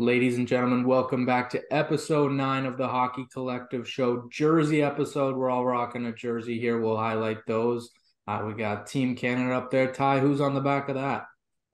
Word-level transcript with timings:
Ladies 0.00 0.38
and 0.38 0.46
gentlemen, 0.46 0.84
welcome 0.86 1.26
back 1.26 1.50
to 1.50 1.62
episode 1.72 2.30
nine 2.30 2.66
of 2.66 2.78
the 2.78 2.86
Hockey 2.86 3.26
Collective 3.32 3.88
Show 3.88 4.28
Jersey 4.30 4.80
episode. 4.80 5.36
We're 5.36 5.50
all 5.50 5.66
rocking 5.66 6.06
a 6.06 6.12
jersey 6.12 6.60
here. 6.60 6.80
We'll 6.80 6.96
highlight 6.96 7.38
those. 7.48 7.90
Uh, 8.28 8.44
we 8.46 8.52
got 8.52 8.86
Team 8.86 9.16
Canada 9.16 9.56
up 9.56 9.72
there. 9.72 9.92
Ty, 9.92 10.20
who's 10.20 10.40
on 10.40 10.54
the 10.54 10.60
back 10.60 10.88
of 10.88 10.94
that? 10.94 11.24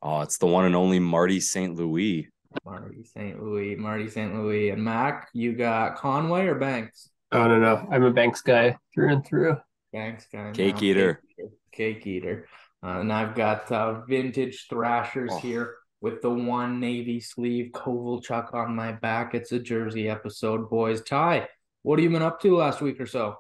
Oh, 0.01 0.23
it's 0.23 0.39
the 0.39 0.47
one 0.47 0.65
and 0.65 0.75
only 0.75 0.99
Marty 0.99 1.39
St. 1.39 1.75
Louis. 1.75 2.27
Marty 2.65 3.05
St. 3.05 3.43
Louis, 3.43 3.77
Marty 3.77 4.09
St. 4.09 4.35
Louis. 4.35 4.71
And 4.71 4.83
Mac, 4.83 5.29
you 5.35 5.53
got 5.53 5.97
Conway 5.97 6.47
or 6.47 6.55
Banks? 6.55 7.11
Oh, 7.31 7.47
no, 7.47 7.59
no. 7.59 7.87
I'm 7.91 8.05
a 8.05 8.11
Banks 8.11 8.41
guy 8.41 8.79
through 8.95 9.13
and 9.13 9.27
through. 9.27 9.59
Banks 9.93 10.27
guy. 10.33 10.51
Cake 10.53 10.83
eater. 10.83 11.21
Cake, 11.37 11.51
cake 11.73 12.07
eater. 12.07 12.49
Uh, 12.83 13.01
and 13.01 13.13
I've 13.13 13.35
got 13.35 13.71
uh, 13.71 14.01
vintage 14.07 14.69
Thrashers 14.71 15.31
oh. 15.31 15.39
here 15.41 15.75
with 16.05 16.21
the 16.21 16.29
one 16.29 16.79
navy 16.79 17.19
sleeve 17.19 17.71
Kovalchuk 17.73 18.53
on 18.53 18.77
my 18.77 18.93
back. 18.93 19.35
It's 19.35 19.53
a 19.53 19.59
Jersey 19.59 20.11
episode, 20.11 20.69
boys. 20.69 21.01
Ty, 21.01 21.49
what 21.81 21.99
have 21.99 22.05
you 22.05 22.11
been 22.11 22.21
up 22.21 22.43
to 22.43 22.55
last 22.55 22.83
week 22.83 23.01
or 23.01 23.07
so? 23.07 23.37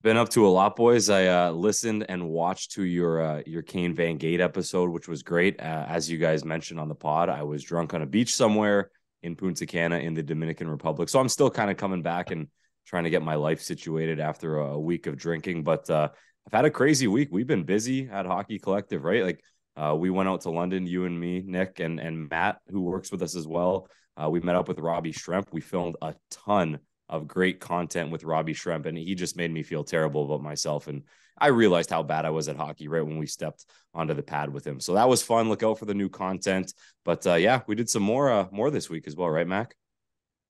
Been 0.00 0.16
up 0.16 0.28
to 0.30 0.46
a 0.46 0.48
lot, 0.48 0.76
boys. 0.76 1.10
I 1.10 1.26
uh, 1.26 1.50
listened 1.50 2.06
and 2.08 2.28
watched 2.28 2.70
to 2.74 2.84
your 2.84 3.20
uh, 3.20 3.42
your 3.44 3.62
Kane 3.62 3.92
Van 3.92 4.18
Gate 4.18 4.40
episode, 4.40 4.90
which 4.90 5.08
was 5.08 5.24
great. 5.24 5.58
Uh, 5.58 5.84
as 5.88 6.08
you 6.08 6.16
guys 6.16 6.44
mentioned 6.44 6.78
on 6.78 6.88
the 6.88 6.94
pod, 6.94 7.28
I 7.28 7.42
was 7.42 7.64
drunk 7.64 7.92
on 7.92 8.02
a 8.02 8.06
beach 8.06 8.32
somewhere 8.32 8.92
in 9.24 9.34
Punta 9.34 9.66
Cana 9.66 9.98
in 9.98 10.14
the 10.14 10.22
Dominican 10.22 10.68
Republic, 10.68 11.08
so 11.08 11.18
I'm 11.18 11.28
still 11.28 11.50
kind 11.50 11.72
of 11.72 11.76
coming 11.76 12.02
back 12.02 12.30
and 12.30 12.46
trying 12.86 13.02
to 13.02 13.10
get 13.10 13.22
my 13.22 13.34
life 13.34 13.60
situated 13.60 14.20
after 14.20 14.58
a 14.58 14.78
week 14.78 15.08
of 15.08 15.16
drinking. 15.16 15.64
But 15.64 15.90
uh, 15.90 16.10
I've 16.46 16.52
had 16.52 16.66
a 16.66 16.70
crazy 16.70 17.08
week. 17.08 17.30
We've 17.32 17.48
been 17.48 17.64
busy 17.64 18.08
at 18.08 18.26
Hockey 18.26 18.60
Collective, 18.60 19.02
right? 19.02 19.24
Like 19.24 19.42
uh, 19.76 19.94
we 19.98 20.10
went 20.10 20.28
out 20.28 20.42
to 20.42 20.50
London, 20.50 20.86
you 20.86 21.04
and 21.04 21.18
me, 21.18 21.42
Nick, 21.44 21.80
and 21.80 21.98
and 21.98 22.28
Matt, 22.28 22.58
who 22.68 22.82
works 22.82 23.10
with 23.10 23.22
us 23.22 23.36
as 23.36 23.46
well. 23.46 23.88
Uh, 24.16 24.30
we 24.30 24.40
met 24.40 24.56
up 24.56 24.68
with 24.68 24.78
Robbie 24.78 25.12
Shrimp. 25.12 25.48
We 25.52 25.60
filmed 25.60 25.96
a 26.00 26.14
ton 26.30 26.78
of 27.08 27.26
great 27.26 27.60
content 27.60 28.10
with 28.10 28.24
Robbie 28.24 28.54
Shrimp, 28.54 28.86
and 28.86 28.96
he 28.96 29.14
just 29.14 29.36
made 29.36 29.50
me 29.50 29.62
feel 29.62 29.84
terrible 29.84 30.24
about 30.24 30.42
myself. 30.42 30.86
And 30.86 31.02
I 31.36 31.48
realized 31.48 31.90
how 31.90 32.02
bad 32.02 32.24
I 32.24 32.30
was 32.30 32.48
at 32.48 32.56
hockey 32.56 32.88
right 32.88 33.04
when 33.04 33.18
we 33.18 33.26
stepped 33.26 33.66
onto 33.92 34.14
the 34.14 34.22
pad 34.22 34.52
with 34.52 34.66
him. 34.66 34.78
So 34.80 34.94
that 34.94 35.08
was 35.08 35.22
fun. 35.22 35.48
Look 35.48 35.62
out 35.62 35.78
for 35.78 35.84
the 35.84 35.94
new 35.94 36.08
content. 36.08 36.72
But 37.04 37.26
uh, 37.26 37.34
yeah, 37.34 37.62
we 37.66 37.74
did 37.74 37.90
some 37.90 38.02
more 38.02 38.30
uh, 38.30 38.46
more 38.52 38.70
this 38.70 38.88
week 38.88 39.06
as 39.06 39.16
well, 39.16 39.28
right, 39.28 39.46
Mac? 39.46 39.74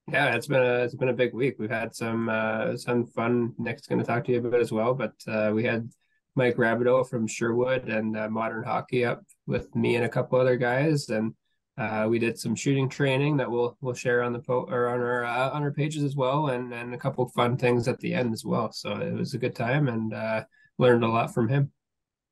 Yeah, 0.06 0.34
it's 0.34 0.46
been 0.46 0.62
a 0.62 0.84
it's 0.84 0.94
been 0.94 1.08
a 1.08 1.14
big 1.14 1.32
week. 1.32 1.56
We've 1.58 1.70
had 1.70 1.94
some 1.94 2.28
uh, 2.28 2.76
some 2.76 3.06
fun. 3.06 3.54
Nick's 3.58 3.86
going 3.86 4.00
to 4.00 4.04
talk 4.04 4.24
to 4.24 4.32
you 4.32 4.38
about 4.38 4.60
as 4.60 4.70
well, 4.70 4.94
but 4.94 5.14
uh, 5.26 5.52
we 5.54 5.64
had 5.64 5.88
Mike 6.36 6.56
Rabideau 6.56 7.08
from 7.08 7.26
Sherwood 7.26 7.88
and 7.88 8.16
uh, 8.16 8.28
Modern 8.28 8.64
Hockey 8.64 9.04
up 9.04 9.22
with 9.46 9.74
me 9.74 9.96
and 9.96 10.04
a 10.04 10.08
couple 10.08 10.38
other 10.38 10.56
guys, 10.56 11.08
and 11.08 11.34
uh, 11.78 12.06
we 12.08 12.18
did 12.18 12.38
some 12.38 12.54
shooting 12.54 12.88
training 12.88 13.36
that 13.36 13.50
we'll 13.50 13.76
we'll 13.80 13.94
share 13.94 14.22
on 14.22 14.32
the 14.32 14.38
po- 14.40 14.68
or 14.68 14.88
on 14.88 15.00
our 15.00 15.24
uh, 15.24 15.50
on 15.50 15.62
our 15.62 15.72
pages 15.72 16.02
as 16.02 16.16
well, 16.16 16.48
and 16.48 16.72
and 16.72 16.94
a 16.94 16.98
couple 16.98 17.26
fun 17.28 17.56
things 17.56 17.88
at 17.88 17.98
the 18.00 18.14
end 18.14 18.32
as 18.32 18.44
well. 18.44 18.72
So 18.72 18.92
it 18.96 19.12
was 19.12 19.34
a 19.34 19.38
good 19.38 19.54
time 19.54 19.88
and 19.88 20.12
uh, 20.12 20.44
learned 20.78 21.04
a 21.04 21.08
lot 21.08 21.32
from 21.32 21.48
him. 21.48 21.72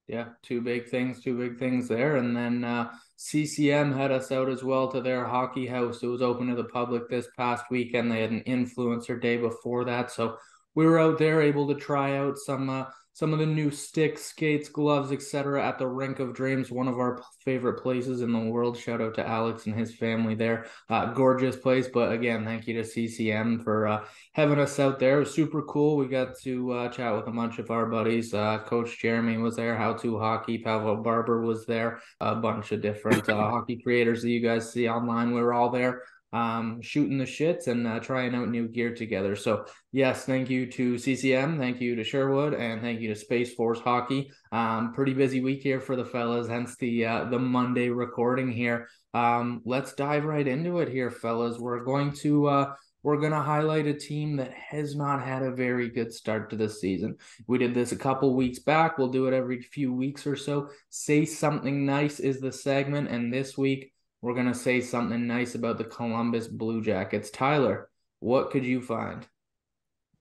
Yeah, 0.09 0.31
two 0.43 0.61
big 0.61 0.89
things, 0.89 1.23
two 1.23 1.39
big 1.39 1.59
things 1.59 1.89
there, 1.89 2.17
and 2.17 2.37
then 2.37 2.65
uh, 2.65 2.93
CCM 3.17 3.97
had 3.97 4.11
us 4.11 4.33
out 4.33 4.49
as 4.49 4.65
well 4.65 4.91
to 4.91 5.01
their 5.01 5.25
hockey 5.25 5.67
house. 5.67 6.03
It 6.03 6.09
was 6.09 6.23
open 6.23 6.49
to 6.49 6.57
the 6.57 6.65
public 6.65 7.09
this 7.09 7.29
past 7.37 7.65
weekend. 7.71 8.11
They 8.11 8.21
had 8.21 8.33
an 8.33 8.43
influencer 8.47 9.21
day 9.21 9.37
before 9.37 9.85
that, 9.85 10.11
so 10.11 10.37
we 10.75 10.87
were 10.87 10.99
out 10.99 11.19
there 11.19 11.41
able 11.41 11.69
to 11.69 11.75
try 11.75 12.17
out 12.17 12.37
some 12.37 12.69
uh, 12.69 12.85
some 13.15 13.33
of 13.33 13.39
the 13.39 13.47
new 13.47 13.71
sticks, 13.71 14.25
skates, 14.25 14.69
gloves, 14.69 15.13
etc. 15.13 15.67
at 15.67 15.79
the 15.79 15.87
Rink 15.87 16.19
of 16.19 16.35
Dreams, 16.35 16.71
one 16.71 16.89
of 16.89 16.99
our 16.99 17.23
favorite 17.45 17.83
places 17.83 18.23
in 18.23 18.33
the 18.33 18.51
world. 18.51 18.79
Shout 18.79 19.03
out 19.03 19.15
to 19.15 19.29
Alex 19.29 19.67
and 19.67 19.79
his 19.79 19.95
family 19.95 20.35
there. 20.35 20.67
Uh, 20.89 21.13
gorgeous 21.13 21.57
place, 21.57 21.89
but 21.93 22.13
again, 22.13 22.45
thank 22.45 22.67
you 22.67 22.75
to 22.75 22.85
CCM 22.85 23.61
for 23.63 23.87
uh, 23.87 24.05
having 24.33 24.59
us 24.59 24.79
out 24.81 24.99
there. 24.99 25.17
It 25.17 25.21
was 25.21 25.35
super 25.35 25.63
cool. 25.63 25.97
We 25.97 26.09
got 26.09 26.39
to 26.41 26.73
uh, 26.73 26.89
chat 26.89 27.15
with 27.15 27.27
a 27.27 27.33
bunch 27.33 27.59
of 27.59 27.71
our 27.71 27.87
buddies. 27.87 28.33
Uh, 28.33 28.59
Coach 28.61 28.99
Jeremy 28.99 29.37
was 29.37 29.57
there. 29.57 29.77
How 29.77 29.93
to 29.95 30.19
Hockey. 30.19 30.59
Pavel 30.59 30.97
Barber 30.97 31.43
was 31.43 31.67
there. 31.67 32.01
A 32.21 32.35
bunch 32.35 32.73
of 32.73 32.81
different 32.81 33.29
uh, 33.29 33.37
hockey 33.51 33.77
creators 33.77 34.23
that 34.23 34.31
you 34.31 34.41
guys 34.41 34.73
see 34.73 34.89
online. 34.89 35.33
We 35.35 35.41
were 35.41 35.53
all 35.53 35.71
there 35.71 36.03
um, 36.33 36.81
shooting 36.81 37.19
the 37.19 37.25
shits 37.25 37.67
and 37.67 37.87
uh, 37.87 38.01
trying 38.01 38.35
out 38.35 38.49
new 38.49 38.69
gear 38.69 38.95
together. 38.95 39.37
So 39.37 39.67
yes, 39.93 40.25
thank 40.25 40.49
you 40.49 40.71
to 40.73 40.99
CCM, 40.99 41.59
thank 41.59 41.81
you 41.81 41.95
to 41.97 42.05
Sherwood, 42.05 42.55
and 42.55 42.81
thank 42.81 43.01
you 43.01 43.09
to 43.09 43.15
Space 43.15 43.55
Force 43.55 43.81
Hockey. 43.81 44.31
Um, 44.51 44.93
pretty 44.93 45.15
busy 45.15 45.41
week 45.41 45.63
here 45.63 45.81
for 45.81 45.97
the 45.97 46.05
fellas, 46.05 46.49
hence 46.49 46.77
the 46.77 47.05
uh, 47.05 47.25
the 47.25 47.39
Monday 47.39 47.91
recording 47.91 48.51
here. 48.51 48.89
Um, 49.15 49.61
let's 49.65 49.93
dive 49.93 50.25
right 50.25 50.47
into 50.47 50.79
it 50.79 50.89
here, 50.89 51.11
fellas. 51.11 51.59
We're 51.59 51.85
going 51.85 52.13
to 52.17 52.47
uh, 52.47 52.75
we're 53.03 53.19
going 53.19 53.33
to 53.33 53.41
highlight 53.41 53.87
a 53.87 53.95
team 53.95 54.37
that 54.37 54.53
has 54.53 54.95
not 54.95 55.23
had 55.23 55.43
a 55.43 55.51
very 55.51 55.91
good 55.91 56.13
start 56.13 56.51
to 56.51 56.57
the 56.57 56.69
season. 56.69 57.17
We 57.49 57.59
did 57.59 57.75
this 57.75 57.93
a 57.93 57.97
couple 57.97 58.35
weeks 58.35 58.61
back. 58.61 58.97
We'll 58.97 59.09
do 59.09 59.27
it 59.27 59.35
every 59.35 59.61
few 59.61 59.93
weeks 59.93 60.27
or 60.27 60.37
so. 60.37 60.69
Say 60.89 61.25
something 61.25 61.85
nice 61.85 62.21
is 62.21 62.41
the 62.41 62.53
segment, 62.53 63.09
and 63.09 63.33
this 63.33 63.59
week 63.59 63.92
we're 64.23 64.35
going 64.35 64.47
to 64.47 64.55
say 64.55 64.81
something 64.81 65.27
nice 65.27 65.55
about 65.57 65.77
the 65.79 65.85
Columbus 65.85 66.47
Blue 66.47 66.81
Jackets. 66.81 67.29
Tyler, 67.31 67.91
what 68.21 68.51
could 68.53 68.65
you 68.65 68.81
find? 68.81 69.27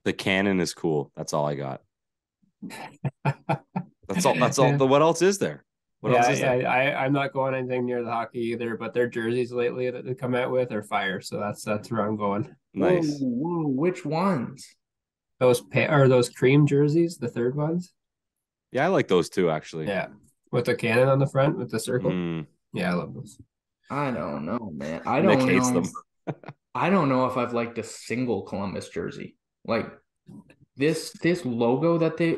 The 0.03 0.13
cannon 0.13 0.59
is 0.59 0.73
cool. 0.73 1.11
That's 1.15 1.33
all 1.33 1.47
I 1.47 1.55
got. 1.55 1.81
that's 3.23 4.25
all. 4.25 4.35
That's 4.35 4.57
all. 4.57 4.75
What 4.75 5.03
else 5.03 5.21
is 5.21 5.37
there? 5.37 5.63
What 5.99 6.13
yeah, 6.13 6.31
yeah. 6.31 6.57
There? 6.57 6.67
I, 6.67 7.05
I'm 7.05 7.13
not 7.13 7.31
going 7.31 7.53
anything 7.53 7.85
near 7.85 8.03
the 8.03 8.09
hockey 8.09 8.39
either, 8.39 8.75
but 8.75 8.95
their 8.95 9.07
jerseys 9.07 9.51
lately 9.51 9.91
that 9.91 10.03
they 10.03 10.15
come 10.15 10.33
out 10.33 10.49
with 10.49 10.71
are 10.71 10.81
fire. 10.81 11.21
So 11.21 11.39
that's 11.39 11.63
that's 11.63 11.91
where 11.91 12.01
I'm 12.01 12.17
going. 12.17 12.55
Nice. 12.73 13.19
Whoa, 13.19 13.67
which 13.67 14.03
ones? 14.03 14.67
Those 15.39 15.61
pa- 15.61 15.85
are 15.85 16.07
those 16.07 16.29
cream 16.29 16.65
jerseys, 16.65 17.17
the 17.17 17.27
third 17.27 17.55
ones. 17.55 17.93
Yeah, 18.71 18.85
I 18.85 18.87
like 18.87 19.07
those 19.07 19.29
too, 19.29 19.51
actually. 19.51 19.87
Yeah, 19.87 20.07
with 20.51 20.65
the 20.65 20.75
cannon 20.75 21.07
on 21.07 21.19
the 21.19 21.27
front 21.27 21.59
with 21.59 21.69
the 21.69 21.79
circle. 21.79 22.09
Mm. 22.09 22.47
Yeah, 22.73 22.91
I 22.91 22.93
love 22.95 23.13
those. 23.13 23.37
I 23.89 24.11
don't 24.11 24.45
know, 24.45 24.71
man. 24.73 25.01
I 25.05 25.21
don't 25.21 25.45
Nick 25.45 25.61
know. 25.61 25.83
I 26.73 26.89
don't 26.89 27.09
know 27.09 27.25
if 27.25 27.37
I've 27.37 27.53
liked 27.53 27.77
a 27.77 27.83
single 27.83 28.43
Columbus 28.43 28.89
jersey. 28.89 29.35
Like 29.65 29.91
this 30.77 31.11
this 31.21 31.45
logo 31.45 31.97
that 31.97 32.17
they 32.17 32.37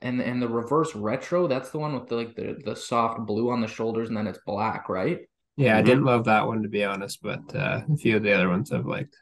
and 0.00 0.20
and 0.20 0.40
the 0.40 0.48
reverse 0.48 0.94
retro, 0.94 1.46
that's 1.46 1.70
the 1.70 1.78
one 1.78 1.94
with 1.94 2.08
the 2.08 2.16
like 2.16 2.34
the, 2.34 2.60
the 2.64 2.76
soft 2.76 3.26
blue 3.26 3.50
on 3.50 3.60
the 3.60 3.66
shoulders 3.66 4.08
and 4.08 4.16
then 4.16 4.26
it's 4.26 4.40
black, 4.46 4.88
right? 4.88 5.20
Yeah, 5.56 5.70
mm-hmm. 5.70 5.78
I 5.78 5.82
didn't 5.82 6.04
love 6.04 6.24
that 6.24 6.46
one 6.46 6.62
to 6.62 6.68
be 6.68 6.84
honest, 6.84 7.22
but 7.22 7.54
uh, 7.54 7.82
a 7.92 7.96
few 7.96 8.16
of 8.16 8.22
the 8.22 8.32
other 8.32 8.48
ones 8.48 8.72
I've 8.72 8.86
liked. 8.86 9.16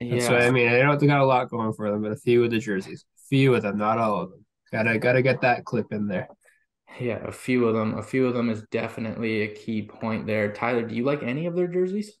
That's 0.00 0.28
yeah. 0.28 0.36
I 0.36 0.50
mean. 0.50 0.68
I 0.68 0.78
don't 0.78 0.98
think 0.98 1.10
got 1.10 1.20
a 1.20 1.26
lot 1.26 1.50
going 1.50 1.72
for 1.72 1.90
them, 1.90 2.02
but 2.02 2.12
a 2.12 2.16
few 2.16 2.42
of 2.44 2.50
the 2.50 2.58
jerseys, 2.58 3.04
a 3.18 3.22
few 3.28 3.54
of 3.54 3.62
them, 3.62 3.76
not 3.76 3.98
all 3.98 4.22
of 4.22 4.30
them. 4.30 4.44
Gotta 4.72 4.98
gotta 4.98 5.22
get 5.22 5.40
that 5.42 5.64
clip 5.64 5.92
in 5.92 6.06
there. 6.06 6.28
Yeah, 6.98 7.24
a 7.24 7.32
few 7.32 7.66
of 7.66 7.74
them. 7.74 7.96
A 7.96 8.02
few 8.02 8.26
of 8.26 8.34
them 8.34 8.50
is 8.50 8.62
definitely 8.70 9.42
a 9.42 9.54
key 9.54 9.82
point 9.82 10.26
there. 10.26 10.52
Tyler, 10.52 10.82
do 10.82 10.94
you 10.94 11.04
like 11.04 11.22
any 11.22 11.46
of 11.46 11.54
their 11.54 11.68
jerseys? 11.68 12.12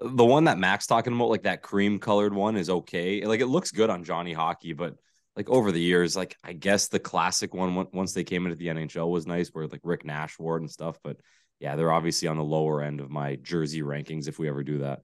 The 0.00 0.24
one 0.24 0.44
that 0.44 0.58
Max 0.58 0.86
talking 0.86 1.12
about, 1.12 1.30
like 1.30 1.42
that 1.42 1.62
cream 1.62 1.98
colored 1.98 2.32
one, 2.32 2.56
is 2.56 2.70
okay. 2.70 3.24
Like 3.24 3.40
it 3.40 3.46
looks 3.46 3.70
good 3.70 3.90
on 3.90 4.04
Johnny 4.04 4.32
Hockey, 4.32 4.72
but 4.72 4.94
like 5.36 5.48
over 5.48 5.72
the 5.72 5.80
years, 5.80 6.16
like 6.16 6.36
I 6.42 6.52
guess 6.52 6.88
the 6.88 6.98
classic 6.98 7.54
one 7.54 7.86
once 7.92 8.12
they 8.12 8.24
came 8.24 8.44
into 8.44 8.56
the 8.56 8.68
NHL 8.68 9.10
was 9.10 9.26
nice, 9.26 9.48
where 9.48 9.66
like 9.66 9.80
Rick 9.84 10.04
Nash 10.04 10.38
wore 10.38 10.56
it 10.56 10.60
and 10.60 10.70
stuff. 10.70 10.98
But 11.02 11.18
yeah, 11.60 11.76
they're 11.76 11.92
obviously 11.92 12.28
on 12.28 12.36
the 12.36 12.44
lower 12.44 12.82
end 12.82 13.00
of 13.00 13.10
my 13.10 13.36
jersey 13.36 13.82
rankings 13.82 14.28
if 14.28 14.38
we 14.38 14.48
ever 14.48 14.62
do 14.62 14.78
that. 14.78 15.00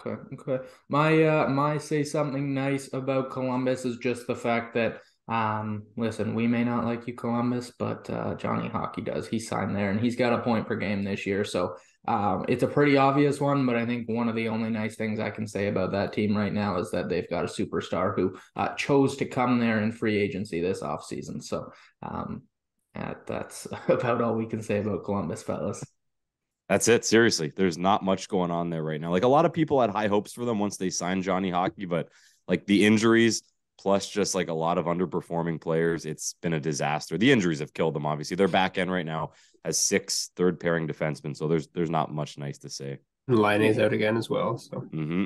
Okay, 0.00 0.20
okay. 0.34 0.64
My 0.88 1.24
uh 1.24 1.48
my 1.48 1.78
say 1.78 2.04
something 2.04 2.54
nice 2.54 2.92
about 2.92 3.30
Columbus 3.30 3.84
is 3.84 3.96
just 3.96 4.26
the 4.26 4.36
fact 4.36 4.74
that 4.74 5.00
um, 5.28 5.84
listen, 5.96 6.34
we 6.34 6.46
may 6.46 6.62
not 6.62 6.84
like 6.84 7.06
you, 7.06 7.14
Columbus, 7.14 7.72
but 7.76 8.08
uh, 8.10 8.34
Johnny 8.34 8.68
Hockey 8.68 9.02
does. 9.02 9.26
He 9.26 9.40
signed 9.40 9.74
there, 9.74 9.90
and 9.90 10.00
he's 10.00 10.14
got 10.14 10.32
a 10.32 10.42
point 10.42 10.68
per 10.68 10.76
game 10.76 11.02
this 11.02 11.26
year. 11.26 11.44
So 11.44 11.76
um, 12.06 12.44
it's 12.48 12.62
a 12.62 12.68
pretty 12.68 12.96
obvious 12.96 13.40
one. 13.40 13.66
But 13.66 13.76
I 13.76 13.84
think 13.86 14.08
one 14.08 14.28
of 14.28 14.36
the 14.36 14.48
only 14.48 14.70
nice 14.70 14.94
things 14.94 15.18
I 15.18 15.30
can 15.30 15.46
say 15.46 15.66
about 15.66 15.90
that 15.92 16.12
team 16.12 16.36
right 16.36 16.52
now 16.52 16.78
is 16.78 16.92
that 16.92 17.08
they've 17.08 17.28
got 17.28 17.44
a 17.44 17.48
superstar 17.48 18.14
who 18.14 18.36
uh, 18.54 18.74
chose 18.74 19.16
to 19.16 19.26
come 19.26 19.58
there 19.58 19.82
in 19.82 19.90
free 19.90 20.16
agency 20.16 20.60
this 20.60 20.80
offseason. 20.80 21.42
So 21.42 21.72
um, 22.02 22.42
that's 23.26 23.66
about 23.88 24.22
all 24.22 24.36
we 24.36 24.46
can 24.46 24.62
say 24.62 24.78
about 24.78 25.04
Columbus, 25.04 25.42
fellas. 25.42 25.82
That's 26.68 26.88
it. 26.88 27.04
Seriously, 27.04 27.52
there's 27.54 27.78
not 27.78 28.04
much 28.04 28.28
going 28.28 28.50
on 28.50 28.70
there 28.70 28.82
right 28.82 29.00
now. 29.00 29.10
Like 29.10 29.24
a 29.24 29.28
lot 29.28 29.44
of 29.44 29.52
people 29.52 29.80
had 29.80 29.90
high 29.90 30.08
hopes 30.08 30.32
for 30.32 30.44
them 30.44 30.58
once 30.58 30.76
they 30.76 30.90
signed 30.90 31.22
Johnny 31.22 31.50
Hockey, 31.50 31.84
but 31.84 32.08
like 32.48 32.66
the 32.66 32.84
injuries 32.84 33.42
plus 33.78 34.08
just 34.08 34.34
like 34.34 34.48
a 34.48 34.54
lot 34.54 34.78
of 34.78 34.86
underperforming 34.86 35.60
players. 35.60 36.06
It's 36.06 36.34
been 36.42 36.54
a 36.54 36.60
disaster. 36.60 37.18
The 37.18 37.32
injuries 37.32 37.60
have 37.60 37.74
killed 37.74 37.94
them. 37.94 38.06
Obviously, 38.06 38.36
their 38.36 38.48
back 38.48 38.78
end 38.78 38.90
right 38.90 39.06
now 39.06 39.32
has 39.64 39.78
six 39.78 40.30
third 40.36 40.60
pairing 40.60 40.86
defensemen, 40.86 41.36
so 41.36 41.48
there's 41.48 41.68
there's 41.68 41.90
not 41.90 42.12
much 42.12 42.38
nice 42.38 42.58
to 42.58 42.70
say. 42.70 42.98
Laine's 43.28 43.78
out 43.78 43.92
again 43.92 44.16
as 44.16 44.30
well. 44.30 44.58
So. 44.58 44.76
Mm-hmm. 44.76 45.24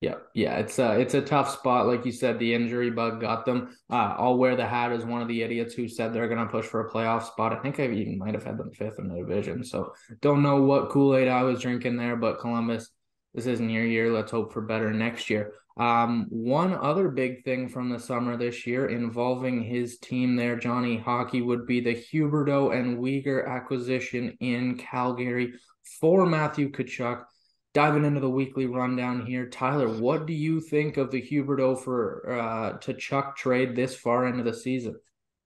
Yeah, 0.00 0.16
yeah, 0.34 0.58
it's 0.58 0.78
a 0.78 1.00
it's 1.00 1.14
a 1.14 1.22
tough 1.22 1.50
spot, 1.50 1.86
like 1.86 2.04
you 2.04 2.12
said. 2.12 2.38
The 2.38 2.52
injury 2.52 2.90
bug 2.90 3.22
got 3.22 3.46
them. 3.46 3.74
Uh, 3.88 4.14
I'll 4.18 4.36
wear 4.36 4.54
the 4.54 4.66
hat 4.66 4.92
as 4.92 5.06
one 5.06 5.22
of 5.22 5.28
the 5.28 5.40
idiots 5.40 5.72
who 5.72 5.88
said 5.88 6.12
they're 6.12 6.28
going 6.28 6.44
to 6.44 6.50
push 6.50 6.66
for 6.66 6.86
a 6.86 6.90
playoff 6.90 7.22
spot. 7.26 7.54
I 7.54 7.56
think 7.56 7.80
I 7.80 7.86
even 7.86 8.18
might 8.18 8.34
have 8.34 8.44
had 8.44 8.58
them 8.58 8.70
fifth 8.70 8.98
in 8.98 9.08
the 9.08 9.16
division. 9.16 9.64
So 9.64 9.94
don't 10.20 10.42
know 10.42 10.60
what 10.60 10.90
Kool 10.90 11.16
Aid 11.16 11.28
I 11.28 11.42
was 11.44 11.60
drinking 11.60 11.96
there, 11.96 12.16
but 12.16 12.38
Columbus 12.38 12.90
this 13.34 13.46
isn't 13.46 13.70
your 13.70 13.84
year. 13.84 14.12
Let's 14.12 14.30
hope 14.30 14.52
for 14.52 14.62
better 14.62 14.92
next 14.92 15.28
year. 15.28 15.54
Um, 15.76 16.26
one 16.30 16.72
other 16.72 17.08
big 17.08 17.42
thing 17.44 17.68
from 17.68 17.88
the 17.88 17.98
summer 17.98 18.36
this 18.36 18.66
year 18.66 18.88
involving 18.88 19.62
his 19.62 19.98
team 19.98 20.36
there, 20.36 20.56
Johnny 20.56 20.96
Hockey, 20.96 21.42
would 21.42 21.66
be 21.66 21.80
the 21.80 21.94
Huberdeau 21.96 22.72
and 22.72 22.98
Weegar 22.98 23.48
acquisition 23.48 24.36
in 24.40 24.76
Calgary 24.76 25.54
for 26.00 26.26
Matthew 26.26 26.70
Tkachuk. 26.70 27.24
Diving 27.72 28.04
into 28.04 28.20
the 28.20 28.30
weekly 28.30 28.66
rundown 28.66 29.26
here, 29.26 29.48
Tyler, 29.48 29.88
what 29.88 30.26
do 30.26 30.32
you 30.32 30.60
think 30.60 30.96
of 30.96 31.10
the 31.10 31.20
Huberdeau 31.20 31.82
for 31.82 32.38
uh, 32.40 32.78
Tkachuk 32.78 33.34
trade 33.34 33.74
this 33.74 33.96
far 33.96 34.28
into 34.28 34.44
the 34.44 34.54
season? 34.54 34.94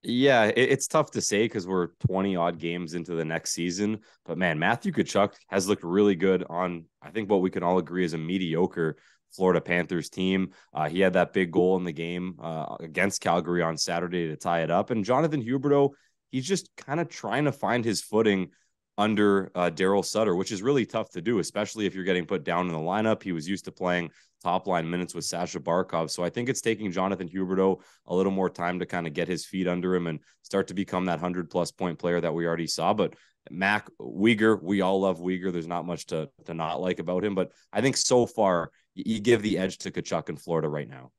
Yeah, 0.03 0.45
it, 0.45 0.59
it's 0.59 0.87
tough 0.87 1.11
to 1.13 1.23
say 1.23 1.47
because 1.47 1.67
we're 1.67 1.89
20 2.07 2.37
odd 2.37 2.59
games 2.59 2.93
into 2.93 3.15
the 3.15 3.25
next 3.25 3.53
season. 3.53 4.01
But 4.27 4.37
man, 4.37 4.59
Matthew 4.59 4.93
Tkachuk 4.93 5.33
has 5.49 5.69
looked 5.69 5.83
really 5.83 6.15
good 6.17 6.45
on, 6.51 6.85
I 7.01 7.11
think, 7.11 7.31
what 7.31 7.41
we 7.41 7.49
can 7.49 7.63
all 7.63 7.79
agree 7.79 8.05
is 8.05 8.13
a 8.13 8.19
mediocre 8.19 8.99
Florida 9.35 9.61
Panthers 9.61 10.09
team. 10.09 10.51
Uh, 10.73 10.89
he 10.89 11.01
had 11.01 11.13
that 11.15 11.33
big 11.33 11.51
goal 11.51 11.77
in 11.77 11.85
the 11.85 11.93
game 11.93 12.37
uh, 12.43 12.77
against 12.81 13.21
Calgary 13.21 13.63
on 13.63 13.77
Saturday 13.77 14.29
to 14.29 14.37
tie 14.37 14.63
it 14.63 14.71
up. 14.71 14.91
And 14.91 15.05
Jonathan 15.05 15.43
Huberdeau, 15.43 15.91
he's 16.31 16.47
just 16.47 16.71
kind 16.77 17.01
of 17.01 17.09
trying 17.09 17.45
to 17.45 17.53
find 17.53 17.85
his 17.85 18.01
footing 18.01 18.51
under 18.99 19.51
uh, 19.55 19.71
Daryl 19.71 20.05
Sutter, 20.05 20.35
which 20.35 20.51
is 20.51 20.61
really 20.61 20.85
tough 20.85 21.11
to 21.11 21.23
do, 21.23 21.39
especially 21.39 21.87
if 21.87 21.95
you're 21.95 22.05
getting 22.05 22.27
put 22.27 22.45
down 22.45 22.67
in 22.67 22.73
the 22.73 22.79
lineup. 22.79 23.23
He 23.23 23.33
was 23.33 23.49
used 23.49 23.65
to 23.67 23.73
playing 23.73 24.11
top 24.43 24.67
line 24.67 24.91
minutes 24.91 25.15
with 25.15 25.25
Sasha 25.25 25.61
Barkov. 25.61 26.11
So 26.11 26.25
I 26.25 26.31
think 26.31 26.49
it's 26.49 26.61
taking 26.61 26.91
Jonathan 26.91 27.29
Huberdeau 27.29 27.81
a 28.07 28.15
little 28.15 28.33
more 28.33 28.51
time 28.51 28.81
to 28.81 28.87
kind 28.87 29.07
of 29.07 29.15
get 29.15 29.29
his 29.29 29.47
feet 29.47 29.69
under 29.69 29.95
him 29.95 30.09
and 30.09 30.19
start 30.43 30.69
to 30.69 30.75
become 30.75 31.07
that 31.07 31.21
100 31.21 31.49
plus 31.49 31.71
point 31.71 31.99
player 31.99 32.21
that 32.21 32.35
we 32.35 32.47
already 32.47 32.67
saw. 32.67 32.93
But 32.93 33.15
Mac 33.51 33.89
Weegar, 34.01 34.61
we 34.63 34.81
all 34.81 35.01
love 35.01 35.21
Weegar. 35.21 35.53
There's 35.53 35.67
not 35.67 35.87
much 35.87 36.07
to, 36.07 36.29
to 36.47 36.55
not 36.55 36.81
like 36.81 36.99
about 36.99 37.25
him. 37.25 37.35
But 37.35 37.53
I 37.73 37.81
think 37.81 37.97
so 37.97 38.27
far, 38.27 38.71
you 39.07 39.21
give 39.21 39.43
the 39.43 39.59
edge 39.59 39.79
to 39.79 39.91
Tkachuk 39.91 40.29
in 40.29 40.37
Florida 40.37 40.69
right 40.69 40.89
now. 40.89 41.13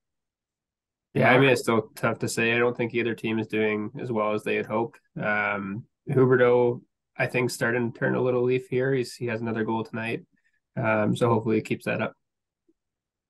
Yeah, 1.14 1.32
I 1.32 1.40
mean, 1.40 1.50
it's 1.50 1.62
still 1.62 1.90
tough 1.96 2.20
to 2.20 2.30
say. 2.30 2.54
I 2.54 2.60
don't 2.60 2.78
think 2.78 2.94
either 2.94 3.16
team 3.16 3.40
is 3.40 3.48
doing 3.48 3.92
as 4.00 4.12
well 4.12 4.34
as 4.34 4.44
they 4.44 4.56
had 4.56 4.68
hoped. 4.68 5.00
Um, 5.20 5.86
Huberdeau, 6.08 6.82
I 7.18 7.26
think, 7.26 7.50
starting 7.50 7.92
to 7.92 8.00
turn 8.00 8.16
a 8.16 8.22
little 8.22 8.44
leaf 8.44 8.68
here. 8.68 8.94
He's 8.94 9.16
he 9.16 9.26
has 9.28 9.42
another 9.42 9.64
goal 9.64 9.84
tonight, 9.84 10.26
um, 10.76 11.16
so 11.16 11.30
hopefully 11.30 11.58
he 11.58 11.62
keeps 11.62 11.86
that 11.86 12.02
up. 12.02 12.14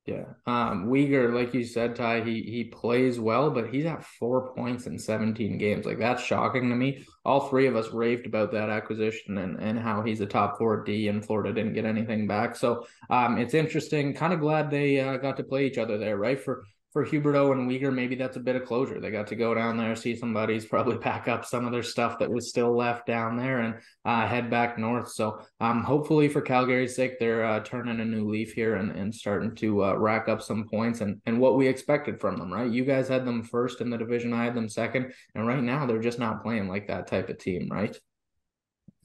Yeah. 0.09 0.23
Um, 0.47 0.87
Weegar, 0.87 1.31
like 1.31 1.53
you 1.53 1.63
said, 1.63 1.95
Ty, 1.95 2.21
he 2.21 2.41
he 2.41 2.63
plays 2.63 3.19
well, 3.19 3.51
but 3.51 3.69
he's 3.69 3.85
at 3.85 4.03
four 4.03 4.55
points 4.55 4.87
in 4.87 4.97
17 4.97 5.59
games. 5.59 5.85
Like 5.85 5.99
that's 5.99 6.23
shocking 6.23 6.67
to 6.69 6.75
me. 6.75 7.05
All 7.23 7.47
three 7.47 7.67
of 7.67 7.75
us 7.75 7.91
raved 7.91 8.25
about 8.25 8.51
that 8.53 8.71
acquisition 8.71 9.37
and, 9.37 9.59
and 9.59 9.77
how 9.77 10.01
he's 10.01 10.19
a 10.21 10.25
top 10.25 10.57
four 10.57 10.83
D 10.83 11.09
and 11.09 11.23
Florida 11.23 11.53
didn't 11.53 11.73
get 11.73 11.85
anything 11.85 12.25
back. 12.25 12.55
So 12.55 12.87
um, 13.11 13.37
it's 13.37 13.53
interesting. 13.53 14.15
Kind 14.15 14.33
of 14.33 14.39
glad 14.39 14.71
they 14.71 14.99
uh, 14.99 15.17
got 15.17 15.37
to 15.37 15.43
play 15.43 15.67
each 15.67 15.77
other 15.77 15.99
there, 15.99 16.17
right? 16.17 16.39
For 16.39 16.63
for 16.91 17.05
Huberdeau 17.05 17.51
and 17.51 17.69
Weegar, 17.69 17.93
maybe 17.93 18.15
that's 18.15 18.37
a 18.37 18.39
bit 18.39 18.55
of 18.55 18.65
closure. 18.65 18.99
They 18.99 19.11
got 19.11 19.27
to 19.27 19.35
go 19.35 19.53
down 19.53 19.77
there, 19.77 19.95
see 19.95 20.15
some 20.15 20.33
buddies, 20.33 20.65
probably 20.65 20.97
pack 21.09 21.27
up 21.27 21.45
some 21.45 21.65
of 21.65 21.71
their 21.71 21.83
stuff 21.83 22.17
that 22.19 22.31
was 22.31 22.49
still 22.49 22.75
left 22.75 23.05
down 23.05 23.37
there 23.37 23.59
and 23.59 23.75
uh, 24.05 24.25
head 24.27 24.49
back 24.49 24.79
north. 24.79 25.11
So 25.11 25.39
um, 25.59 25.83
hopefully 25.83 26.27
for 26.27 26.41
Calgary's 26.41 26.95
sake, 26.95 27.19
they're 27.19 27.45
uh, 27.45 27.59
turning 27.59 27.99
a 27.99 28.05
new 28.05 28.27
leaf 28.27 28.53
here 28.53 28.75
and, 28.75 28.91
and 28.91 29.13
starting 29.13 29.53
to 29.55 29.85
uh, 29.85 29.93
rack 29.95 30.27
up 30.27 30.41
some 30.41 30.67
points 30.67 31.01
and, 31.01 31.21
and 31.27 31.39
what 31.39 31.57
we 31.57 31.67
expected 31.67 32.19
from 32.19 32.37
them, 32.37 32.51
right? 32.51 32.71
You 32.71 32.85
guys 32.85 33.07
had 33.07 33.25
them 33.25 33.43
first 33.43 33.81
in 33.81 33.91
the 33.91 33.97
division. 33.97 34.33
I 34.33 34.45
had 34.45 34.55
them 34.55 34.69
second. 34.69 35.13
And 35.35 35.45
right 35.45 35.61
now 35.61 35.85
they're 35.85 35.99
just 35.99 36.19
not 36.19 36.41
playing 36.41 36.67
like 36.67 36.87
that 36.87 37.07
type 37.07 37.29
of 37.29 37.37
team, 37.37 37.67
right? 37.69 37.95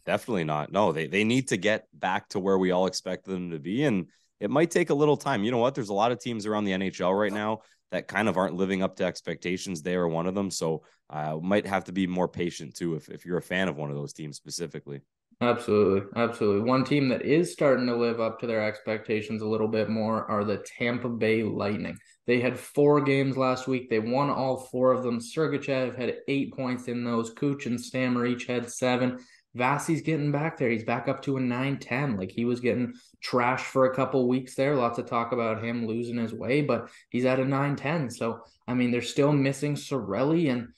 Definitely 0.06 0.44
not. 0.44 0.72
No, 0.72 0.92
they, 0.92 1.06
they 1.06 1.25
need 1.25 1.48
to 1.48 1.56
get 1.56 1.87
back 1.92 2.28
to 2.30 2.40
where 2.40 2.58
we 2.58 2.70
all 2.70 2.87
expect 2.87 3.25
them 3.26 3.50
to 3.50 3.58
be. 3.58 3.84
And 3.84 4.06
it 4.40 4.50
might 4.50 4.70
take 4.70 4.90
a 4.90 4.94
little 4.94 5.16
time. 5.16 5.44
You 5.44 5.50
know 5.50 5.58
what? 5.58 5.75
There's 5.75 5.88
a 5.88 5.94
lot 5.94 6.12
of 6.12 6.19
teams 6.19 6.46
around 6.46 6.64
the 6.64 6.72
NHL 6.72 7.19
right 7.19 7.32
now 7.32 7.60
that 7.90 8.08
kind 8.08 8.28
of 8.28 8.36
aren't 8.36 8.56
living 8.56 8.82
up 8.82 8.96
to 8.96 9.04
expectations. 9.04 9.82
They 9.82 9.94
are 9.94 10.08
one 10.08 10.26
of 10.26 10.34
them. 10.34 10.50
So 10.50 10.82
uh, 11.10 11.38
might 11.40 11.66
have 11.66 11.84
to 11.84 11.92
be 11.92 12.06
more 12.06 12.28
patient 12.28 12.75
too 12.75 12.94
if, 12.94 13.08
if 13.08 13.25
you're 13.25 13.38
a 13.38 13.42
fan 13.42 13.69
of 13.69 13.76
one 13.76 13.90
of 13.90 13.96
those 13.96 14.12
teams 14.12 14.36
specifically. 14.36 15.00
Absolutely. 15.40 16.02
Absolutely. 16.16 16.69
One 16.69 16.84
team 16.84 17.08
that 17.08 17.22
is 17.22 17.52
starting 17.52 17.86
to 17.86 17.96
live 17.96 18.20
up 18.20 18.38
to 18.40 18.46
their 18.46 18.64
expectations 18.64 19.42
a 19.42 19.46
little 19.46 19.69
bit 19.69 19.88
more 19.88 20.25
are 20.31 20.44
the 20.44 20.64
Tampa 20.78 21.08
Bay 21.08 21.42
Lightning. 21.42 21.98
They 22.26 22.40
had 22.40 22.58
four 22.58 23.00
games 23.00 23.37
last 23.37 23.66
week. 23.66 23.90
They 23.90 23.98
won 23.98 24.30
all 24.30 24.56
four 24.56 24.92
of 24.92 25.02
them. 25.02 25.20
Sergachev 25.20 25.98
had 25.98 26.16
eight 26.28 26.54
points 26.54 26.88
in 26.88 27.04
those. 27.04 27.30
Cooch 27.30 27.66
and 27.66 27.80
Stammer 27.80 28.26
each 28.26 28.46
had 28.46 28.70
seven. 28.70 29.19
Vasi's 29.56 30.02
getting 30.02 30.32
back 30.32 30.58
there. 30.58 30.70
He's 30.70 30.84
back 30.84 31.08
up 31.08 31.22
to 31.22 31.36
a 31.36 31.40
9-10. 31.40 32.18
Like 32.18 32.32
he 32.32 32.44
was 32.44 32.60
getting 32.60 32.94
trashed 33.24 33.60
for 33.60 33.86
a 33.86 33.94
couple 33.94 34.26
weeks 34.26 34.54
there. 34.54 34.74
Lots 34.74 34.98
of 34.98 35.06
talk 35.06 35.32
about 35.32 35.62
him 35.62 35.86
losing 35.86 36.16
his 36.16 36.34
way, 36.34 36.60
but 36.60 36.90
he's 37.10 37.24
at 37.24 37.40
a 37.40 37.44
9-10. 37.44 38.12
So 38.12 38.40
I 38.66 38.74
mean, 38.74 38.90
they're 38.90 39.02
still 39.02 39.32
missing 39.32 39.74
Cirelli 39.74 40.50
and 40.50 40.68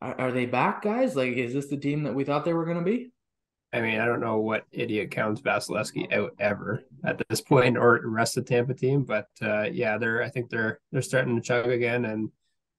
are, 0.00 0.20
are, 0.20 0.32
they 0.32 0.46
back, 0.46 0.82
guys? 0.82 1.16
Like, 1.16 1.36
is 1.36 1.54
this 1.54 1.68
the 1.68 1.76
team 1.76 2.02
that 2.02 2.14
we 2.14 2.24
thought 2.24 2.44
they 2.44 2.52
were 2.52 2.66
gonna 2.66 2.82
be? 2.82 3.12
I 3.72 3.80
mean, 3.80 4.00
I 4.00 4.06
don't 4.06 4.20
know 4.20 4.38
what 4.38 4.64
idiot 4.72 5.10
counts 5.10 5.40
Vasilevskiy 5.40 6.12
out 6.12 6.34
ever 6.38 6.82
at 7.04 7.20
this 7.28 7.40
point 7.40 7.76
or 7.76 8.00
rest 8.04 8.36
of 8.36 8.44
the 8.44 8.54
Tampa 8.54 8.74
team, 8.74 9.04
but 9.04 9.28
uh, 9.42 9.64
yeah, 9.72 9.98
they're 9.98 10.22
I 10.22 10.28
think 10.28 10.50
they're 10.50 10.80
they're 10.92 11.02
starting 11.02 11.36
to 11.36 11.42
chug 11.42 11.68
again 11.68 12.04
and 12.04 12.30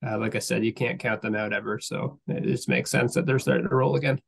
uh, 0.05 0.17
like 0.19 0.35
I 0.35 0.39
said, 0.39 0.63
you 0.63 0.73
can't 0.73 0.99
count 0.99 1.21
them 1.21 1.35
out 1.35 1.53
ever. 1.53 1.79
So 1.79 2.19
it 2.27 2.43
just 2.43 2.69
makes 2.69 2.91
sense 2.91 3.15
that 3.15 3.25
they're 3.25 3.39
starting 3.39 3.67
to 3.67 3.75
roll 3.75 3.95
again 3.95 4.21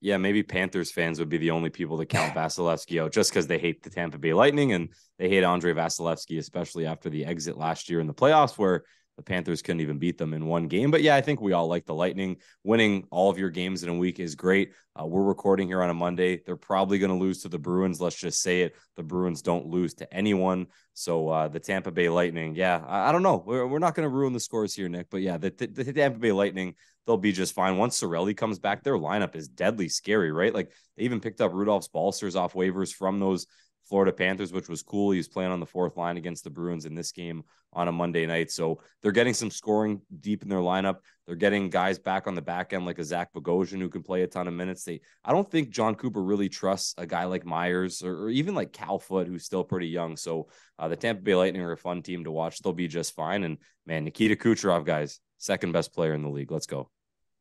yeah, 0.00 0.16
maybe 0.16 0.42
Panthers 0.42 0.92
fans 0.92 1.18
would 1.18 1.28
be 1.28 1.38
the 1.38 1.50
only 1.50 1.70
people 1.70 1.98
to 1.98 2.06
count 2.06 2.34
Vasilevskiy 2.36 3.02
out 3.02 3.12
just 3.12 3.30
because 3.30 3.46
they 3.46 3.58
hate 3.58 3.82
the 3.82 3.90
Tampa 3.90 4.18
Bay 4.18 4.32
Lightning 4.32 4.72
and 4.72 4.90
they 5.18 5.28
hate 5.28 5.44
Andrei 5.44 5.72
Vasilevskiy, 5.72 6.38
especially 6.38 6.86
after 6.86 7.08
the 7.08 7.24
exit 7.24 7.56
last 7.56 7.88
year 7.88 8.00
in 8.00 8.06
the 8.06 8.14
playoffs 8.14 8.58
where 8.58 8.84
the 9.20 9.24
Panthers 9.24 9.60
couldn't 9.60 9.82
even 9.82 9.98
beat 9.98 10.16
them 10.16 10.32
in 10.32 10.46
one 10.46 10.66
game. 10.66 10.90
But 10.90 11.02
yeah, 11.02 11.14
I 11.14 11.20
think 11.20 11.42
we 11.42 11.52
all 11.52 11.66
like 11.66 11.84
the 11.84 11.94
Lightning. 11.94 12.38
Winning 12.64 13.06
all 13.10 13.28
of 13.28 13.38
your 13.38 13.50
games 13.50 13.82
in 13.82 13.90
a 13.90 13.94
week 13.94 14.18
is 14.18 14.34
great. 14.34 14.72
Uh, 14.98 15.04
we're 15.04 15.22
recording 15.22 15.68
here 15.68 15.82
on 15.82 15.90
a 15.90 15.94
Monday. 15.94 16.40
They're 16.44 16.56
probably 16.56 16.98
going 16.98 17.10
to 17.10 17.18
lose 17.18 17.42
to 17.42 17.50
the 17.50 17.58
Bruins. 17.58 18.00
Let's 18.00 18.18
just 18.18 18.40
say 18.40 18.62
it. 18.62 18.76
The 18.96 19.02
Bruins 19.02 19.42
don't 19.42 19.66
lose 19.66 19.92
to 19.94 20.10
anyone. 20.12 20.68
So 20.94 21.28
uh, 21.28 21.48
the 21.48 21.60
Tampa 21.60 21.90
Bay 21.90 22.08
Lightning, 22.08 22.54
yeah, 22.54 22.82
I, 22.86 23.10
I 23.10 23.12
don't 23.12 23.22
know. 23.22 23.42
We're, 23.44 23.66
we're 23.66 23.78
not 23.78 23.94
going 23.94 24.08
to 24.08 24.14
ruin 24.14 24.32
the 24.32 24.40
scores 24.40 24.74
here, 24.74 24.88
Nick. 24.88 25.08
But 25.10 25.20
yeah, 25.20 25.36
the, 25.36 25.50
the, 25.50 25.66
the 25.66 25.92
Tampa 25.92 26.18
Bay 26.18 26.32
Lightning, 26.32 26.74
they'll 27.06 27.16
be 27.16 27.32
just 27.32 27.54
fine. 27.54 27.76
Once 27.76 28.00
Cirelli 28.00 28.36
comes 28.36 28.58
back, 28.58 28.82
their 28.82 28.98
lineup 28.98 29.36
is 29.36 29.48
deadly 29.48 29.88
scary, 29.88 30.32
right? 30.32 30.54
Like 30.54 30.70
they 30.96 31.04
even 31.04 31.20
picked 31.20 31.40
up 31.40 31.52
Rudolfs 31.52 31.90
Balcers 31.90 32.36
off 32.36 32.54
waivers 32.54 32.92
from 32.92 33.18
those 33.18 33.46
Florida 33.90 34.12
Panthers, 34.12 34.52
which 34.52 34.68
was 34.68 34.82
cool. 34.82 35.10
He 35.10 35.18
was 35.18 35.28
playing 35.28 35.50
on 35.50 35.58
the 35.58 35.66
fourth 35.66 35.96
line 35.96 36.16
against 36.16 36.44
the 36.44 36.50
Bruins 36.50 36.86
in 36.86 36.94
this 36.94 37.10
game 37.10 37.42
on 37.72 37.88
a 37.88 37.92
Monday 37.92 38.24
night. 38.24 38.50
So 38.52 38.80
they're 39.02 39.10
getting 39.10 39.34
some 39.34 39.50
scoring 39.50 40.00
deep 40.20 40.42
in 40.42 40.48
their 40.48 40.60
lineup. 40.60 40.98
They're 41.26 41.34
getting 41.34 41.70
guys 41.70 41.98
back 41.98 42.28
on 42.28 42.36
the 42.36 42.42
back 42.42 42.72
end 42.72 42.86
like 42.86 43.00
a 43.00 43.04
Zach 43.04 43.32
Bogosian 43.32 43.80
who 43.80 43.88
can 43.88 44.04
play 44.04 44.22
a 44.22 44.28
ton 44.28 44.46
of 44.46 44.54
minutes. 44.54 44.84
They 44.84 45.00
I 45.24 45.32
don't 45.32 45.50
think 45.50 45.70
Jon 45.70 45.96
Cooper 45.96 46.22
really 46.22 46.48
trusts 46.48 46.94
a 46.98 47.06
guy 47.06 47.24
like 47.24 47.44
Myers 47.44 48.02
or, 48.02 48.24
or 48.24 48.30
even 48.30 48.54
like 48.54 48.72
Cal 48.72 49.00
Foote, 49.00 49.26
who's 49.26 49.44
still 49.44 49.64
pretty 49.64 49.88
young. 49.88 50.16
So 50.16 50.48
uh, 50.78 50.86
the 50.86 50.96
Tampa 50.96 51.22
Bay 51.22 51.34
Lightning 51.34 51.62
are 51.62 51.72
a 51.72 51.76
fun 51.76 52.02
team 52.02 52.24
to 52.24 52.30
watch. 52.30 52.60
They'll 52.60 52.72
be 52.72 52.88
just 52.88 53.14
fine. 53.14 53.42
And 53.42 53.58
man, 53.86 54.04
Nikita 54.04 54.36
Kucherov, 54.36 54.84
guys, 54.84 55.18
second 55.38 55.72
best 55.72 55.92
player 55.92 56.14
in 56.14 56.22
the 56.22 56.30
league. 56.30 56.52
Let's 56.52 56.66
go. 56.66 56.90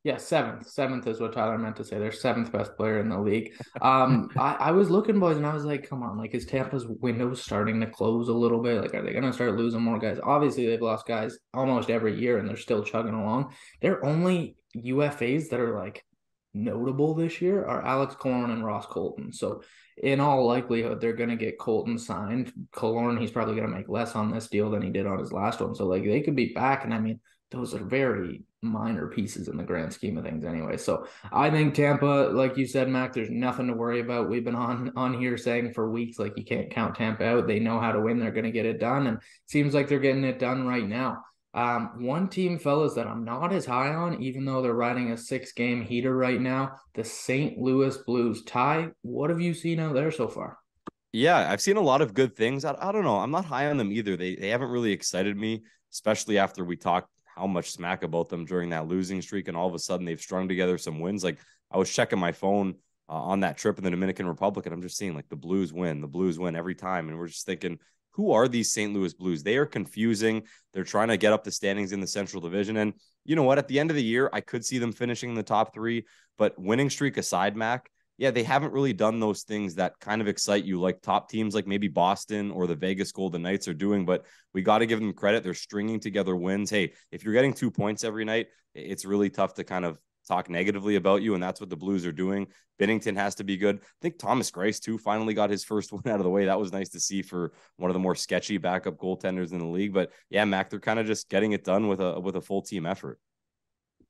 Yeah, 0.04 0.16
seventh. 0.16 0.70
Seventh 0.70 1.08
is 1.08 1.20
what 1.20 1.34
Tyler 1.34 1.58
meant 1.58 1.76
to 1.76 1.84
say. 1.84 2.00
They're 2.00 2.14
seventh 2.14 2.54
best 2.54 2.78
player 2.78 3.00
in 3.00 3.10
the 3.10 3.20
league. 3.20 3.52
Um, 3.82 4.30
I, 4.38 4.56
I 4.60 4.72
was 4.72 4.90
looking, 4.90 5.20
boys, 5.20 5.36
and 5.36 5.46
I 5.46 5.54
was 5.54 5.66
like, 5.66 5.90
come 5.90 6.04
on, 6.04 6.18
like 6.18 6.34
is 6.34 6.46
Tampa's 6.46 6.88
window 6.88 7.34
starting 7.34 7.82
to 7.82 7.88
close 7.88 8.30
a 8.30 8.34
little 8.34 8.62
bit? 8.62 8.82
Like, 8.82 8.94
are 8.94 9.02
they 9.02 9.14
gonna 9.14 9.34
start 9.34 9.58
losing 9.58 9.82
more 9.82 10.00
guys? 10.00 10.20
Obviously, 10.24 10.66
they've 10.68 10.82
lost 10.82 11.06
guys 11.06 11.38
almost 11.54 11.90
every 11.90 12.18
year 12.18 12.38
and 12.38 12.48
they're 12.48 12.56
still 12.56 12.84
chugging 12.84 13.14
along. 13.14 13.54
They're 13.82 14.06
only 14.06 14.56
UFAs 14.76 15.50
that 15.50 15.60
are 15.60 15.78
like 15.78 16.06
notable 16.54 17.14
this 17.14 17.42
year 17.42 17.66
are 17.66 17.86
Alex 17.86 18.16
Killorn 18.16 18.52
and 18.52 18.66
Ross 18.66 18.86
Colton. 18.86 19.34
So 19.34 19.62
in 20.02 20.20
all 20.20 20.48
likelihood, 20.48 21.02
they're 21.02 21.14
going 21.14 21.30
to 21.30 21.36
get 21.36 21.60
Colton 21.60 21.98
signed. 21.98 22.52
Killorn, 22.72 23.20
he's 23.20 23.32
probably 23.32 23.56
going 23.56 23.70
to 23.70 23.76
make 23.76 23.90
less 23.90 24.16
on 24.16 24.32
this 24.32 24.48
deal 24.48 24.70
than 24.70 24.82
he 24.82 24.90
did 24.90 25.06
on 25.06 25.20
his 25.20 25.34
last 25.34 25.60
one. 25.60 25.76
So 25.76 25.86
like 25.86 26.04
they 26.04 26.22
could 26.22 26.36
be 26.36 26.54
back. 26.54 26.86
And 26.86 26.94
I 26.94 27.00
mean, 27.00 27.20
those 27.52 27.74
are 27.74 27.84
very 27.84 28.44
minor 28.62 29.08
pieces 29.08 29.48
in 29.48 29.58
the 29.58 29.64
grand 29.64 29.94
scheme 29.94 30.18
of 30.18 30.24
things 30.24 30.44
anyway. 30.44 30.78
So 30.78 31.08
I 31.32 31.50
think 31.50 31.74
Tampa, 31.74 32.30
like 32.34 32.58
you 32.58 32.66
said, 32.66 32.90
Mac, 32.90 33.14
there's 33.14 33.30
nothing 33.30 33.68
to 33.68 33.74
worry 33.74 34.00
about. 34.02 34.30
We've 34.30 34.44
been 34.44 34.56
on 34.56 34.92
on 34.96 35.20
here 35.20 35.38
saying 35.38 35.74
for 35.74 35.90
weeks, 35.90 36.20
like 36.20 36.38
you 36.38 36.44
can't 36.44 36.72
count 36.72 36.96
Tampa 36.96 37.26
out. 37.26 37.48
They 37.48 37.60
know 37.60 37.80
how 37.80 37.92
to 37.92 38.02
win. 38.02 38.20
They're 38.20 38.32
going 38.32 38.46
to 38.46 38.52
get 38.52 38.66
it 38.66 38.80
done, 38.80 39.08
and 39.08 39.20
seems 39.46 39.74
like 39.74 39.88
they're 39.88 40.00
getting 40.00 40.24
it 40.24 40.40
done 40.40 40.68
right 40.68 40.88
now. 40.88 41.24
Um, 41.54 42.06
one 42.06 42.28
team, 42.28 42.60
fellas, 42.60 42.94
that 42.94 43.08
I'm 43.08 43.26
not 43.26 43.52
as 43.52 43.66
high 43.66 43.94
on, 43.94 44.22
even 44.22 44.46
though 44.46 44.62
they're 44.62 44.74
riding 44.74 45.12
a 45.12 45.18
six 45.18 45.52
game 45.52 45.82
heater 45.82 46.16
right 46.16 46.40
now, 46.40 46.74
the 46.94 47.04
St. 47.04 47.58
Louis 47.58 47.98
Blues. 47.98 48.44
Ty, 48.44 48.90
what 49.02 49.32
have 49.32 49.42
you 49.42 49.54
seen 49.54 49.80
out 49.80 49.96
there 49.96 50.12
so 50.12 50.28
far? 50.28 50.60
Yeah, 51.12 51.52
I've 51.52 51.62
seen 51.62 51.78
a 51.78 51.82
lot 51.82 52.02
of 52.02 52.14
good 52.14 52.36
things. 52.36 52.66
I, 52.66 52.76
I 52.80 52.92
don't 52.92 53.04
know. 53.04 53.18
I'm 53.18 53.32
not 53.32 53.46
high 53.46 53.68
on 53.68 53.78
them 53.78 53.92
either. 53.92 54.16
They 54.16 54.36
they 54.36 54.50
haven't 54.50 54.70
really 54.70 54.92
excited 54.92 55.36
me, 55.36 55.64
especially 55.92 56.38
after 56.38 56.64
we 56.64 56.76
talked 56.76 57.10
how 57.40 57.48
much 57.48 57.72
smack 57.72 58.04
about 58.04 58.30
them 58.30 58.46
during 58.46 58.70
that 58.70 58.88
losing 58.88 59.22
streak, 59.22 59.48
and 59.48 59.56
all 59.56 59.68
of 59.68 59.74
a 59.74 59.80
sudden 59.80 60.06
they've 60.06 60.20
strung 60.20 60.48
together 60.48 60.78
some 60.78 61.00
wins. 61.00 61.24
Like 61.24 61.40
I 61.72 61.78
was 61.78 61.90
checking 61.90 62.20
my 62.20 62.32
phone 62.32 62.76
uh, 63.08 63.14
on 63.14 63.40
that 63.40 63.58
trip 63.58 63.78
in 63.78 63.84
the 63.84 63.92
Dominican 63.92 64.28
Republic, 64.28 64.66
and 64.66 64.74
I'm 64.74 64.82
just 64.82 64.98
seeing 64.98 65.16
like 65.16 65.30
the 65.30 65.36
Blues 65.36 65.72
win, 65.74 66.02
the 66.02 66.08
Blues 66.08 66.38
win 66.38 66.56
every 66.56 66.76
time, 66.76 67.08
and 67.08 67.18
we're 67.18 67.28
just 67.28 67.46
thinking, 67.46 67.80
who 68.12 68.32
are 68.32 68.48
these 68.48 68.74
St. 68.74 68.94
Louis 68.94 69.14
Blues? 69.14 69.44
They 69.44 69.56
are 69.58 69.66
confusing. 69.66 70.44
They're 70.74 70.84
trying 70.84 71.08
to 71.08 71.18
get 71.18 71.32
up 71.32 71.44
the 71.44 71.52
standings 71.52 71.94
in 71.94 72.02
the 72.02 72.08
Central 72.08 72.42
Division, 72.42 72.78
and 72.78 72.94
you 73.24 73.36
know 73.36 73.44
what? 73.44 73.58
At 73.58 73.68
the 73.68 73.80
end 73.80 73.90
of 73.90 73.96
the 73.96 74.04
year, 74.04 74.30
I 74.34 74.42
could 74.42 74.66
see 74.66 74.78
them 74.78 74.92
finishing 74.92 75.30
in 75.30 75.36
the 75.36 75.44
top 75.44 75.74
three, 75.74 76.06
but 76.38 76.60
winning 76.60 76.90
streak 76.90 77.18
aside, 77.18 77.56
Mac. 77.56 77.90
Yeah, 78.20 78.32
they 78.32 78.44
haven't 78.44 78.74
really 78.74 78.92
done 78.92 79.22
those 79.22 79.44
things 79.44 79.76
that 79.76 79.98
kind 80.02 80.20
of 80.20 80.28
excite 80.28 80.66
you, 80.66 80.78
like 80.78 81.02
top 81.02 81.30
teams 81.30 81.56
like 81.56 81.66
maybe 81.66 81.88
Boston 81.88 82.52
or 82.52 82.68
the 82.68 82.76
Vegas 82.76 83.14
Golden 83.14 83.42
Knights 83.42 83.70
are 83.70 83.74
doing. 83.74 84.06
But 84.06 84.26
we 84.54 84.62
got 84.62 84.80
to 84.80 84.86
give 84.86 85.00
them 85.00 85.14
credit. 85.14 85.42
They're 85.42 85.54
stringing 85.54 86.02
together 86.02 86.36
wins. 86.36 86.70
Hey, 86.70 86.92
if 87.14 87.24
you're 87.24 87.34
getting 87.34 87.54
two 87.54 87.72
points 87.72 88.04
every 88.04 88.26
night, 88.26 88.48
it's 88.76 89.06
really 89.06 89.30
tough 89.30 89.54
to 89.54 89.64
kind 89.64 89.86
of 89.86 89.98
talk 90.28 90.50
negatively 90.50 90.98
about 90.98 91.22
you, 91.22 91.34
and 91.34 91.42
that's 91.42 91.62
what 91.62 91.70
the 91.70 91.78
Blues 91.78 92.06
are 92.06 92.12
doing. 92.12 92.48
Binnington 92.78 93.16
has 93.16 93.36
to 93.36 93.46
be 93.46 93.56
good. 93.56 93.78
I 93.78 93.88
think 94.02 94.20
Thomas 94.20 94.52
Greiss 94.52 94.82
too 94.82 94.98
finally 94.98 95.34
got 95.34 95.50
his 95.50 95.64
first 95.64 95.94
one 95.94 96.04
out 96.06 96.20
of 96.20 96.24
the 96.24 96.30
way. 96.30 96.44
That 96.44 96.60
was 96.60 96.74
nice 96.74 96.90
to 96.90 97.00
see 97.00 97.22
for 97.22 97.54
one 97.78 97.90
of 97.90 97.94
the 97.94 98.00
more 98.00 98.16
sketchy 98.16 98.58
backup 98.58 98.98
goaltenders 98.98 99.54
in 99.54 99.60
the 99.60 99.66
league. 99.66 99.94
But 99.94 100.12
yeah, 100.30 100.44
Mac, 100.44 100.70
they're 100.70 100.82
kind 100.82 101.00
of 101.00 101.08
just 101.08 101.30
getting 101.30 101.54
it 101.54 101.64
done 101.64 101.88
with 101.88 102.02
a 102.02 102.20
with 102.20 102.36
a 102.36 102.42
full 102.42 102.64
team 102.64 102.86
effort. 102.86 103.18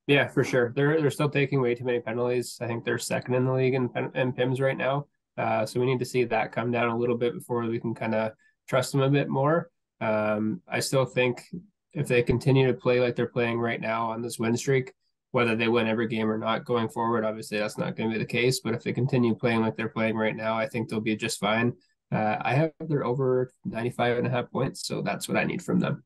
Yeah, 0.10 0.28
for 0.28 0.44
sure. 0.44 0.74
They're 0.76 1.00
they're 1.00 1.12
still 1.12 1.30
taking 1.30 1.62
way 1.62 1.76
too 1.76 1.84
many 1.84 2.00
penalties. 2.00 2.58
I 2.60 2.66
think 2.66 2.84
they're 2.84 2.98
second 2.98 3.36
in 3.36 3.46
the 3.46 3.54
league 3.54 3.76
in, 3.76 3.92
in 4.16 4.34
PIMS 4.34 4.60
right 4.60 4.76
now. 4.76 5.06
Uh, 5.38 5.68
so 5.68 5.80
we 5.80 5.86
need 5.86 6.00
to 6.00 6.06
see 6.06 6.24
that 6.24 6.52
come 6.52 6.72
down 6.72 6.90
a 6.90 6.98
little 6.98 7.16
bit 7.16 7.36
before 7.36 7.62
we 7.62 7.80
can 7.80 7.94
kind 7.94 8.16
of 8.16 8.32
trust 8.68 8.92
them 8.92 9.02
a 9.02 9.10
bit 9.10 9.30
more. 9.30 9.70
Um, 10.02 10.62
I 10.68 10.80
still 10.80 11.06
think 11.06 11.44
if 11.94 12.08
they 12.08 12.24
continue 12.24 12.66
to 12.66 12.74
play 12.74 13.00
like 13.00 13.16
they're 13.16 13.28
playing 13.28 13.60
right 13.60 13.80
now 13.80 14.10
on 14.10 14.24
this 14.24 14.40
win 14.40 14.58
streak, 14.58 14.94
whether 15.30 15.56
they 15.56 15.68
win 15.68 15.86
every 15.86 16.08
game 16.08 16.28
or 16.28 16.40
not 16.40 16.66
going 16.66 16.90
forward. 16.90 17.24
Obviously, 17.24 17.60
that's 17.60 17.78
not 17.78 17.96
going 17.96 18.10
to 18.10 18.18
be 18.18 18.20
the 18.20 18.26
case. 18.28 18.62
But 18.62 18.74
if 18.74 18.82
they 18.82 18.94
continue 18.94 19.36
playing 19.36 19.62
like 19.62 19.76
they're 19.76 19.90
playing 19.90 20.16
right 20.16 20.36
now, 20.36 20.58
I 20.58 20.68
think 20.68 20.90
they'll 20.90 21.02
be 21.02 21.16
just 21.16 21.40
fine. 21.40 21.74
Uh, 22.12 22.38
I 22.42 22.56
have 22.56 22.72
their 22.80 23.06
over 23.06 23.52
95 23.64 24.18
and 24.18 24.26
a 24.26 24.32
half 24.32 24.50
points. 24.50 24.88
So 24.88 25.04
that's 25.04 25.30
what 25.30 25.38
I 25.38 25.44
need 25.44 25.62
from 25.62 25.80
them. 25.80 26.04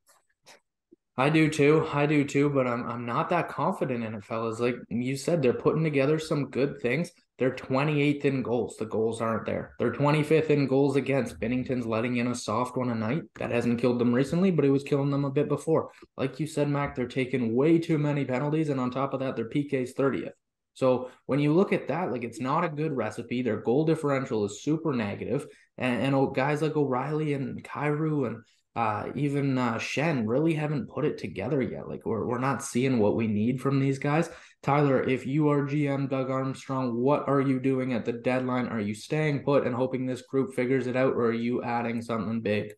I 1.16 1.30
do 1.30 1.48
too. 1.48 1.88
I 1.94 2.08
do 2.08 2.24
too, 2.24 2.50
but 2.50 2.66
I'm 2.66 2.90
I'm 2.90 3.06
not 3.06 3.30
that 3.30 3.50
confident 3.50 4.04
in 4.04 4.16
it, 4.16 4.24
fellas. 4.24 4.60
Like 4.60 4.78
you 4.90 5.16
said, 5.16 5.42
they're 5.42 5.54
putting 5.54 5.84
together 5.84 6.18
some 6.18 6.50
good 6.50 6.82
things. 6.82 7.12
They're 7.38 7.52
28th 7.56 8.26
in 8.26 8.42
goals. 8.42 8.78
The 8.78 8.86
goals 8.86 9.22
aren't 9.22 9.46
there. 9.46 9.76
They're 9.78 9.92
25th 9.92 10.50
in 10.50 10.68
goals 10.68 10.96
against. 10.96 11.40
Binnington's 11.40 11.86
letting 11.86 12.18
in 12.18 12.28
a 12.28 12.36
soft 12.36 12.78
one 12.78 12.90
a 12.90 12.96
night. 12.96 13.24
That 13.36 13.52
hasn't 13.52 13.80
killed 13.80 14.00
them 14.00 14.14
recently, 14.14 14.50
but 14.50 14.66
it 14.66 14.70
was 14.70 14.84
killing 14.84 15.12
them 15.12 15.26
a 15.26 15.32
bit 15.32 15.48
before. 15.48 15.92
Like 16.18 16.40
you 16.40 16.48
said, 16.48 16.70
Mac, 16.70 16.96
they're 16.96 17.08
taking 17.08 17.56
way 17.56 17.78
too 17.80 17.98
many 17.98 18.26
penalties, 18.26 18.70
and 18.70 18.80
on 18.80 18.90
top 18.90 19.14
of 19.14 19.20
that, 19.20 19.36
their 19.36 19.50
PK's 19.50 19.94
30th. 19.94 20.32
So 20.74 21.12
when 21.28 21.40
you 21.40 21.54
look 21.54 21.74
at 21.74 21.88
that, 21.90 22.12
like 22.12 22.24
it's 22.24 22.40
not 22.40 22.64
a 22.64 22.70
good 22.70 22.96
recipe. 22.96 23.44
Their 23.44 23.62
goal 23.62 23.86
differential 23.86 24.46
is 24.46 24.64
super 24.64 24.94
negative, 24.94 25.46
and, 25.78 26.02
and 26.02 26.16
oh, 26.16 26.28
guys 26.28 26.62
like 26.62 26.76
O'Reilly 26.76 27.34
and 27.34 27.64
Kyrou 27.64 28.28
and 28.28 28.44
uh, 28.76 29.06
even 29.16 29.58
uh, 29.58 29.76
Schenn 29.76 30.28
really 30.28 30.54
haven't 30.56 30.90
put 30.90 31.06
it 31.06 31.18
together 31.18 31.62
yet. 31.62 31.88
Like 31.88 32.06
we're 32.06 32.26
we're 32.26 32.40
not 32.40 32.64
seeing 32.64 33.00
what 33.00 33.16
we 33.16 33.28
need 33.28 33.62
from 33.62 33.80
these 33.80 34.00
guys. 34.00 34.30
Tyler, 34.64 35.04
if 35.04 35.28
you 35.28 35.50
are 35.50 35.68
GM 35.68 36.10
Doug 36.10 36.32
Armstrong, 36.32 36.96
what 36.96 37.28
are 37.28 37.42
you 37.42 37.60
doing 37.60 37.94
at 37.94 38.06
the 38.06 38.14
deadline? 38.14 38.68
Are 38.68 38.80
you 38.80 38.96
staying 38.96 39.44
put 39.44 39.68
and 39.68 39.76
hoping 39.76 40.06
this 40.06 40.24
group 40.24 40.56
figures 40.56 40.88
it 40.88 40.96
out, 40.96 41.14
or 41.14 41.28
are 41.28 41.34
you 41.34 41.62
adding 41.64 42.02
something 42.02 42.42
big? 42.42 42.74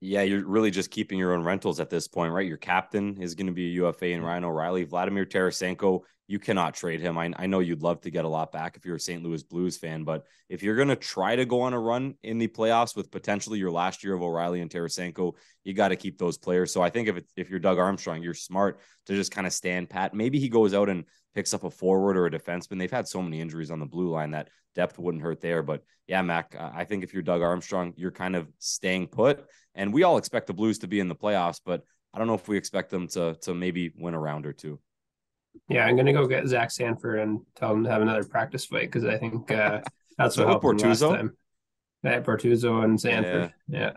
Yeah, 0.00 0.22
you're 0.22 0.46
really 0.46 0.70
just 0.70 0.90
keeping 0.90 1.18
your 1.18 1.32
own 1.32 1.42
rentals 1.42 1.80
at 1.80 1.90
this 1.90 2.06
point, 2.06 2.32
right? 2.32 2.46
Your 2.46 2.58
captain 2.58 3.20
is 3.20 3.34
going 3.34 3.46
to 3.46 3.52
be 3.52 3.66
a 3.66 3.82
UFA 3.82 4.12
and 4.12 4.24
Ryan 4.24 4.44
O'Reilly. 4.44 4.84
Vladimir 4.84 5.24
Tarasenko 5.24 6.02
you 6.28 6.38
cannot 6.38 6.74
trade 6.74 7.00
him. 7.00 7.16
I, 7.16 7.32
I 7.36 7.46
know 7.46 7.60
you'd 7.60 7.82
love 7.82 8.00
to 8.00 8.10
get 8.10 8.24
a 8.24 8.28
lot 8.28 8.50
back 8.50 8.76
if 8.76 8.84
you're 8.84 8.96
a 8.96 9.00
St. 9.00 9.22
Louis 9.22 9.42
Blues 9.42 9.76
fan, 9.76 10.02
but 10.02 10.24
if 10.48 10.62
you're 10.62 10.76
going 10.76 10.88
to 10.88 10.96
try 10.96 11.36
to 11.36 11.44
go 11.44 11.60
on 11.60 11.72
a 11.72 11.78
run 11.78 12.14
in 12.22 12.38
the 12.38 12.48
playoffs 12.48 12.96
with 12.96 13.10
potentially 13.10 13.58
your 13.58 13.70
last 13.70 14.02
year 14.02 14.14
of 14.14 14.22
O'Reilly 14.22 14.60
and 14.60 14.70
Tarasenko, 14.70 15.34
you 15.62 15.72
got 15.72 15.88
to 15.88 15.96
keep 15.96 16.18
those 16.18 16.36
players. 16.36 16.72
So 16.72 16.82
I 16.82 16.90
think 16.90 17.08
if 17.08 17.16
it's, 17.16 17.32
if 17.36 17.48
you're 17.48 17.60
Doug 17.60 17.78
Armstrong, 17.78 18.22
you're 18.22 18.34
smart 18.34 18.80
to 19.06 19.14
just 19.14 19.30
kind 19.30 19.46
of 19.46 19.52
stand 19.52 19.88
pat. 19.88 20.14
Maybe 20.14 20.40
he 20.40 20.48
goes 20.48 20.74
out 20.74 20.88
and 20.88 21.04
picks 21.34 21.54
up 21.54 21.64
a 21.64 21.70
forward 21.70 22.16
or 22.16 22.26
a 22.26 22.30
defenseman. 22.30 22.78
They've 22.78 22.90
had 22.90 23.06
so 23.06 23.22
many 23.22 23.40
injuries 23.40 23.70
on 23.70 23.78
the 23.78 23.86
blue 23.86 24.10
line 24.10 24.32
that 24.32 24.48
depth 24.74 24.98
wouldn't 24.98 25.22
hurt 25.22 25.40
there. 25.40 25.62
But 25.62 25.82
yeah, 26.08 26.22
Mac, 26.22 26.56
I 26.58 26.84
think 26.84 27.04
if 27.04 27.12
you're 27.12 27.22
Doug 27.22 27.42
Armstrong, 27.42 27.94
you're 27.96 28.10
kind 28.10 28.34
of 28.34 28.48
staying 28.58 29.08
put. 29.08 29.44
And 29.74 29.92
we 29.92 30.02
all 30.02 30.18
expect 30.18 30.48
the 30.48 30.54
Blues 30.54 30.78
to 30.78 30.88
be 30.88 30.98
in 30.98 31.08
the 31.08 31.14
playoffs, 31.14 31.60
but 31.64 31.82
I 32.12 32.18
don't 32.18 32.26
know 32.26 32.34
if 32.34 32.48
we 32.48 32.56
expect 32.56 32.90
them 32.90 33.08
to 33.08 33.34
to 33.42 33.52
maybe 33.52 33.92
win 33.94 34.14
a 34.14 34.18
round 34.18 34.46
or 34.46 34.54
two. 34.54 34.80
Yeah, 35.68 35.84
I'm 35.84 35.96
gonna 35.96 36.12
go 36.12 36.26
get 36.26 36.46
Zach 36.46 36.70
Sanford 36.70 37.20
and 37.20 37.40
tell 37.54 37.72
him 37.72 37.84
to 37.84 37.90
have 37.90 38.02
another 38.02 38.24
practice 38.24 38.64
fight 38.64 38.90
because 38.90 39.04
I 39.04 39.18
think 39.18 39.50
uh, 39.50 39.80
that's 40.18 40.36
what 40.36 40.48
helped 40.48 40.64
Bortuzzo? 40.64 41.10
last 41.10 41.16
time. 41.18 41.36
Yeah, 42.02 42.20
Bortuzzo 42.20 42.84
and 42.84 43.00
Sanford. 43.00 43.52
Yeah. 43.68 43.78
yeah. 43.80 43.92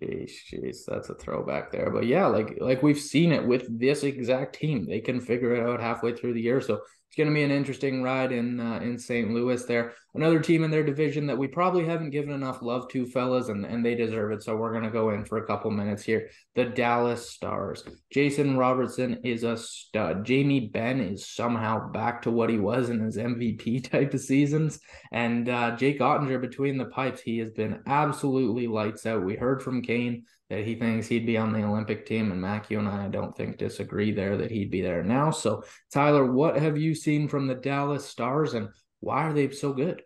Jeez, 0.00 0.32
jeez, 0.52 0.84
that's 0.86 1.08
a 1.08 1.14
throwback 1.14 1.72
there. 1.72 1.90
But 1.90 2.06
yeah, 2.06 2.26
like 2.26 2.58
like 2.60 2.82
we've 2.82 2.98
seen 2.98 3.32
it 3.32 3.46
with 3.46 3.78
this 3.78 4.02
exact 4.02 4.56
team. 4.56 4.86
They 4.86 5.00
can 5.00 5.20
figure 5.20 5.54
it 5.54 5.66
out 5.66 5.80
halfway 5.80 6.14
through 6.14 6.34
the 6.34 6.42
year. 6.42 6.60
So 6.60 6.74
it's 6.74 7.16
going 7.16 7.28
to 7.28 7.34
be 7.34 7.44
an 7.44 7.50
interesting 7.50 8.02
ride 8.02 8.32
in 8.32 8.60
uh, 8.60 8.80
in 8.80 8.98
St. 8.98 9.30
Louis. 9.30 9.64
There, 9.64 9.94
another 10.16 10.40
team 10.40 10.64
in 10.64 10.70
their 10.70 10.82
division 10.82 11.26
that 11.26 11.38
we 11.38 11.46
probably 11.46 11.84
haven't 11.84 12.10
given 12.10 12.32
enough 12.32 12.62
love 12.62 12.88
to, 12.88 13.06
fellas, 13.06 13.48
and 13.48 13.64
and 13.64 13.84
they 13.84 13.94
deserve 13.94 14.32
it. 14.32 14.42
So 14.42 14.56
we're 14.56 14.72
going 14.72 14.84
to 14.84 14.90
go 14.90 15.10
in 15.10 15.24
for 15.24 15.38
a 15.38 15.46
couple 15.46 15.70
minutes 15.70 16.02
here. 16.02 16.30
The 16.54 16.64
Dallas 16.64 17.30
Stars. 17.30 17.84
Jason 18.12 18.56
Robertson 18.56 19.20
is 19.24 19.44
a 19.44 19.56
stud. 19.56 20.24
Jamie 20.24 20.68
Benn 20.68 21.00
is 21.00 21.28
somehow 21.28 21.90
back 21.90 22.22
to 22.22 22.30
what 22.30 22.50
he 22.50 22.58
was 22.58 22.88
in 22.90 23.00
his 23.00 23.16
MVP 23.16 23.90
type 23.90 24.14
of 24.14 24.20
seasons, 24.20 24.80
and 25.12 25.48
uh, 25.48 25.76
Jake 25.76 26.00
Oettinger 26.00 26.40
between 26.40 26.78
the 26.78 26.86
pipes, 26.86 27.20
he 27.20 27.38
has 27.38 27.50
been 27.50 27.80
absolutely 27.86 28.66
lights 28.66 29.06
out. 29.06 29.24
We 29.24 29.36
heard 29.36 29.62
from 29.62 29.82
Kane 29.82 30.24
that 30.48 30.64
he 30.64 30.76
thinks 30.76 31.08
he'd 31.08 31.26
be 31.26 31.36
on 31.36 31.52
the 31.52 31.64
Olympic 31.64 32.06
team. 32.06 32.30
And 32.30 32.40
Mac, 32.40 32.70
you 32.70 32.78
and 32.78 32.88
I, 32.88 33.06
I 33.06 33.08
don't 33.08 33.36
think 33.36 33.58
disagree 33.58 34.12
there 34.12 34.36
that 34.36 34.50
he'd 34.50 34.70
be 34.70 34.80
there 34.80 35.02
now. 35.02 35.30
So, 35.30 35.64
Tyler, 35.92 36.30
what 36.30 36.56
have 36.56 36.78
you 36.78 36.94
seen 36.94 37.28
from 37.28 37.46
the 37.46 37.54
Dallas 37.54 38.04
Stars 38.04 38.54
and 38.54 38.68
why 39.00 39.24
are 39.24 39.32
they 39.32 39.50
so 39.50 39.72
good? 39.72 40.02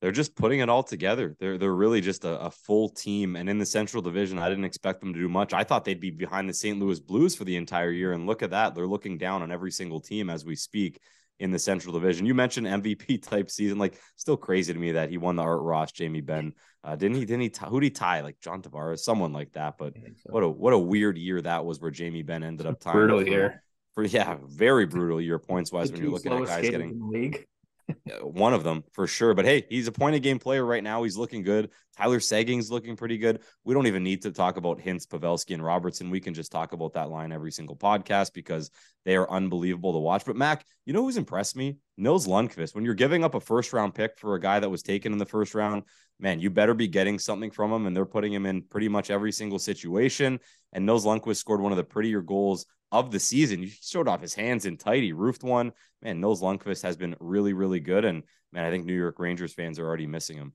They're 0.00 0.12
just 0.12 0.36
putting 0.36 0.60
it 0.60 0.68
all 0.68 0.82
together. 0.82 1.34
They're 1.40 1.56
they're 1.56 1.74
really 1.74 2.00
just 2.00 2.24
a, 2.24 2.38
a 2.40 2.50
full 2.50 2.90
team. 2.90 3.36
And 3.36 3.48
in 3.48 3.58
the 3.58 3.66
Central 3.66 4.02
Division, 4.02 4.38
I 4.38 4.48
didn't 4.48 4.64
expect 4.64 5.00
them 5.00 5.14
to 5.14 5.18
do 5.18 5.28
much. 5.28 5.54
I 5.54 5.64
thought 5.64 5.84
they'd 5.84 6.00
be 6.00 6.10
behind 6.10 6.48
the 6.48 6.54
St. 6.54 6.78
Louis 6.78 7.00
Blues 7.00 7.34
for 7.34 7.44
the 7.44 7.56
entire 7.56 7.90
year. 7.90 8.12
And 8.12 8.26
look 8.26 8.42
at 8.42 8.50
that. 8.50 8.74
They're 8.74 8.86
looking 8.86 9.16
down 9.16 9.42
on 9.42 9.50
every 9.50 9.72
single 9.72 10.00
team 10.00 10.28
as 10.28 10.44
we 10.44 10.54
speak 10.54 11.00
in 11.38 11.50
the 11.50 11.58
Central 11.58 11.92
Division. 11.92 12.26
You 12.26 12.34
mentioned 12.34 12.66
MVP 12.66 13.22
type 13.28 13.50
season, 13.50 13.78
like 13.78 13.98
still 14.16 14.36
crazy 14.36 14.72
to 14.72 14.78
me 14.78 14.92
that 14.92 15.10
he 15.10 15.18
won 15.18 15.36
the 15.36 15.42
Art 15.42 15.62
Ross, 15.62 15.92
Jamie 15.92 16.20
Benn. 16.20 16.52
Uh, 16.84 16.96
didn't 16.96 17.16
he? 17.16 17.24
Didn't 17.24 17.42
he? 17.42 17.52
Who 17.68 17.80
did 17.80 17.86
he 17.86 17.90
tie? 17.90 18.20
Like 18.20 18.38
John 18.40 18.62
Tavares, 18.62 19.00
someone 19.00 19.32
like 19.32 19.52
that. 19.52 19.76
But 19.78 19.94
so. 19.94 20.30
what 20.30 20.42
a 20.42 20.48
what 20.48 20.72
a 20.72 20.78
weird 20.78 21.18
year 21.18 21.40
that 21.42 21.64
was, 21.64 21.80
where 21.80 21.90
Jamie 21.90 22.22
Benn 22.22 22.44
ended 22.44 22.66
up 22.66 22.80
tying. 22.80 22.96
Brutal 22.96 23.26
year. 23.26 23.62
For 23.94 24.04
yeah, 24.04 24.36
very 24.46 24.84
brutal 24.84 25.20
year 25.20 25.38
points 25.38 25.72
wise 25.72 25.90
when 25.90 26.02
you're 26.02 26.10
looking 26.10 26.32
at 26.32 26.44
guys 26.44 26.68
getting 26.68 27.10
league. 27.10 27.46
Uh, 27.88 28.26
one 28.26 28.52
of 28.52 28.64
them 28.64 28.84
for 28.92 29.06
sure. 29.06 29.34
But 29.34 29.44
hey, 29.44 29.66
he's 29.68 29.86
a 29.86 29.92
point 29.92 30.16
of 30.16 30.22
game 30.22 30.38
player 30.38 30.64
right 30.64 30.82
now. 30.82 31.02
He's 31.02 31.16
looking 31.16 31.42
good. 31.42 31.70
Tyler 31.96 32.20
Seguin's 32.20 32.70
looking 32.70 32.96
pretty 32.96 33.18
good. 33.18 33.40
We 33.64 33.74
don't 33.74 33.86
even 33.86 34.02
need 34.02 34.22
to 34.22 34.32
talk 34.32 34.56
about 34.56 34.80
Hintz, 34.80 35.06
Pavelski, 35.06 35.54
and 35.54 35.64
Robertson. 35.64 36.10
We 36.10 36.20
can 36.20 36.34
just 36.34 36.52
talk 36.52 36.72
about 36.72 36.92
that 36.94 37.10
line 37.10 37.32
every 37.32 37.52
single 37.52 37.76
podcast 37.76 38.32
because 38.32 38.70
they 39.04 39.16
are 39.16 39.30
unbelievable 39.30 39.92
to 39.92 39.98
watch. 39.98 40.24
But 40.24 40.36
Mac, 40.36 40.64
you 40.84 40.92
know 40.92 41.02
who's 41.02 41.16
impressed 41.16 41.56
me? 41.56 41.78
Nils 41.96 42.26
Lundkvist. 42.26 42.74
When 42.74 42.84
you're 42.84 42.94
giving 42.94 43.24
up 43.24 43.34
a 43.34 43.40
first 43.40 43.72
round 43.72 43.94
pick 43.94 44.18
for 44.18 44.34
a 44.34 44.40
guy 44.40 44.60
that 44.60 44.68
was 44.68 44.82
taken 44.82 45.12
in 45.12 45.18
the 45.18 45.24
first 45.24 45.54
round, 45.54 45.84
man, 46.20 46.40
you 46.40 46.50
better 46.50 46.74
be 46.74 46.88
getting 46.88 47.18
something 47.18 47.50
from 47.50 47.72
him. 47.72 47.86
And 47.86 47.96
they're 47.96 48.04
putting 48.04 48.32
him 48.32 48.46
in 48.46 48.62
pretty 48.62 48.88
much 48.88 49.10
every 49.10 49.32
single 49.32 49.58
situation. 49.58 50.38
And 50.72 50.84
Nils 50.84 51.06
Lundkvist 51.06 51.36
scored 51.36 51.60
one 51.60 51.72
of 51.72 51.78
the 51.78 51.84
prettier 51.84 52.20
goals 52.20 52.66
of 52.92 53.10
the 53.10 53.20
season. 53.20 53.62
He 53.62 53.68
showed 53.68 54.08
off 54.08 54.20
his 54.20 54.34
hands 54.34 54.66
in 54.66 54.76
tight. 54.76 55.02
He 55.02 55.12
roofed 55.12 55.42
one. 55.42 55.72
Man, 56.02 56.20
Nils 56.20 56.42
Lundkvist 56.42 56.82
has 56.82 56.96
been 56.96 57.16
really, 57.20 57.52
really 57.52 57.80
good. 57.80 58.04
And 58.04 58.22
man, 58.52 58.64
I 58.64 58.70
think 58.70 58.84
New 58.84 58.96
York 58.96 59.18
Rangers 59.18 59.54
fans 59.54 59.78
are 59.78 59.86
already 59.86 60.06
missing 60.06 60.36
him. 60.36 60.52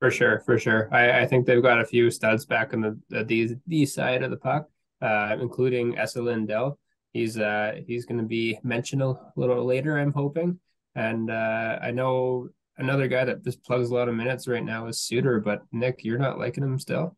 For 0.00 0.10
sure, 0.10 0.40
for 0.46 0.58
sure. 0.58 0.88
I, 0.92 1.22
I 1.22 1.26
think 1.26 1.44
they've 1.46 1.62
got 1.62 1.80
a 1.80 1.84
few 1.84 2.10
studs 2.10 2.46
back 2.46 2.72
in 2.72 2.80
the 2.80 2.98
the 3.08 3.24
D, 3.24 3.54
D 3.66 3.86
side 3.86 4.22
of 4.22 4.30
the 4.30 4.36
puck, 4.36 4.68
uh, 5.02 5.36
including 5.40 5.98
Esa 5.98 6.22
Lindell. 6.22 6.78
He's 7.12 7.38
uh 7.38 7.80
he's 7.86 8.04
going 8.04 8.20
to 8.20 8.26
be 8.26 8.58
mentioned 8.62 9.02
a 9.02 9.14
little 9.34 9.64
later. 9.64 9.98
I'm 9.98 10.12
hoping, 10.12 10.60
and 10.94 11.30
uh, 11.30 11.78
I 11.82 11.90
know 11.90 12.48
another 12.76 13.08
guy 13.08 13.24
that 13.24 13.42
just 13.42 13.64
plugs 13.64 13.90
a 13.90 13.94
lot 13.94 14.08
of 14.08 14.14
minutes 14.14 14.46
right 14.46 14.62
now 14.62 14.86
is 14.86 15.00
Suter. 15.00 15.40
But 15.40 15.62
Nick, 15.72 16.04
you're 16.04 16.18
not 16.18 16.38
liking 16.38 16.62
him 16.62 16.78
still. 16.78 17.16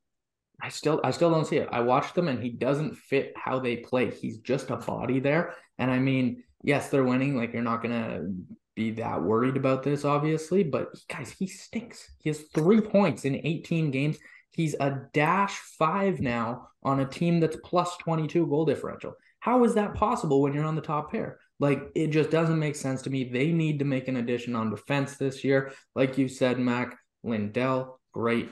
I 0.62 0.68
still 0.68 1.00
I 1.04 1.10
still 1.10 1.30
don't 1.30 1.46
see 1.46 1.56
it. 1.56 1.68
I 1.70 1.80
watched 1.80 2.14
them 2.14 2.28
and 2.28 2.42
he 2.42 2.50
doesn't 2.50 2.96
fit 2.96 3.32
how 3.36 3.58
they 3.58 3.76
play. 3.76 4.10
He's 4.10 4.38
just 4.38 4.70
a 4.70 4.76
body 4.76 5.20
there. 5.20 5.54
And 5.78 5.90
I 5.90 5.98
mean, 5.98 6.42
yes, 6.62 6.90
they're 6.90 7.04
winning. 7.04 7.36
Like 7.36 7.52
you're 7.52 7.62
not 7.62 7.82
gonna 7.82 8.28
be 8.76 8.90
that 8.92 9.22
worried 9.22 9.56
about 9.56 9.82
this, 9.82 10.04
obviously. 10.04 10.62
But 10.62 10.88
guys, 11.08 11.30
he 11.30 11.46
stinks. 11.46 12.10
He 12.18 12.30
has 12.30 12.42
three 12.54 12.80
points 12.80 13.24
in 13.24 13.40
18 13.44 13.90
games. 13.90 14.18
He's 14.50 14.74
a 14.80 15.02
dash 15.12 15.58
five 15.78 16.20
now 16.20 16.68
on 16.82 17.00
a 17.00 17.06
team 17.06 17.40
that's 17.40 17.56
plus 17.64 17.96
22 17.98 18.46
goal 18.46 18.64
differential. 18.64 19.14
How 19.40 19.64
is 19.64 19.74
that 19.74 19.94
possible 19.94 20.42
when 20.42 20.52
you're 20.52 20.64
on 20.64 20.76
the 20.76 20.82
top 20.82 21.10
pair? 21.12 21.38
Like 21.58 21.82
it 21.94 22.08
just 22.08 22.30
doesn't 22.30 22.58
make 22.58 22.76
sense 22.76 23.02
to 23.02 23.10
me. 23.10 23.24
They 23.24 23.52
need 23.52 23.78
to 23.78 23.84
make 23.84 24.08
an 24.08 24.16
addition 24.16 24.56
on 24.56 24.70
defense 24.70 25.16
this 25.16 25.44
year. 25.44 25.72
Like 25.94 26.18
you 26.18 26.28
said, 26.28 26.58
Mac, 26.58 26.96
Lindell, 27.22 28.00
great. 28.12 28.50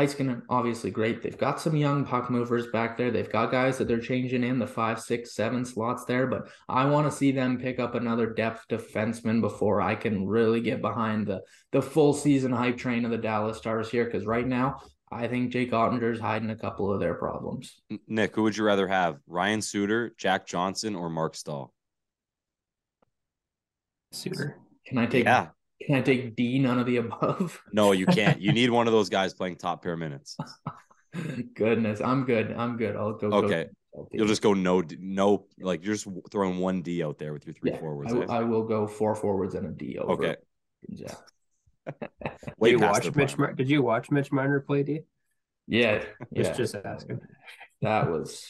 Heiskanen, 0.00 0.42
obviously 0.48 0.90
great. 0.90 1.22
They've 1.22 1.36
got 1.36 1.60
some 1.60 1.76
young 1.76 2.04
puck 2.04 2.30
movers 2.30 2.68
back 2.68 2.96
there. 2.96 3.10
They've 3.10 3.30
got 3.30 3.50
guys 3.50 3.78
that 3.78 3.88
they're 3.88 4.00
changing 4.00 4.44
in 4.44 4.58
the 4.58 4.66
five, 4.66 5.00
six, 5.00 5.34
seven 5.34 5.64
slots 5.64 6.04
there. 6.04 6.26
But 6.26 6.48
I 6.68 6.86
want 6.86 7.10
to 7.10 7.16
see 7.16 7.32
them 7.32 7.58
pick 7.58 7.78
up 7.78 7.94
another 7.94 8.26
depth 8.32 8.66
defenseman 8.68 9.40
before 9.40 9.80
I 9.80 9.94
can 9.94 10.26
really 10.26 10.60
get 10.60 10.80
behind 10.80 11.26
the 11.26 11.42
the 11.72 11.82
full 11.82 12.12
season 12.12 12.52
hype 12.52 12.78
train 12.78 13.04
of 13.04 13.10
the 13.10 13.18
Dallas 13.18 13.58
Stars 13.58 13.90
here. 13.90 14.04
Because 14.04 14.26
right 14.26 14.46
now, 14.46 14.80
I 15.12 15.28
think 15.28 15.52
Jake 15.52 15.72
Oettinger's 15.72 16.20
hiding 16.20 16.50
a 16.50 16.56
couple 16.56 16.92
of 16.92 17.00
their 17.00 17.14
problems. 17.14 17.80
Nick, 18.06 18.34
who 18.34 18.44
would 18.44 18.56
you 18.56 18.64
rather 18.64 18.88
have? 18.88 19.18
Ryan 19.26 19.60
Suter, 19.60 20.14
Jack 20.16 20.46
Johnson, 20.46 20.94
or 20.94 21.10
Marc 21.10 21.34
Staal? 21.34 21.72
Suter. 24.12 24.58
Can 24.86 24.98
I 24.98 25.06
take 25.06 25.24
Yeah. 25.24 25.48
Can 25.80 25.96
I 25.96 26.02
take 26.02 26.36
D 26.36 26.58
none 26.58 26.78
of 26.78 26.86
the 26.86 26.98
above? 26.98 27.60
No, 27.72 27.92
you 27.92 28.06
can't. 28.06 28.40
you 28.40 28.52
need 28.52 28.70
one 28.70 28.86
of 28.86 28.92
those 28.92 29.08
guys 29.08 29.34
playing 29.34 29.56
top 29.56 29.82
pair 29.82 29.96
minutes. 29.96 30.36
Goodness, 31.54 32.00
I'm 32.00 32.24
good. 32.24 32.52
I'm 32.52 32.76
good. 32.76 32.96
I'll 32.96 33.14
go. 33.14 33.28
Okay. 33.28 33.66
Go, 33.94 34.08
You'll 34.12 34.28
just 34.28 34.42
go 34.42 34.54
no, 34.54 34.84
no, 35.00 35.46
like 35.58 35.84
you're 35.84 35.94
just 35.94 36.06
throwing 36.30 36.58
one 36.58 36.82
D 36.82 37.02
out 37.02 37.18
there 37.18 37.32
with 37.32 37.44
your 37.44 37.54
three 37.54 37.72
yeah, 37.72 37.80
forwards. 37.80 38.12
I, 38.12 38.16
eh? 38.16 38.18
will- 38.20 38.30
I 38.30 38.40
will 38.42 38.62
go 38.62 38.86
four 38.86 39.16
forwards 39.16 39.54
and 39.56 39.66
a 39.66 39.70
D 39.70 39.98
over. 39.98 40.12
Okay. 40.12 40.36
Yeah. 40.88 41.14
Way 42.58 42.70
did 42.70 42.80
you 42.80 42.86
watch 42.86 43.04
Mitch? 43.14 43.34
prime. 43.34 43.40
Mar- 43.40 43.52
did 43.54 43.68
you 43.68 43.82
watch 43.82 44.10
Mitch 44.10 44.30
Marner 44.30 44.60
play 44.60 44.84
D? 44.84 45.00
Yeah. 45.66 46.04
Just 46.32 46.54
just 46.56 46.76
asking. 46.76 47.20
That 47.82 48.10
was 48.10 48.46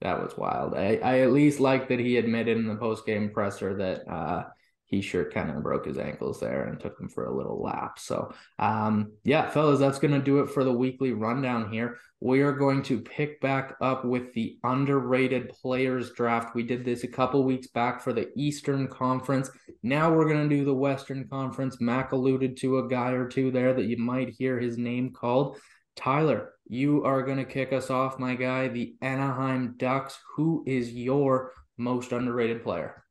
that 0.00 0.22
was 0.22 0.36
wild. 0.36 0.74
I, 0.74 1.00
I 1.02 1.20
at 1.20 1.32
least 1.32 1.60
like 1.60 1.88
that 1.88 1.98
he 1.98 2.16
admitted 2.16 2.56
in 2.56 2.66
the 2.66 2.76
post 2.76 3.04
game 3.04 3.30
presser 3.30 3.76
that 3.76 4.08
uh 4.10 4.44
he 4.86 5.02
sure 5.02 5.30
kind 5.30 5.50
of 5.50 5.62
broke 5.62 5.86
his 5.86 5.98
ankles 5.98 6.40
there 6.40 6.64
and 6.64 6.80
took 6.80 6.98
him 6.98 7.08
for 7.08 7.26
a 7.26 7.36
little 7.36 7.60
lap. 7.60 7.98
So 7.98 8.32
um 8.58 9.12
yeah, 9.24 9.50
fellas, 9.50 9.80
that's 9.80 9.98
gonna 9.98 10.22
do 10.22 10.40
it 10.40 10.50
for 10.50 10.64
the 10.64 10.72
weekly 10.72 11.12
rundown 11.12 11.70
here. 11.70 11.98
We 12.20 12.40
are 12.40 12.52
going 12.52 12.82
to 12.84 13.00
pick 13.00 13.42
back 13.42 13.76
up 13.82 14.04
with 14.06 14.32
the 14.32 14.58
underrated 14.64 15.50
players 15.50 16.12
draft. 16.12 16.54
We 16.54 16.62
did 16.62 16.82
this 16.82 17.04
a 17.04 17.08
couple 17.08 17.44
weeks 17.44 17.66
back 17.66 18.00
for 18.00 18.14
the 18.14 18.30
Eastern 18.36 18.88
Conference. 18.88 19.50
Now 19.82 20.10
we're 20.14 20.28
going 20.28 20.48
to 20.48 20.56
do 20.56 20.64
the 20.64 20.74
Western 20.74 21.28
Conference. 21.28 21.78
Mac 21.78 22.12
alluded 22.12 22.56
to 22.58 22.78
a 22.78 22.88
guy 22.88 23.10
or 23.10 23.28
two 23.28 23.50
there 23.50 23.74
that 23.74 23.84
you 23.84 23.98
might 23.98 24.30
hear 24.30 24.58
his 24.58 24.78
name 24.78 25.12
called. 25.12 25.58
Tyler, 25.94 26.54
you 26.66 27.04
are 27.04 27.22
going 27.22 27.38
to 27.38 27.44
kick 27.44 27.74
us 27.74 27.90
off, 27.90 28.18
my 28.18 28.34
guy. 28.34 28.68
The 28.68 28.96
Anaheim 29.02 29.74
Ducks. 29.76 30.18
Who 30.36 30.64
is 30.66 30.92
your 30.92 31.52
most 31.76 32.12
underrated 32.12 32.62
player? 32.62 33.04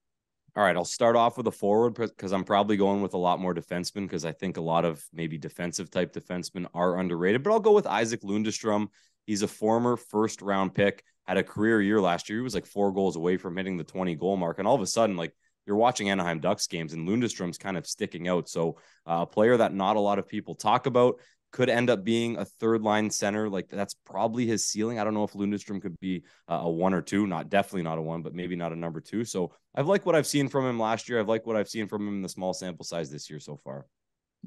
All 0.57 0.63
right, 0.63 0.75
I'll 0.75 0.85
start 0.85 1.17
off 1.17 1.35
with 1.35 1.47
a 1.47 1.51
forward 1.51 1.95
because 1.95 2.31
I'm 2.31 2.45
probably 2.45 2.77
going 2.77 3.01
with 3.01 3.13
a 3.13 3.17
lot 3.17 3.41
more 3.41 3.53
defensemen 3.53 4.03
because 4.03 4.23
I 4.23 4.31
think 4.31 4.55
a 4.55 4.61
lot 4.61 4.85
of 4.85 5.03
maybe 5.11 5.37
defensive 5.37 5.91
type 5.91 6.13
defensemen 6.13 6.65
are 6.73 6.97
underrated. 6.97 7.43
But 7.43 7.51
I'll 7.51 7.59
go 7.59 7.73
with 7.73 7.85
Isaac 7.85 8.21
Lundestrom. 8.21 8.87
He's 9.25 9.41
a 9.41 9.49
former 9.49 9.97
first 9.97 10.41
round 10.41 10.73
pick, 10.73 11.03
had 11.25 11.35
a 11.35 11.43
career 11.43 11.81
year 11.81 11.99
last 11.99 12.29
year. 12.29 12.39
He 12.39 12.43
was 12.43 12.55
like 12.55 12.65
four 12.65 12.93
goals 12.93 13.17
away 13.17 13.35
from 13.35 13.57
hitting 13.57 13.75
the 13.75 13.83
20 13.83 14.15
goal 14.15 14.37
mark. 14.37 14.57
And 14.57 14.65
all 14.65 14.75
of 14.75 14.81
a 14.81 14.87
sudden, 14.87 15.17
like 15.17 15.33
you're 15.65 15.75
watching 15.75 16.09
Anaheim 16.09 16.39
Ducks 16.39 16.67
games 16.67 16.93
and 16.93 17.05
Lundestrom's 17.05 17.57
kind 17.57 17.75
of 17.75 17.85
sticking 17.85 18.29
out. 18.29 18.47
So 18.47 18.77
uh, 19.05 19.23
a 19.23 19.27
player 19.27 19.57
that 19.57 19.73
not 19.73 19.97
a 19.97 19.99
lot 19.99 20.19
of 20.19 20.27
people 20.27 20.55
talk 20.55 20.85
about 20.85 21.19
could 21.55 21.69
end 21.69 21.89
up 21.89 22.03
being 22.03 22.35
a 22.35 22.43
third 22.43 22.81
line 22.81 23.09
center. 23.09 23.47
Like 23.49 23.69
that's 23.69 23.93
probably 24.05 24.45
his 24.45 24.67
ceiling. 24.67 24.99
I 24.99 25.05
don't 25.05 25.13
know 25.13 25.23
if 25.23 25.31
Lundestrom 25.31 25.81
could 25.81 25.97
be 26.01 26.25
uh, 26.49 26.59
a 26.63 26.69
one 26.69 26.93
or 26.93 27.01
two, 27.01 27.27
not 27.27 27.49
definitely 27.49 27.83
not 27.83 27.97
a 27.97 28.01
one, 28.01 28.21
but 28.23 28.35
maybe 28.35 28.57
not 28.57 28.73
a 28.73 28.75
number 28.75 28.99
two. 28.99 29.23
So 29.23 29.53
I've 29.73 29.87
liked 29.87 30.05
what 30.05 30.15
I've 30.15 30.27
seen 30.27 30.49
from 30.49 30.65
him 30.65 30.77
last 30.77 31.07
year. 31.07 31.17
I've 31.17 31.29
liked 31.29 31.47
what 31.47 31.55
I've 31.55 31.69
seen 31.69 31.87
from 31.87 32.05
him 32.05 32.15
in 32.15 32.21
the 32.21 32.27
small 32.27 32.53
sample 32.53 32.83
size 32.83 33.09
this 33.09 33.29
year 33.29 33.39
so 33.39 33.55
far. 33.63 33.85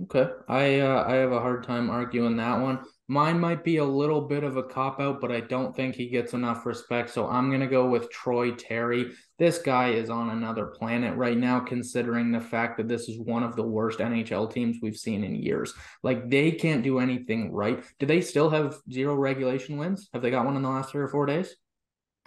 Okay, 0.02 0.30
I 0.48 0.80
uh, 0.80 1.04
I 1.08 1.14
have 1.14 1.32
a 1.32 1.40
hard 1.40 1.64
time 1.64 1.88
arguing 1.88 2.36
that 2.36 2.60
one. 2.60 2.80
Mine 3.10 3.40
might 3.40 3.64
be 3.64 3.78
a 3.78 3.84
little 3.84 4.20
bit 4.20 4.44
of 4.44 4.58
a 4.58 4.62
cop 4.62 5.00
out, 5.00 5.18
but 5.18 5.32
I 5.32 5.40
don't 5.40 5.74
think 5.74 5.94
he 5.94 6.10
gets 6.10 6.34
enough 6.34 6.66
respect. 6.66 7.08
So 7.08 7.26
I'm 7.26 7.50
gonna 7.50 7.66
go 7.66 7.88
with 7.88 8.10
Troy 8.10 8.52
Terry. 8.52 9.12
This 9.38 9.58
guy 9.58 9.90
is 9.90 10.10
on 10.10 10.28
another 10.28 10.66
planet 10.66 11.16
right 11.16 11.38
now, 11.38 11.58
considering 11.58 12.30
the 12.30 12.40
fact 12.40 12.76
that 12.76 12.86
this 12.86 13.08
is 13.08 13.18
one 13.18 13.42
of 13.42 13.56
the 13.56 13.62
worst 13.62 14.00
NHL 14.00 14.52
teams 14.52 14.76
we've 14.82 14.96
seen 14.96 15.24
in 15.24 15.36
years. 15.36 15.72
Like 16.02 16.28
they 16.28 16.50
can't 16.50 16.82
do 16.82 16.98
anything 16.98 17.50
right. 17.50 17.82
Do 17.98 18.04
they 18.04 18.20
still 18.20 18.50
have 18.50 18.76
zero 18.92 19.14
regulation 19.14 19.78
wins? 19.78 20.10
Have 20.12 20.20
they 20.20 20.30
got 20.30 20.44
one 20.44 20.56
in 20.56 20.62
the 20.62 20.68
last 20.68 20.90
three 20.90 21.02
or 21.02 21.08
four 21.08 21.24
days? 21.24 21.56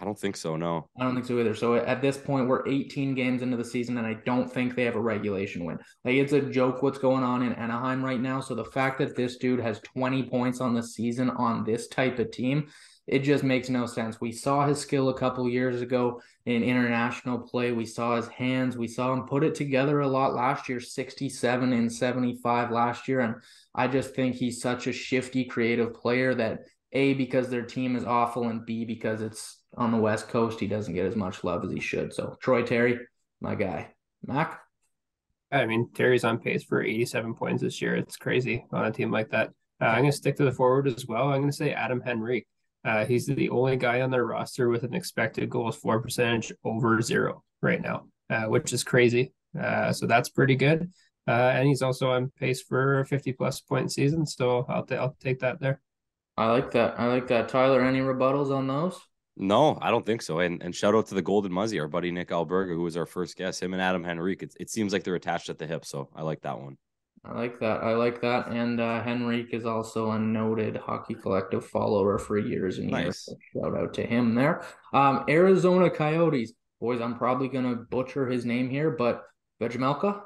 I 0.02 0.04
don't 0.04 0.18
think 0.18 0.36
so. 0.36 0.56
No. 0.56 0.88
I 0.98 1.04
don't 1.04 1.14
think 1.14 1.26
so 1.26 1.38
either. 1.38 1.54
So 1.54 1.76
at 1.76 2.02
this 2.02 2.16
point, 2.16 2.48
we're 2.48 2.66
18 2.68 3.14
games 3.14 3.40
into 3.40 3.56
the 3.56 3.64
season, 3.64 3.98
and 3.98 4.06
I 4.06 4.14
don't 4.26 4.52
think 4.52 4.74
they 4.74 4.82
have 4.82 4.96
a 4.96 5.00
regulation 5.00 5.64
win. 5.64 5.78
Like 6.04 6.16
it's 6.16 6.32
a 6.32 6.40
joke 6.40 6.82
what's 6.82 6.98
going 6.98 7.22
on 7.22 7.42
in 7.42 7.52
Anaheim 7.52 8.04
right 8.04 8.20
now. 8.20 8.40
So 8.40 8.56
the 8.56 8.64
fact 8.64 8.98
that 8.98 9.14
this 9.14 9.36
dude 9.36 9.60
has 9.60 9.78
20 9.78 10.24
points 10.24 10.60
on 10.60 10.74
the 10.74 10.82
season 10.82 11.30
on 11.30 11.62
this 11.62 11.86
type 11.86 12.18
of 12.18 12.32
team, 12.32 12.66
it 13.06 13.20
just 13.20 13.44
makes 13.44 13.68
no 13.68 13.86
sense. 13.86 14.20
We 14.20 14.32
saw 14.32 14.66
his 14.66 14.80
skill 14.80 15.08
a 15.08 15.16
couple 15.16 15.48
years 15.48 15.80
ago 15.80 16.20
in 16.46 16.64
international 16.64 17.38
play. 17.38 17.70
We 17.70 17.86
saw 17.86 18.16
his 18.16 18.26
hands. 18.26 18.76
We 18.76 18.88
saw 18.88 19.12
him 19.12 19.28
put 19.28 19.44
it 19.44 19.54
together 19.54 20.00
a 20.00 20.08
lot 20.08 20.34
last 20.34 20.68
year, 20.68 20.80
67 20.80 21.72
and 21.72 21.92
75 21.92 22.72
last 22.72 23.06
year. 23.06 23.20
And 23.20 23.36
I 23.72 23.86
just 23.86 24.16
think 24.16 24.34
he's 24.34 24.60
such 24.60 24.88
a 24.88 24.92
shifty, 24.92 25.44
creative 25.44 25.94
player 25.94 26.34
that 26.34 26.62
A, 26.92 27.14
because 27.14 27.48
their 27.48 27.62
team 27.62 27.96
is 27.96 28.04
awful, 28.04 28.48
and 28.48 28.66
B, 28.66 28.84
because 28.84 29.22
it's 29.22 29.62
on 29.76 29.90
the 29.90 29.98
West 29.98 30.28
Coast, 30.28 30.60
he 30.60 30.66
doesn't 30.66 30.94
get 30.94 31.06
as 31.06 31.16
much 31.16 31.44
love 31.44 31.64
as 31.64 31.72
he 31.72 31.80
should. 31.80 32.12
So 32.12 32.36
Troy 32.40 32.62
Terry, 32.62 32.98
my 33.40 33.54
guy. 33.54 33.92
Mac? 34.26 34.60
I 35.50 35.66
mean, 35.66 35.90
Terry's 35.94 36.24
on 36.24 36.38
pace 36.38 36.64
for 36.64 36.82
87 36.82 37.34
points 37.34 37.62
this 37.62 37.82
year. 37.82 37.94
It's 37.96 38.16
crazy 38.16 38.64
on 38.72 38.86
a 38.86 38.92
team 38.92 39.10
like 39.10 39.30
that. 39.30 39.50
Uh, 39.80 39.86
I'm 39.86 40.02
going 40.02 40.10
to 40.10 40.16
stick 40.16 40.36
to 40.36 40.44
the 40.44 40.52
forward 40.52 40.86
as 40.86 41.06
well. 41.06 41.28
I'm 41.28 41.40
going 41.40 41.50
to 41.50 41.56
say 41.56 41.72
Adam 41.72 42.02
Henrique. 42.06 42.46
Uh, 42.84 43.04
he's 43.04 43.26
the 43.26 43.50
only 43.50 43.76
guy 43.76 44.00
on 44.00 44.10
their 44.10 44.24
roster 44.24 44.68
with 44.68 44.82
an 44.82 44.94
expected 44.94 45.50
goals 45.50 45.76
for 45.76 46.00
percentage 46.00 46.52
over 46.64 47.00
zero 47.02 47.42
right 47.60 47.80
now, 47.80 48.06
uh, 48.30 48.44
which 48.44 48.72
is 48.72 48.82
crazy. 48.82 49.32
Uh, 49.60 49.92
so 49.92 50.06
that's 50.06 50.30
pretty 50.30 50.56
good. 50.56 50.90
Uh, 51.28 51.52
and 51.54 51.68
he's 51.68 51.82
also 51.82 52.10
on 52.10 52.32
pace 52.38 52.62
for 52.62 53.00
a 53.00 53.06
50 53.06 53.32
plus 53.34 53.60
point 53.60 53.92
season. 53.92 54.26
So 54.26 54.64
I'll, 54.68 54.84
t- 54.84 54.96
I'll 54.96 55.16
take 55.20 55.40
that 55.40 55.60
there. 55.60 55.80
I 56.36 56.50
like 56.50 56.70
that. 56.72 56.98
I 56.98 57.06
like 57.06 57.28
that. 57.28 57.48
Tyler, 57.48 57.84
any 57.84 58.00
rebuttals 58.00 58.54
on 58.54 58.66
those? 58.66 58.98
No, 59.36 59.78
I 59.80 59.90
don't 59.90 60.04
think 60.04 60.22
so. 60.22 60.40
And 60.40 60.62
and 60.62 60.74
shout 60.74 60.94
out 60.94 61.06
to 61.06 61.14
the 61.14 61.22
Golden 61.22 61.52
Muzzy, 61.52 61.80
our 61.80 61.88
buddy 61.88 62.10
Nick 62.10 62.28
Alberga, 62.28 62.74
who 62.74 62.82
was 62.82 62.96
our 62.96 63.06
first 63.06 63.36
guest. 63.36 63.62
Him 63.62 63.72
and 63.72 63.82
Adam 63.82 64.04
Henrique. 64.04 64.42
It, 64.42 64.54
it 64.60 64.70
seems 64.70 64.92
like 64.92 65.04
they're 65.04 65.14
attached 65.14 65.48
at 65.48 65.58
the 65.58 65.66
hip, 65.66 65.84
so 65.84 66.08
I 66.14 66.22
like 66.22 66.42
that 66.42 66.58
one. 66.58 66.76
I 67.24 67.34
like 67.34 67.60
that. 67.60 67.84
I 67.84 67.94
like 67.94 68.20
that. 68.22 68.48
And 68.48 68.80
uh, 68.80 69.02
Henrique 69.06 69.54
is 69.54 69.64
also 69.64 70.10
a 70.10 70.18
noted 70.18 70.76
hockey 70.76 71.14
collective 71.14 71.64
follower 71.64 72.18
for 72.18 72.36
years 72.36 72.78
and 72.78 72.90
years. 72.90 73.04
Nice. 73.04 73.24
So 73.26 73.36
shout 73.54 73.76
out 73.76 73.94
to 73.94 74.02
him 74.04 74.34
there. 74.34 74.64
Um, 74.92 75.24
Arizona 75.28 75.88
Coyotes. 75.88 76.52
Boys, 76.80 77.00
I'm 77.00 77.16
probably 77.16 77.46
gonna 77.48 77.76
butcher 77.76 78.26
his 78.26 78.44
name 78.44 78.68
here, 78.68 78.90
but 78.90 79.22
Vegemelka? 79.62 80.22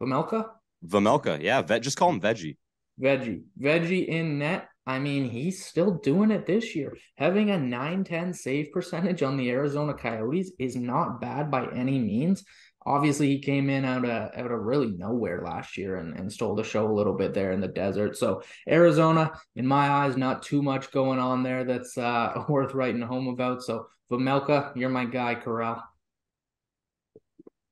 Vemelka? 0.00 0.50
Vamelka, 0.86 1.42
yeah, 1.42 1.62
vet, 1.62 1.82
just 1.82 1.96
call 1.96 2.10
him 2.10 2.20
Veggie. 2.20 2.56
Veggie. 3.00 3.42
Veggie 3.60 4.06
in 4.06 4.38
net. 4.38 4.68
I 4.86 5.00
mean, 5.00 5.28
he's 5.28 5.64
still 5.64 5.94
doing 5.94 6.30
it 6.30 6.46
this 6.46 6.76
year. 6.76 6.96
Having 7.16 7.50
a 7.50 7.58
910 7.58 8.32
save 8.32 8.70
percentage 8.72 9.22
on 9.22 9.36
the 9.36 9.50
Arizona 9.50 9.92
Coyotes 9.94 10.52
is 10.58 10.76
not 10.76 11.20
bad 11.20 11.50
by 11.50 11.66
any 11.74 11.98
means. 11.98 12.44
Obviously, 12.86 13.26
he 13.26 13.40
came 13.40 13.68
in 13.68 13.84
out 13.84 14.04
of 14.04 14.30
out 14.38 14.52
of 14.52 14.60
really 14.60 14.92
nowhere 14.92 15.42
last 15.44 15.76
year 15.76 15.96
and, 15.96 16.16
and 16.16 16.32
stole 16.32 16.54
the 16.54 16.62
show 16.62 16.88
a 16.88 16.94
little 16.94 17.14
bit 17.14 17.34
there 17.34 17.50
in 17.50 17.60
the 17.60 17.66
desert. 17.66 18.16
So 18.16 18.42
Arizona, 18.68 19.32
in 19.56 19.66
my 19.66 19.88
eyes, 19.88 20.16
not 20.16 20.44
too 20.44 20.62
much 20.62 20.92
going 20.92 21.18
on 21.18 21.42
there 21.42 21.64
that's 21.64 21.98
uh, 21.98 22.44
worth 22.48 22.74
writing 22.74 23.02
home 23.02 23.26
about. 23.26 23.64
So 23.64 23.88
Vamelka, 24.08 24.70
you're 24.76 24.88
my 24.88 25.04
guy, 25.04 25.34
Corral. 25.34 25.82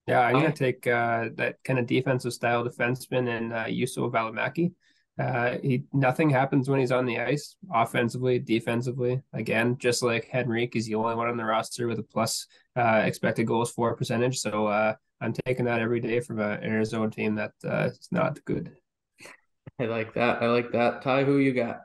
Yeah, 0.09 0.21
I'm 0.21 0.35
going 0.35 0.53
to 0.53 0.59
take 0.59 0.87
uh, 0.87 1.29
that 1.37 1.57
kind 1.65 1.79
of 1.79 1.87
defensive 1.87 2.33
style 2.33 2.65
defenseman 2.65 3.29
and 3.29 3.53
uh, 3.53 3.65
Juuso 3.67 4.11
Valimaki. 4.13 4.73
Uh, 5.19 5.59
he 5.63 5.85
nothing 5.93 6.29
happens 6.29 6.69
when 6.69 6.81
he's 6.81 6.91
on 6.91 7.07
the 7.07 7.21
ice, 7.21 7.57
offensively, 7.73 8.39
defensively. 8.39 9.23
Again, 9.33 9.77
just 9.79 10.03
like 10.03 10.29
Henrique, 10.35 10.75
he's 10.75 10.87
the 10.87 10.97
only 10.97 11.15
one 11.15 11.29
on 11.29 11.37
the 11.37 11.45
roster 11.45 11.87
with 11.87 12.01
a 12.01 12.03
plus 12.03 12.47
uh, 12.77 13.03
expected 13.05 13.47
goals 13.47 13.71
for 13.71 13.95
percentage. 13.95 14.39
So 14.39 14.67
uh, 14.67 14.95
I'm 15.21 15.33
taking 15.47 15.67
that 15.67 15.81
every 15.81 16.01
day 16.01 16.21
from 16.21 16.41
an 16.41 16.65
Arizona 16.65 17.11
team 17.11 17.37
that 17.37 17.53
uh, 17.65 17.91
is 17.93 18.09
not 18.11 18.45
good. 18.45 18.73
I 19.79 19.85
like 19.85 20.15
that. 20.15 20.43
I 20.43 20.47
like 20.47 20.73
that. 20.73 21.03
Ty, 21.03 21.25
who 21.25 21.39
you 21.39 21.53
got? 21.53 21.81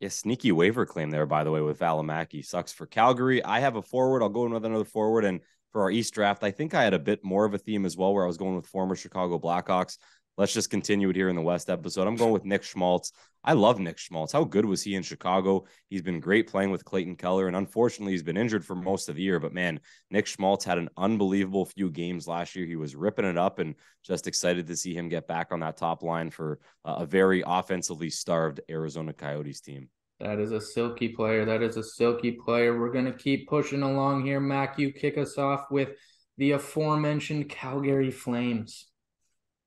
Yeah, 0.00 0.08
sneaky 0.08 0.50
waiver 0.50 0.86
claim 0.86 1.10
there, 1.10 1.26
by 1.26 1.44
the 1.44 1.50
way, 1.50 1.60
with 1.60 1.78
Valimaki. 1.78 2.42
Sucks 2.42 2.72
for 2.72 2.86
Calgary. 2.86 3.44
I 3.44 3.60
have 3.60 3.76
a 3.76 3.82
forward. 3.82 4.22
I'll 4.22 4.30
go 4.30 4.46
in 4.46 4.52
with 4.52 4.64
another 4.64 4.86
forward. 4.86 5.26
And 5.26 5.40
for 5.72 5.82
our 5.82 5.90
East 5.90 6.14
draft, 6.14 6.42
I 6.42 6.50
think 6.50 6.72
I 6.72 6.82
had 6.82 6.94
a 6.94 6.98
bit 6.98 7.22
more 7.22 7.44
of 7.44 7.52
a 7.52 7.58
theme 7.58 7.84
as 7.84 7.98
well, 7.98 8.14
where 8.14 8.24
I 8.24 8.26
was 8.26 8.38
going 8.38 8.56
with 8.56 8.66
former 8.66 8.96
Chicago 8.96 9.38
Blackhawks 9.38 9.98
let's 10.40 10.54
just 10.54 10.70
continue 10.70 11.10
it 11.10 11.16
here 11.16 11.28
in 11.28 11.36
the 11.36 11.42
West 11.42 11.68
episode. 11.68 12.06
I'm 12.06 12.16
going 12.16 12.32
with 12.32 12.46
Nick 12.46 12.62
Schmaltz. 12.62 13.12
I 13.44 13.52
love 13.52 13.78
Nick 13.78 13.98
Schmaltz. 13.98 14.32
How 14.32 14.42
good 14.42 14.64
was 14.64 14.80
he 14.80 14.94
in 14.94 15.02
Chicago? 15.02 15.66
He's 15.90 16.00
been 16.00 16.18
great 16.18 16.48
playing 16.48 16.70
with 16.70 16.82
Clayton 16.82 17.16
Keller, 17.16 17.46
and 17.46 17.54
unfortunately, 17.54 18.12
he's 18.12 18.22
been 18.22 18.38
injured 18.38 18.64
for 18.64 18.74
most 18.74 19.10
of 19.10 19.16
the 19.16 19.22
year. 19.22 19.38
But 19.38 19.52
man, 19.52 19.80
Nick 20.10 20.26
Schmaltz 20.26 20.64
had 20.64 20.78
an 20.78 20.88
unbelievable 20.96 21.66
few 21.66 21.90
games 21.90 22.26
last 22.26 22.56
year. 22.56 22.64
He 22.64 22.76
was 22.76 22.96
ripping 22.96 23.26
it 23.26 23.36
up, 23.36 23.58
and 23.58 23.74
just 24.02 24.26
excited 24.26 24.66
to 24.66 24.76
see 24.76 24.94
him 24.94 25.10
get 25.10 25.28
back 25.28 25.48
on 25.50 25.60
that 25.60 25.76
top 25.76 26.02
line 26.02 26.30
for 26.30 26.58
uh, 26.86 26.96
a 27.00 27.06
very 27.06 27.42
offensively 27.46 28.08
starved 28.08 28.62
Arizona 28.70 29.12
Coyotes 29.12 29.60
team. 29.60 29.90
That 30.20 30.38
is 30.38 30.52
a 30.52 30.60
silky 30.60 31.10
player. 31.10 31.44
That 31.44 31.62
is 31.62 31.76
a 31.76 31.84
silky 31.84 32.32
player. 32.32 32.80
We're 32.80 32.92
going 32.92 33.04
to 33.04 33.12
keep 33.12 33.46
pushing 33.46 33.82
along 33.82 34.24
here. 34.24 34.40
Mac, 34.40 34.78
you 34.78 34.90
kick 34.90 35.18
us 35.18 35.36
off 35.36 35.66
with 35.70 35.90
the 36.38 36.52
aforementioned 36.52 37.50
Calgary 37.50 38.10
Flames. 38.10 38.89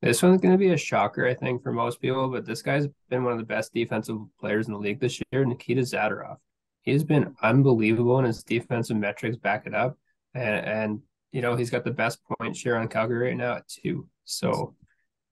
This 0.04 0.22
one's 0.22 0.42
going 0.42 0.52
to 0.52 0.58
be 0.58 0.74
a 0.74 0.78
shocker, 0.78 1.26
I 1.26 1.34
think, 1.34 1.63
for 1.63 1.72
most 1.72 2.02
people, 2.02 2.28
but 2.28 2.46
this 2.46 2.62
guy's 2.62 2.88
been 3.10 3.24
one 3.24 3.32
of 3.32 3.39
the 3.39 3.46
best 3.46 3.74
defensive 3.74 4.18
players 4.38 4.68
in 4.68 4.74
the 4.74 4.80
league 4.80 5.00
this 5.00 5.22
year, 5.32 5.46
Nikita 5.46 5.80
Zadorov. 5.80 6.39
He's 6.82 7.06
been 7.06 7.34
unbelievable, 7.42 8.18
and 8.18 8.28
his 8.28 8.44
defensive 8.44 8.98
metrics 8.98 9.38
back 9.38 9.66
it 9.66 9.74
up. 9.74 9.98
And, 10.34 10.66
and 10.66 11.02
you 11.32 11.42
know, 11.42 11.56
he's 11.56 11.70
got 11.70 11.86
the 11.86 11.92
best 11.92 12.20
point 12.26 12.54
share 12.54 12.76
on 12.76 12.89
Calgary 12.89 13.30
right 13.30 13.38
now 13.38 13.54
at 13.54 13.68
two. 13.70 14.10
So 14.26 14.76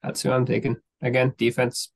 that's 0.02 0.22
who 0.22 0.32
I'm 0.32 0.46
taking. 0.46 0.78
Again, 1.02 1.34
defense, 1.38 1.92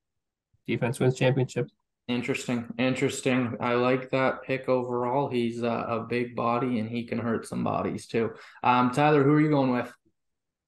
defense 0.67 0.99
wins 0.99 1.15
championships. 1.15 1.71
Interesting, 2.09 2.65
interesting. 2.77 3.55
I 3.61 3.75
like 3.75 4.09
that 4.09 4.43
pick 4.43 4.67
overall. 4.67 5.29
He's 5.29 5.63
a, 5.63 5.85
a, 5.88 5.99
big 6.01 6.35
body 6.35 6.79
and 6.79 6.89
he 6.89 7.05
can 7.05 7.19
hurt 7.19 7.47
some 7.47 7.63
bodies 7.63 8.05
too. 8.05 8.31
Um, 8.63 8.91
Tyler, 8.91 9.23
who 9.23 9.31
are 9.31 9.41
you 9.41 9.49
going 9.49 9.71
with? 9.71 9.91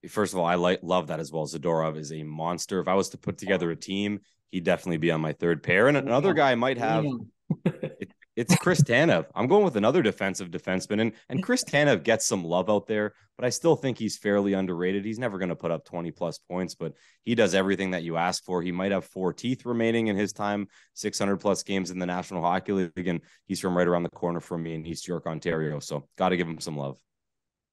First 0.08 0.34
of 0.34 0.39
all, 0.39 0.46
I 0.46 0.56
like 0.56 0.80
love 0.84 1.08
that 1.08 1.20
as 1.20 1.32
well. 1.32 1.46
Zadorov 1.46 1.98
is 1.98 2.12
a 2.12 2.24
monster. 2.24 2.80
If 2.80 2.88
I 2.88 2.93
was 2.93 3.10
to 3.10 3.17
put 3.17 3.38
together 3.38 3.72
a 3.72 3.76
team, 3.76 4.20
he'd 4.50 4.63
definitely 4.63 4.98
be 4.98 5.12
on 5.12 5.22
my 5.22 5.34
third 5.34 5.63
pair. 5.63 5.88
And 5.88 5.98
another 5.98 6.34
guy 6.34 6.56
might 6.56 6.78
have 6.78 7.06
it, 7.65 8.12
it's 8.38 8.56
Chris 8.56 8.82
Tanev. 8.84 9.26
I'm 9.34 9.48
going 9.48 9.63
with 9.63 9.78
another 9.78 10.04
defensive 10.04 10.52
defenseman, 10.52 11.02
and 11.02 11.12
and 11.28 11.41
Chris 11.41 11.63
Tanev 11.63 12.04
gets 12.04 12.28
some 12.28 12.43
love 12.43 12.70
out 12.70 12.86
there, 12.86 13.13
but 13.36 13.46
I 13.46 13.50
still 13.50 13.76
think 13.76 13.98
he's 13.98 14.15
fairly 14.17 14.54
underrated. 14.54 15.04
He's 15.04 15.17
never 15.17 15.39
going 15.39 15.50
to 15.50 15.56
put 15.56 15.72
up 15.72 15.86
20 15.86 16.12
plus 16.12 16.38
points, 16.38 16.76
but 16.76 16.93
he 17.24 17.34
does 17.34 17.56
everything 17.56 17.91
that 17.91 18.04
you 18.04 18.15
ask 18.15 18.43
for. 18.43 18.62
He 18.62 18.72
might 18.72 18.91
have 18.91 19.06
four 19.06 19.34
teeth 19.34 19.65
remaining 19.65 20.08
in 20.08 20.15
his 20.15 20.34
time, 20.34 20.67
600 20.93 21.38
plus 21.38 21.63
games 21.63 21.89
in 21.89 21.98
the 21.98 22.06
National 22.06 22.43
Hockey 22.43 22.74
League, 22.74 23.08
and 23.08 23.22
he's 23.48 23.60
from 23.60 23.76
right 23.76 23.88
around 23.88 24.04
the 24.04 24.10
corner 24.10 24.39
from 24.39 24.62
me 24.62 24.76
in 24.76 24.86
East 24.86 25.08
York, 25.08 25.26
Ontario. 25.26 25.80
So 25.80 26.08
got 26.15 26.30
to 26.30 26.38
give 26.38 26.48
him 26.48 26.60
some 26.60 26.78
love. 26.78 27.00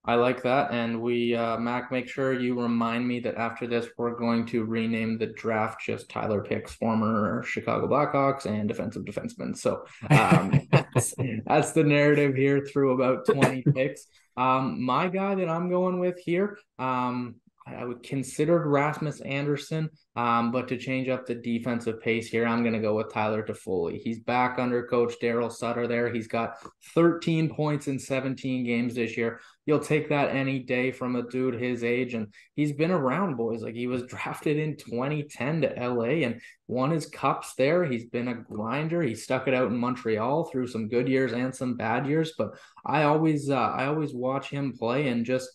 I 0.07 0.17
like 0.17 0.43
that. 0.43 0.71
And 0.71 1.01
we, 1.01 1.35
uh, 1.35 1.57
Mac, 1.57 1.91
make 1.91 2.09
sure 2.09 2.39
you 2.39 2.61
remind 2.61 3.09
me 3.09 3.21
that 3.21 3.37
after 3.37 3.67
this, 3.67 3.87
we're 3.97 4.15
going 4.15 4.45
to 4.47 4.65
rename 4.65 5.17
the 5.17 5.29
draft 5.29 5.81
just 5.87 6.11
Tyler 6.11 6.43
Picks, 6.43 6.75
former 6.75 7.43
Chicago 7.43 7.89
Blackhawks 7.89 8.45
and 8.45 8.69
defensive 8.69 9.05
defenseman. 9.05 9.57
So 9.57 9.87
um, 10.11 10.61
that's, 10.73 11.15
that's 11.47 11.73
the 11.73 11.85
narrative 11.85 12.35
here 12.35 12.67
through 12.71 12.93
about 12.93 13.25
20 13.27 13.63
picks. 13.75 14.07
Um, 14.37 14.85
my 14.85 15.09
guy 15.09 15.37
that 15.37 15.49
I'm 15.49 15.71
going 15.71 16.01
with 16.01 16.19
here, 16.19 16.59
um, 16.79 17.37
I 17.67 17.85
would 17.85 18.03
consider 18.03 18.69
Rasmus 18.69 19.23
Andersson, 19.23 19.89
um, 20.17 20.53
but 20.53 20.69
to 20.69 20.77
change 20.77 21.09
up 21.09 21.25
the 21.25 21.35
defensive 21.35 22.01
pace 22.01 22.29
here, 22.29 22.47
I'm 22.47 22.63
going 22.63 22.75
to 22.75 22.81
go 22.81 22.95
with 22.95 23.13
Tyler 23.13 23.43
Toffoli. 23.43 23.99
He's 23.99 24.21
back 24.21 24.59
under 24.59 24.87
Coach 24.87 25.15
Daryl 25.21 25.51
Sutter 25.51 25.87
there. 25.87 26.13
He's 26.13 26.29
got 26.29 26.57
13 26.95 27.55
points 27.55 27.89
in 27.89 27.99
17 27.99 28.65
games 28.65 28.95
this 28.95 29.17
year. 29.17 29.41
You'll 29.65 29.81
take 29.81 30.11
that 30.11 30.29
any 30.29 30.59
day 30.59 30.93
from 30.93 31.17
a 31.17 31.23
dude 31.23 31.55
his 31.55 31.85
age, 31.85 32.13
and 32.13 32.35
he's 32.55 32.73
been 32.73 32.91
around, 32.91 33.37
boys. 33.37 33.63
Like 33.63 33.75
he 33.75 33.87
was 33.87 34.03
drafted 34.07 34.59
in 34.59 34.77
2010 34.77 35.63
to 35.63 35.89
LA 35.89 36.27
and 36.27 36.43
won 36.69 36.91
his 36.91 37.07
cups 37.07 37.55
there. 37.57 37.87
He's 37.87 38.05
been 38.05 38.29
a 38.29 38.35
grinder. 38.35 39.01
He 39.01 39.15
stuck 39.15 39.49
it 39.49 39.55
out 39.55 39.69
in 39.69 39.77
Montreal 39.79 40.45
through 40.45 40.67
some 40.67 40.89
good 40.89 41.09
years 41.09 41.33
and 41.33 41.55
some 41.55 41.77
bad 41.77 42.07
years. 42.07 42.35
But 42.37 42.51
I 42.85 43.05
always, 43.05 43.49
uh, 43.49 43.55
I 43.55 43.87
always 43.87 44.13
watch 44.13 44.51
him 44.51 44.75
play 44.77 45.09
and 45.09 45.25
just 45.25 45.49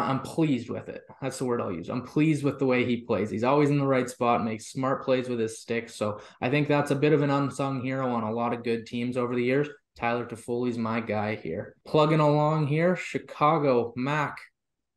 I'm 0.00 0.20
pleased 0.20 0.70
with 0.70 0.88
it. 0.88 1.02
That's 1.20 1.38
the 1.38 1.44
word 1.44 1.60
I'll 1.60 1.72
use. 1.72 1.90
I'm 1.90 2.02
pleased 2.02 2.44
with 2.44 2.58
the 2.58 2.66
way 2.66 2.84
he 2.84 3.02
plays. 3.02 3.30
He's 3.30 3.44
always 3.44 3.68
in 3.68 3.78
the 3.78 3.86
right 3.86 4.08
spot, 4.08 4.44
makes 4.44 4.68
smart 4.68 5.04
plays 5.04 5.28
with 5.28 5.38
his 5.38 5.60
stick. 5.60 5.90
So 5.90 6.20
I 6.40 6.48
think 6.48 6.66
that's 6.66 6.90
a 6.90 6.96
bit 6.96 7.12
of 7.12 7.22
an 7.22 7.30
unsung 7.30 7.82
hero 7.82 8.10
on 8.14 8.22
a 8.22 8.32
lot 8.32 8.54
of 8.54 8.64
good 8.64 8.86
teams 8.86 9.16
over 9.16 9.34
the 9.34 9.44
years. 9.44 9.68
Tyler 9.96 10.24
Toffoli's 10.24 10.78
my 10.78 11.00
guy 11.00 11.34
here. 11.34 11.76
Plugging 11.86 12.20
along 12.20 12.68
here, 12.68 12.96
Chicago, 12.96 13.92
Mac, 13.94 14.38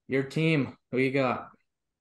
your 0.07 0.23
team. 0.23 0.77
Who 0.91 0.99
you 0.99 1.11
got? 1.11 1.49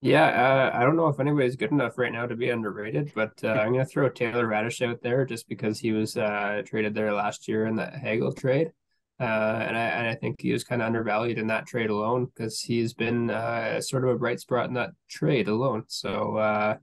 Yeah, 0.01 0.71
uh, 0.73 0.77
I 0.77 0.83
don't 0.83 0.95
know 0.95 1.07
if 1.07 1.19
anybody's 1.19 1.55
good 1.55 1.71
enough 1.71 1.97
right 1.97 2.11
now 2.11 2.27
to 2.27 2.35
be 2.35 2.49
underrated, 2.49 3.11
but 3.15 3.31
uh, 3.43 3.47
I'm 3.47 3.73
going 3.73 3.83
to 3.83 3.89
throw 3.89 4.07
Taylor 4.07 4.47
Raddysh 4.47 4.87
out 4.87 5.01
there 5.01 5.25
just 5.25 5.49
because 5.49 5.79
he 5.79 5.91
was 5.91 6.15
uh, 6.15 6.61
traded 6.65 6.93
there 6.93 7.11
last 7.11 7.47
year 7.47 7.65
in 7.65 7.75
the 7.75 7.87
Hagel 7.87 8.31
trade. 8.31 8.71
Uh, 9.19 9.23
and 9.67 9.77
I 9.77 9.81
and 9.81 10.07
I 10.07 10.15
think 10.15 10.41
he 10.41 10.51
was 10.51 10.65
kind 10.65 10.81
of 10.81 10.87
undervalued 10.87 11.37
in 11.37 11.47
that 11.47 11.65
trade 11.65 11.89
alone 11.89 12.25
because 12.25 12.59
he's 12.59 12.93
been 12.93 13.29
uh, 13.29 13.79
sort 13.79 14.03
of 14.03 14.09
a 14.09 14.17
bright 14.17 14.41
spot 14.41 14.67
in 14.67 14.73
that 14.73 14.91
trade 15.09 15.47
alone. 15.47 15.83
So 15.87 16.35
uh, 16.35 16.75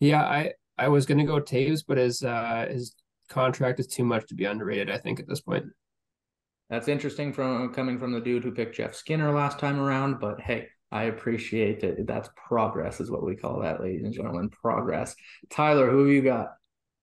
yeah, 0.00 0.22
I 0.22 0.52
I 0.76 0.88
was 0.88 1.06
gonna 1.06 1.24
go 1.24 1.40
Toews, 1.40 1.84
but 1.86 1.98
his 1.98 2.24
uh, 2.24 2.66
his 2.68 2.96
contract 3.28 3.78
is 3.78 3.86
too 3.86 4.04
much 4.04 4.26
to 4.28 4.34
be 4.34 4.44
underrated. 4.44 4.90
I 4.90 4.98
think 4.98 5.20
at 5.20 5.28
this 5.28 5.40
point. 5.40 5.66
That's 6.68 6.88
interesting 6.88 7.32
from 7.32 7.72
coming 7.74 7.98
from 7.98 8.12
the 8.12 8.20
dude 8.20 8.42
who 8.42 8.50
picked 8.50 8.76
Jeff 8.76 8.94
Skinner 8.94 9.30
last 9.32 9.58
time 9.58 9.78
around, 9.78 10.18
but 10.20 10.40
hey, 10.40 10.68
I 10.90 11.04
appreciate 11.04 11.84
it. 11.84 12.06
That's 12.06 12.30
progress, 12.34 12.98
is 12.98 13.10
what 13.10 13.24
we 13.24 13.36
call 13.36 13.60
that, 13.60 13.80
ladies 13.80 14.04
and 14.04 14.12
gentlemen. 14.12 14.48
Progress. 14.48 15.14
Tyler, 15.50 15.90
who 15.90 16.06
have 16.06 16.14
you 16.14 16.22
got? 16.22 16.54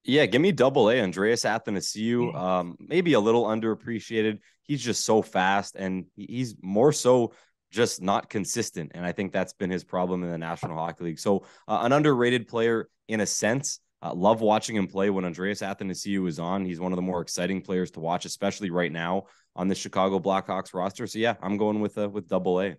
Yeah, 0.03 0.25
give 0.25 0.41
me 0.41 0.51
double 0.51 0.89
A. 0.89 1.01
Andreas 1.01 1.43
Athanasiou, 1.43 2.33
um, 2.33 2.77
maybe 2.79 3.13
a 3.13 3.19
little 3.19 3.45
underappreciated. 3.45 4.39
He's 4.63 4.81
just 4.81 5.05
so 5.05 5.21
fast 5.21 5.75
and 5.75 6.05
he's 6.15 6.55
more 6.62 6.91
so 6.91 7.33
just 7.71 8.01
not 8.01 8.29
consistent. 8.29 8.91
And 8.95 9.05
I 9.05 9.12
think 9.12 9.31
that's 9.31 9.53
been 9.53 9.69
his 9.69 9.83
problem 9.83 10.23
in 10.23 10.31
the 10.31 10.38
National 10.38 10.77
Hockey 10.77 11.03
League. 11.03 11.19
So, 11.19 11.45
uh, 11.67 11.79
an 11.81 11.91
underrated 11.91 12.47
player 12.47 12.89
in 13.07 13.21
a 13.21 13.25
sense. 13.25 13.79
Uh, 14.01 14.13
love 14.13 14.39
watching 14.39 14.77
him 14.77 14.88
play 14.88 15.09
when 15.09 15.25
Andreas 15.25 15.62
Athanasiou 15.62 16.27
is 16.27 16.39
on. 16.39 16.65
He's 16.65 16.79
one 16.79 16.93
of 16.93 16.95
the 16.95 17.01
more 17.01 17.21
exciting 17.21 17.62
players 17.62 17.91
to 17.91 17.99
watch, 17.99 18.23
especially 18.23 18.69
right 18.69 18.91
now 18.91 19.25
on 19.55 19.67
the 19.67 19.75
Chicago 19.75 20.19
Blackhawks 20.19 20.73
roster. 20.73 21.05
So 21.05 21.19
yeah, 21.19 21.35
I'm 21.41 21.57
going 21.57 21.81
with 21.81 21.97
uh, 21.97 22.07
with 22.07 22.29
double 22.29 22.62
A. 22.62 22.75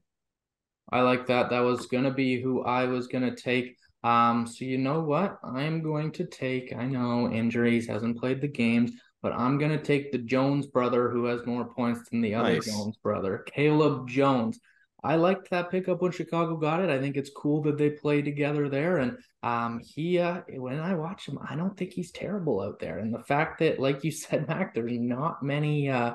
I 0.91 1.03
like 1.03 1.27
that. 1.27 1.51
That 1.51 1.61
was 1.61 1.87
gonna 1.87 2.13
be 2.13 2.41
who 2.41 2.65
I 2.65 2.87
was 2.87 3.07
gonna 3.07 3.37
take. 3.37 3.77
Um, 4.03 4.47
so 4.47 4.65
you 4.65 4.79
know 4.79 5.01
what? 5.01 5.39
I'm 5.43 5.83
going 5.83 6.13
to 6.13 6.25
take, 6.25 6.75
I 6.75 6.87
know 6.87 7.31
injuries, 7.31 7.87
hasn't 7.87 8.19
played 8.19 8.41
the 8.41 8.49
games, 8.49 8.93
but 9.23 9.33
I'm 9.33 9.59
going 9.59 9.73
to 9.73 9.83
take 9.83 10.13
the 10.13 10.19
Jones 10.19 10.67
brother 10.67 11.11
who 11.11 11.27
has 11.27 11.45
more 11.47 11.67
points 11.67 12.09
than 12.09 12.21
the 12.21 12.35
other 12.35 12.55
nice. 12.55 12.67
Jones 12.67 12.97
brother, 12.97 13.45
Caleb 13.47 14.09
Jones. 14.09 14.59
I 15.03 15.17
liked 15.17 15.51
that 15.51 15.71
pickup 15.71 16.03
when 16.03 16.13
Chicago 16.13 16.57
got 16.57 16.83
it. 16.83 16.91
I 16.91 16.99
think 16.99 17.17
it's 17.17 17.31
cool 17.31 17.63
that 17.63 17.79
they 17.79 17.91
play 17.91 18.21
together 18.21 18.69
there. 18.69 18.99
And 18.99 19.17
um, 19.43 19.81
he, 19.83 20.19
uh, 20.19 20.43
when 20.49 20.79
I 20.79 20.95
watch 20.95 21.27
him, 21.27 21.39
I 21.49 21.57
don't 21.57 21.77
think 21.77 21.93
he's 21.93 22.11
terrible 22.11 22.61
out 22.61 22.79
there. 22.79 22.99
And 22.99 23.13
the 23.13 23.23
fact 23.23 23.61
that, 23.61 23.81
like 23.81 24.05
you 24.05 24.11
said, 24.11 24.47
Mac, 24.49 24.75
there's 24.75 24.99
not 24.99 25.43
many 25.43 25.89
uh, 25.89 26.15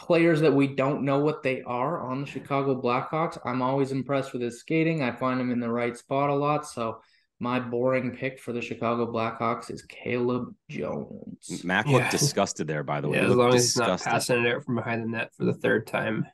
players 0.00 0.40
that 0.40 0.52
we 0.52 0.66
don't 0.66 1.04
know 1.04 1.18
what 1.18 1.42
they 1.42 1.62
are 1.62 2.00
on 2.00 2.22
the 2.22 2.26
Chicago 2.26 2.80
Blackhawks. 2.80 3.38
I'm 3.44 3.60
always 3.60 3.92
impressed 3.92 4.32
with 4.32 4.40
his 4.40 4.58
skating. 4.58 5.02
I 5.02 5.12
find 5.12 5.38
him 5.38 5.50
in 5.50 5.60
the 5.60 5.70
right 5.70 5.96
spot 5.96 6.30
a 6.30 6.34
lot. 6.34 6.66
So 6.66 7.02
my 7.38 7.60
boring 7.60 8.16
pick 8.16 8.40
for 8.40 8.52
the 8.52 8.62
Chicago 8.62 9.06
Blackhawks 9.12 9.70
is 9.70 9.82
Caleb 9.82 10.54
Jones. 10.70 11.62
Mac 11.64 11.86
looked 11.86 12.06
yeah. 12.06 12.10
disgusted 12.10 12.66
there, 12.66 12.82
by 12.82 13.02
the 13.02 13.08
way. 13.08 13.18
Yeah, 13.18 13.26
as 13.26 13.36
long 13.36 13.54
as 13.54 13.62
he's 13.62 13.76
not 13.76 14.00
passing 14.00 14.44
it 14.44 14.54
out 14.54 14.64
from 14.64 14.76
behind 14.76 15.02
the 15.02 15.08
net 15.08 15.34
for 15.36 15.44
the 15.44 15.54
third 15.54 15.86
time 15.86 16.26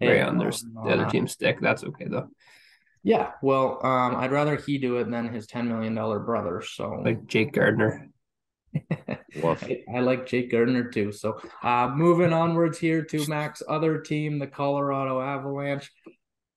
hey, 0.00 0.20
right 0.20 0.28
on 0.28 0.36
their, 0.36 0.50
the 0.50 0.90
other 0.90 1.06
team's 1.10 1.32
stick. 1.32 1.60
That's 1.60 1.82
okay 1.82 2.06
though. 2.08 2.28
Yeah, 3.02 3.32
well, 3.42 3.84
um, 3.84 4.16
I'd 4.16 4.32
rather 4.32 4.56
he 4.56 4.78
do 4.78 4.96
it 4.96 5.10
than 5.10 5.32
his 5.32 5.46
ten 5.46 5.68
million 5.68 5.94
dollar 5.94 6.18
brother. 6.18 6.62
So 6.62 7.00
like 7.04 7.26
Jake 7.26 7.52
I, 9.92 10.00
like 10.00 10.26
Jake 10.26 10.50
Gardiner 10.50 10.90
too. 10.90 11.12
So 11.12 11.40
uh, 11.62 11.92
moving 11.94 12.32
onwards 12.32 12.78
here 12.78 13.04
to 13.04 13.28
Mac's 13.28 13.62
other 13.68 14.00
team, 14.00 14.38
the 14.38 14.46
Colorado 14.46 15.20
Avalanche. 15.20 15.90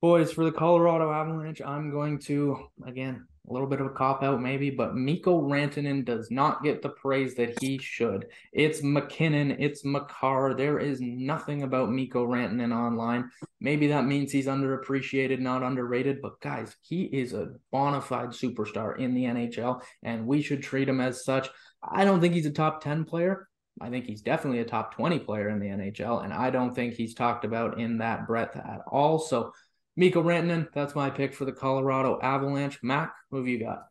Boys, 0.02 0.32
for 0.32 0.46
the 0.46 0.52
Colorado 0.52 1.12
Avalanche, 1.12 1.62
I'm 1.62 1.92
going 1.92 2.20
to 2.20 2.70
again 2.86 3.26
a 3.50 3.54
little 3.54 3.68
bit 3.68 3.80
of 3.80 3.88
a 3.88 3.92
cop 3.92 4.24
out 4.24 4.42
maybe, 4.42 4.70
but 4.70 4.96
Mikko 4.96 5.42
Rantanen 5.42 6.04
does 6.04 6.30
not 6.30 6.64
get 6.64 6.82
the 6.82 6.90
praise 6.90 7.34
that 7.36 7.58
he 7.62 7.78
should. 7.78 8.28
It's 8.52 8.84
MacKinnon, 8.84 9.52
it's 9.60 9.86
Makar. 9.86 10.54
There 10.54 10.80
is 10.80 11.00
nothing 11.00 11.64
about 11.64 11.92
Mikko 11.92 12.28
Rantanen 12.28 12.76
online. 12.76 13.30
Maybe 13.62 13.88
that 13.88 14.06
means 14.06 14.32
he's 14.32 14.48
underappreciated, 14.48 15.40
not 15.40 15.64
underrated, 15.64 16.22
but 16.22 16.42
guys, 16.42 16.76
he 16.82 17.04
is 17.04 17.34
a 17.34 17.54
bona 17.72 18.02
fide 18.02 18.30
superstar 18.30 19.00
in 19.00 19.14
the 19.14 19.24
NHL, 19.24 19.82
and 20.04 20.28
we 20.28 20.42
should 20.42 20.62
treat 20.62 20.90
him 20.90 21.00
as 21.00 21.24
such. 21.24 21.50
I 21.90 22.06
don't 22.06 22.22
think 22.22 22.34
he's 22.34 22.46
a 22.46 22.52
top 22.52 22.84
10 22.84 23.06
player. 23.06 23.48
I 23.80 23.90
think 23.90 24.06
he's 24.06 24.22
definitely 24.22 24.60
a 24.60 24.66
top 24.66 24.96
20 24.96 25.20
player 25.20 25.50
in 25.50 25.60
the 25.60 25.68
NHL, 25.68 26.24
and 26.24 26.34
I 26.34 26.50
don't 26.50 26.74
think 26.74 26.94
he's 26.94 27.14
talked 27.14 27.46
about 27.46 27.80
in 27.80 28.00
that 28.00 28.26
breadth 28.26 28.56
at 28.56 28.82
all. 28.88 29.20
So, 29.20 29.54
Mikko 29.96 30.24
Rantanen, 30.24 30.72
that's 30.74 30.96
my 30.96 31.10
pick 31.10 31.34
for 31.34 31.46
the 31.46 31.52
Colorado 31.52 32.20
Avalanche. 32.22 32.80
Mac, 32.82 33.14
who 33.30 33.38
have 33.38 33.48
you 33.48 33.60
got? 33.60 33.84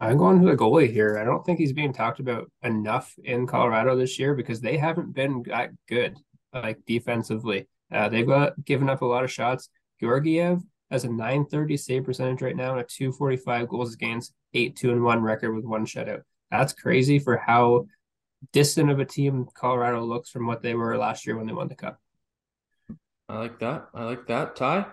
I'm 0.00 0.18
going 0.18 0.40
to 0.40 0.46
the 0.46 0.56
goalie 0.56 0.92
here. 0.92 1.18
I 1.18 1.24
don't 1.24 1.44
think 1.46 1.58
he's 1.58 1.72
being 1.72 1.92
talked 1.92 2.20
about 2.20 2.50
enough 2.62 3.14
in 3.22 3.46
Colorado 3.46 3.96
this 3.96 4.18
year 4.18 4.34
because 4.34 4.60
they 4.60 4.76
haven't 4.76 5.14
been 5.14 5.44
that 5.46 5.70
good, 5.88 6.18
like 6.52 6.84
defensively. 6.84 7.68
Uh, 7.92 8.08
they've 8.08 8.26
got 8.26 8.62
given 8.64 8.90
up 8.90 9.02
a 9.02 9.06
lot 9.06 9.24
of 9.24 9.32
shots. 9.32 9.68
Georgiev 10.00 10.60
has 10.90 11.04
a 11.04 11.08
930 11.08 11.76
save 11.76 12.04
percentage 12.04 12.42
right 12.42 12.56
now 12.56 12.72
and 12.72 12.80
a 12.80 12.84
245 12.84 13.68
goals 13.68 13.94
against, 13.94 14.32
8 14.52 14.76
2 14.76 14.90
and 14.90 15.02
1 15.02 15.22
record 15.22 15.54
with 15.54 15.64
one 15.64 15.86
shutout. 15.86 16.22
That's 16.58 16.72
crazy 16.72 17.18
for 17.18 17.36
how 17.36 17.86
distant 18.52 18.88
of 18.88 19.00
a 19.00 19.04
team 19.04 19.48
Colorado 19.54 20.04
looks 20.04 20.30
from 20.30 20.46
what 20.46 20.62
they 20.62 20.74
were 20.74 20.96
last 20.96 21.26
year 21.26 21.36
when 21.36 21.46
they 21.46 21.52
won 21.52 21.66
the 21.66 21.74
cup. 21.74 21.98
I 23.28 23.38
like 23.38 23.58
that. 23.58 23.88
I 23.92 24.04
like 24.04 24.28
that. 24.28 24.54
Ty? 24.54 24.86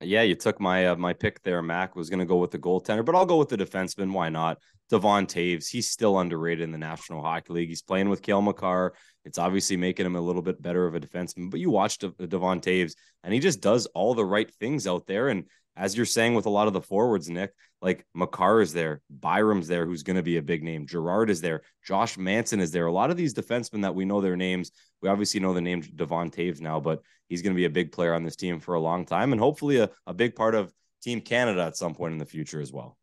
Yeah, 0.00 0.22
you 0.22 0.34
took 0.34 0.58
my 0.58 0.86
uh, 0.86 0.96
my 0.96 1.12
pick 1.12 1.42
there. 1.42 1.60
Mac 1.60 1.94
was 1.94 2.08
going 2.08 2.20
to 2.20 2.24
go 2.24 2.38
with 2.38 2.50
the 2.50 2.58
goaltender, 2.58 3.04
but 3.04 3.14
I'll 3.14 3.26
go 3.26 3.36
with 3.36 3.50
the 3.50 3.58
defenseman. 3.58 4.10
Why 4.10 4.30
not? 4.30 4.58
Devon 4.88 5.26
Toews, 5.26 5.68
He's 5.68 5.90
still 5.90 6.18
underrated 6.18 6.64
in 6.64 6.72
the 6.72 6.78
National 6.78 7.22
Hockey 7.22 7.52
League. 7.52 7.68
He's 7.68 7.82
playing 7.82 8.08
with 8.08 8.22
Cale 8.22 8.42
Makar. 8.42 8.94
It's 9.24 9.38
obviously 9.38 9.76
making 9.76 10.06
him 10.06 10.16
a 10.16 10.20
little 10.20 10.42
bit 10.42 10.60
better 10.60 10.86
of 10.86 10.94
a 10.94 11.00
defenseman. 11.00 11.50
But 11.50 11.60
you 11.60 11.70
watch 11.70 11.98
De- 11.98 12.26
Devon 12.26 12.60
Toews, 12.60 12.94
and 13.22 13.34
he 13.34 13.40
just 13.40 13.60
does 13.60 13.84
all 13.86 14.14
the 14.14 14.24
right 14.24 14.52
things 14.54 14.86
out 14.86 15.06
there. 15.06 15.28
And 15.28 15.44
as 15.76 15.96
you're 15.96 16.06
saying 16.06 16.34
with 16.34 16.46
a 16.46 16.50
lot 16.50 16.66
of 16.66 16.72
the 16.72 16.80
forwards, 16.80 17.28
Nick, 17.28 17.52
like 17.80 18.06
Makar 18.14 18.60
is 18.60 18.72
there, 18.72 19.00
Byram's 19.10 19.68
there, 19.68 19.86
who's 19.86 20.02
going 20.02 20.16
to 20.16 20.22
be 20.22 20.36
a 20.36 20.42
big 20.42 20.62
name. 20.62 20.86
Girard 20.86 21.30
is 21.30 21.40
there, 21.40 21.62
Josh 21.84 22.18
Manson 22.18 22.60
is 22.60 22.70
there. 22.70 22.86
A 22.86 22.92
lot 22.92 23.10
of 23.10 23.16
these 23.16 23.34
defensemen 23.34 23.82
that 23.82 23.94
we 23.94 24.04
know 24.04 24.20
their 24.20 24.36
names, 24.36 24.70
we 25.00 25.08
obviously 25.08 25.40
know 25.40 25.54
the 25.54 25.60
name 25.60 25.80
Devon 25.80 26.30
Toews 26.30 26.60
now, 26.60 26.78
but 26.78 27.02
he's 27.28 27.42
going 27.42 27.54
to 27.54 27.58
be 27.58 27.64
a 27.64 27.70
big 27.70 27.92
player 27.92 28.14
on 28.14 28.22
this 28.22 28.36
team 28.36 28.60
for 28.60 28.74
a 28.74 28.80
long 28.80 29.06
time 29.06 29.32
and 29.32 29.40
hopefully 29.40 29.78
a, 29.78 29.90
a 30.06 30.14
big 30.14 30.36
part 30.36 30.54
of 30.54 30.72
Team 31.02 31.20
Canada 31.20 31.62
at 31.62 31.76
some 31.76 31.94
point 31.94 32.12
in 32.12 32.18
the 32.18 32.26
future 32.26 32.60
as 32.60 32.72
well. 32.72 32.96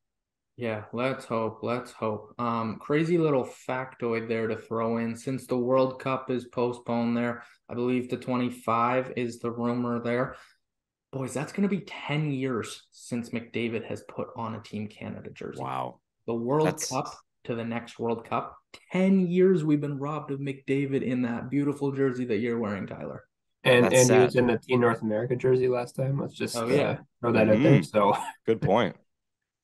Yeah, 0.55 0.83
let's 0.91 1.23
hope. 1.23 1.59
Let's 1.63 1.91
hope. 1.91 2.33
Um, 2.37 2.79
crazy 2.79 3.17
little 3.17 3.45
factoid 3.45 4.27
there 4.27 4.47
to 4.47 4.57
throw 4.57 4.97
in. 4.97 5.15
Since 5.15 5.47
the 5.47 5.57
World 5.57 6.01
Cup 6.01 6.29
is 6.29 6.45
postponed 6.45 7.15
there, 7.15 7.43
I 7.69 7.75
believe 7.75 8.09
the 8.09 8.17
25 8.17 9.13
is 9.15 9.39
the 9.39 9.51
rumor 9.51 10.01
there 10.01 10.35
boys, 11.11 11.33
that's 11.33 11.51
going 11.51 11.67
to 11.67 11.75
be 11.75 11.81
10 11.81 12.31
years 12.31 12.83
since 12.91 13.29
McDavid 13.29 13.85
has 13.85 14.03
put 14.07 14.27
on 14.35 14.55
a 14.55 14.61
Team 14.61 14.87
Canada 14.87 15.29
jersey. 15.31 15.61
Wow. 15.61 15.99
The 16.27 16.33
World 16.33 16.67
that's... 16.67 16.89
Cup 16.89 17.13
to 17.45 17.55
the 17.55 17.63
next 17.63 17.99
World 17.99 18.25
Cup. 18.25 18.55
10 18.91 19.27
years 19.27 19.63
we've 19.63 19.81
been 19.81 19.97
robbed 19.97 20.31
of 20.31 20.39
McDavid 20.39 21.01
in 21.01 21.23
that 21.23 21.49
beautiful 21.49 21.91
jersey 21.91 22.25
that 22.25 22.37
you're 22.37 22.59
wearing, 22.59 22.85
Tyler. 22.85 23.23
And 23.63 23.85
that's 23.85 23.95
and 23.95 24.07
sad. 24.07 24.17
he 24.17 24.25
was 24.25 24.35
in 24.35 24.47
the 24.47 24.57
Team 24.57 24.81
North 24.81 25.01
America 25.01 25.35
jersey 25.35 25.67
last 25.67 25.95
time. 25.95 26.19
Let's 26.19 26.33
just 26.33 26.55
oh, 26.55 26.67
yeah. 26.67 26.81
Uh, 26.81 26.97
throw 27.21 27.31
that 27.33 27.47
mm-hmm. 27.47 27.57
out 27.57 27.63
there. 27.63 27.83
So 27.83 28.17
good 28.45 28.61
point. 28.61 28.95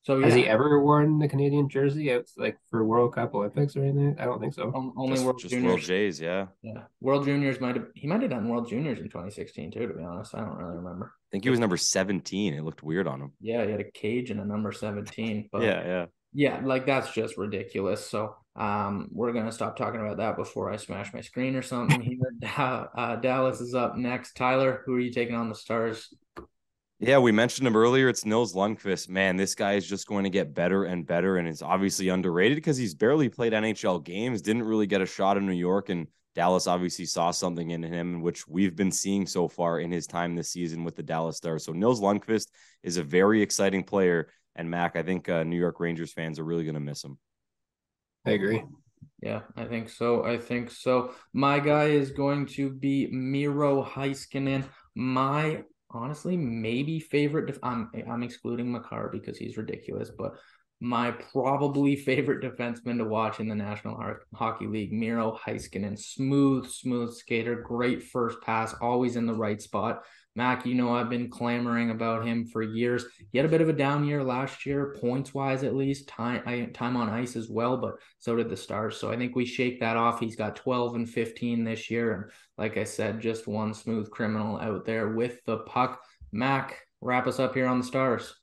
So 0.05 0.19
yeah. 0.19 0.25
has 0.25 0.35
he 0.35 0.47
ever 0.47 0.79
worn 0.79 1.17
the 1.17 1.27
Canadian 1.27 1.67
jersey 1.67 2.13
out 2.13 2.25
like 2.37 2.59
for 2.69 2.85
World 2.85 3.15
Cup 3.15 3.33
Olympics 3.33 3.75
or 3.75 3.81
anything? 3.81 4.15
I 4.19 4.25
don't 4.25 4.39
think 4.39 4.53
so. 4.53 4.71
Um, 4.75 4.93
only 4.95 5.13
just, 5.13 5.25
World 5.25 5.39
just 5.39 5.51
Juniors. 5.51 5.71
World 5.71 5.81
Jays, 5.81 6.21
yeah. 6.21 6.45
Yeah, 6.61 6.83
World 7.01 7.25
Juniors 7.25 7.59
might 7.59 7.75
have. 7.75 7.87
He 7.95 8.05
might 8.05 8.21
have 8.21 8.29
done 8.29 8.47
World 8.47 8.69
Juniors 8.69 8.99
in 8.99 9.05
2016 9.05 9.71
too. 9.71 9.87
To 9.87 9.93
be 9.95 10.03
honest, 10.03 10.35
I 10.35 10.41
don't 10.41 10.57
really 10.57 10.77
remember. 10.77 11.07
I 11.07 11.27
think 11.31 11.43
he 11.43 11.49
was 11.49 11.57
number 11.57 11.75
17. 11.75 12.53
It 12.53 12.63
looked 12.63 12.83
weird 12.83 13.07
on 13.07 13.19
him. 13.19 13.33
Yeah, 13.41 13.65
he 13.65 13.71
had 13.71 13.79
a 13.79 13.91
cage 13.91 14.29
and 14.29 14.39
a 14.39 14.45
number 14.45 14.71
17. 14.71 15.49
But 15.51 15.63
yeah, 15.63 15.83
yeah, 15.83 16.05
yeah. 16.33 16.61
Like 16.63 16.85
that's 16.85 17.11
just 17.11 17.35
ridiculous. 17.35 18.07
So 18.07 18.35
um, 18.55 19.09
we're 19.11 19.33
gonna 19.33 19.51
stop 19.51 19.75
talking 19.75 20.01
about 20.01 20.17
that 20.17 20.37
before 20.37 20.71
I 20.71 20.75
smash 20.75 21.15
my 21.15 21.21
screen 21.21 21.55
or 21.55 21.63
something. 21.63 21.99
Here, 21.99 22.19
uh, 22.95 23.15
Dallas 23.15 23.59
is 23.59 23.73
up 23.73 23.97
next. 23.97 24.33
Tyler, 24.33 24.83
who 24.85 24.93
are 24.93 24.99
you 24.99 25.11
taking 25.11 25.33
on 25.33 25.49
the 25.49 25.55
Stars? 25.55 26.13
Yeah, 26.99 27.17
we 27.19 27.33
mentioned 27.33 27.67
him 27.67 27.75
earlier. 27.75 28.07
It's 28.07 28.25
Nils 28.25 28.53
Lundkvist. 28.53 29.09
Man, 29.09 29.35
this 29.35 29.53
guy 29.53 29.73
is 29.73 29.85
just 29.85 30.07
going 30.07 30.23
to 30.23 30.29
get 30.29 30.53
better 30.53 30.85
and 30.85 31.05
better, 31.05 31.37
and 31.37 31.47
it's 31.47 31.61
obviously 31.61 32.07
underrated 32.07 32.55
because 32.55 32.77
he's 32.77 32.93
barely 32.93 33.27
played 33.27 33.51
NHL 33.51 34.01
games. 34.03 34.41
Didn't 34.41 34.63
really 34.63 34.87
get 34.87 35.01
a 35.01 35.05
shot 35.05 35.35
in 35.35 35.45
New 35.45 35.51
York, 35.53 35.89
and 35.89 36.07
Dallas 36.35 36.67
obviously 36.67 37.05
saw 37.05 37.31
something 37.31 37.71
in 37.71 37.83
him, 37.83 38.21
which 38.21 38.47
we've 38.47 38.77
been 38.77 38.91
seeing 38.91 39.27
so 39.27 39.49
far 39.49 39.81
in 39.81 39.91
his 39.91 40.07
time 40.07 40.35
this 40.35 40.51
season 40.51 40.85
with 40.85 40.95
the 40.95 41.03
Dallas 41.03 41.35
Stars. 41.35 41.65
So 41.65 41.73
Nils 41.73 41.99
Lundkvist 41.99 42.47
is 42.81 42.95
a 42.95 43.03
very 43.03 43.41
exciting 43.41 43.83
player, 43.83 44.29
and 44.55 44.69
Mac, 44.69 44.95
I 44.95 45.03
think 45.03 45.27
uh, 45.27 45.43
New 45.43 45.59
York 45.59 45.81
Rangers 45.81 46.13
fans 46.13 46.39
are 46.39 46.45
really 46.45 46.63
going 46.63 46.75
to 46.75 46.79
miss 46.79 47.03
him. 47.03 47.17
I 48.25 48.31
agree. 48.31 48.63
Yeah, 49.21 49.41
I 49.57 49.65
think 49.65 49.89
so. 49.89 50.23
I 50.23 50.37
think 50.37 50.71
so. 50.71 51.13
My 51.33 51.59
guy 51.59 51.85
is 51.85 52.11
going 52.11 52.45
to 52.47 52.69
be 52.69 53.07
Miro 53.11 53.83
Heiskanen. 53.83 54.63
My 54.95 55.63
honestly 55.95 56.37
maybe 56.37 56.99
favorite. 56.99 57.47
Def- 57.47 57.59
I'm 57.63 57.89
I'm 58.09 58.23
excluding 58.23 58.71
Makar 58.71 59.09
because 59.11 59.37
he's 59.37 59.57
ridiculous, 59.57 60.11
but 60.11 60.33
my 60.85 61.11
probably 61.33 61.95
favorite 61.95 62.43
defenseman 62.43 62.97
to 62.99 63.05
watch 63.05 63.39
in 63.39 63.49
the 63.49 63.55
National 63.55 63.99
Hockey 64.35 64.67
League, 64.67 64.93
Miro 64.93 65.37
Heiskanen. 65.43 65.97
Smooth, 65.97 66.69
smooth 66.69 67.11
skater, 67.13 67.55
great 67.55 68.03
first 68.03 68.39
pass, 68.41 68.75
always 68.79 69.15
in 69.15 69.25
the 69.25 69.33
right 69.33 69.59
spot. 69.59 70.03
Mac, 70.35 70.65
you 70.65 70.75
know 70.75 70.93
I've 70.93 71.09
been 71.09 71.29
clamoring 71.29 71.89
about 71.89 72.27
him 72.27 72.45
for 72.45 72.61
years. 72.61 73.05
He 73.31 73.37
had 73.37 73.45
a 73.45 73.49
bit 73.49 73.61
of 73.61 73.69
a 73.69 73.73
down 73.73 74.05
year 74.05 74.23
last 74.23 74.65
year, 74.65 74.95
points 74.99 75.33
wise 75.33 75.63
at 75.63 75.75
least, 75.75 76.07
time 76.07 76.71
time 76.73 76.97
on 76.97 77.09
ice 77.09 77.35
as 77.35 77.49
well, 77.49 77.77
but 77.77 77.95
so 78.19 78.35
did 78.35 78.49
the 78.49 78.57
Stars. 78.57 78.97
So 78.97 79.09
I 79.09 79.17
think 79.17 79.35
we 79.35 79.45
shake 79.45 79.79
that 79.79 79.97
off. 79.97 80.19
He's 80.19 80.35
got 80.35 80.57
12 80.57 80.95
and 80.95 81.09
15 81.09 81.63
this 81.63 81.89
year, 81.89 82.13
and 82.13 82.31
like 82.57 82.77
I 82.77 82.83
said, 82.83 83.21
just 83.21 83.47
one 83.47 83.73
smooth 83.73 84.11
criminal 84.11 84.59
out 84.59 84.85
there 84.85 85.13
with 85.13 85.43
the 85.45 85.59
puck. 85.59 86.01
Mac, 86.31 86.77
wrap 87.01 87.25
us 87.25 87.39
up 87.39 87.55
here 87.55 87.67
on 87.67 87.79
the 87.79 87.85
Stars. 87.85 88.35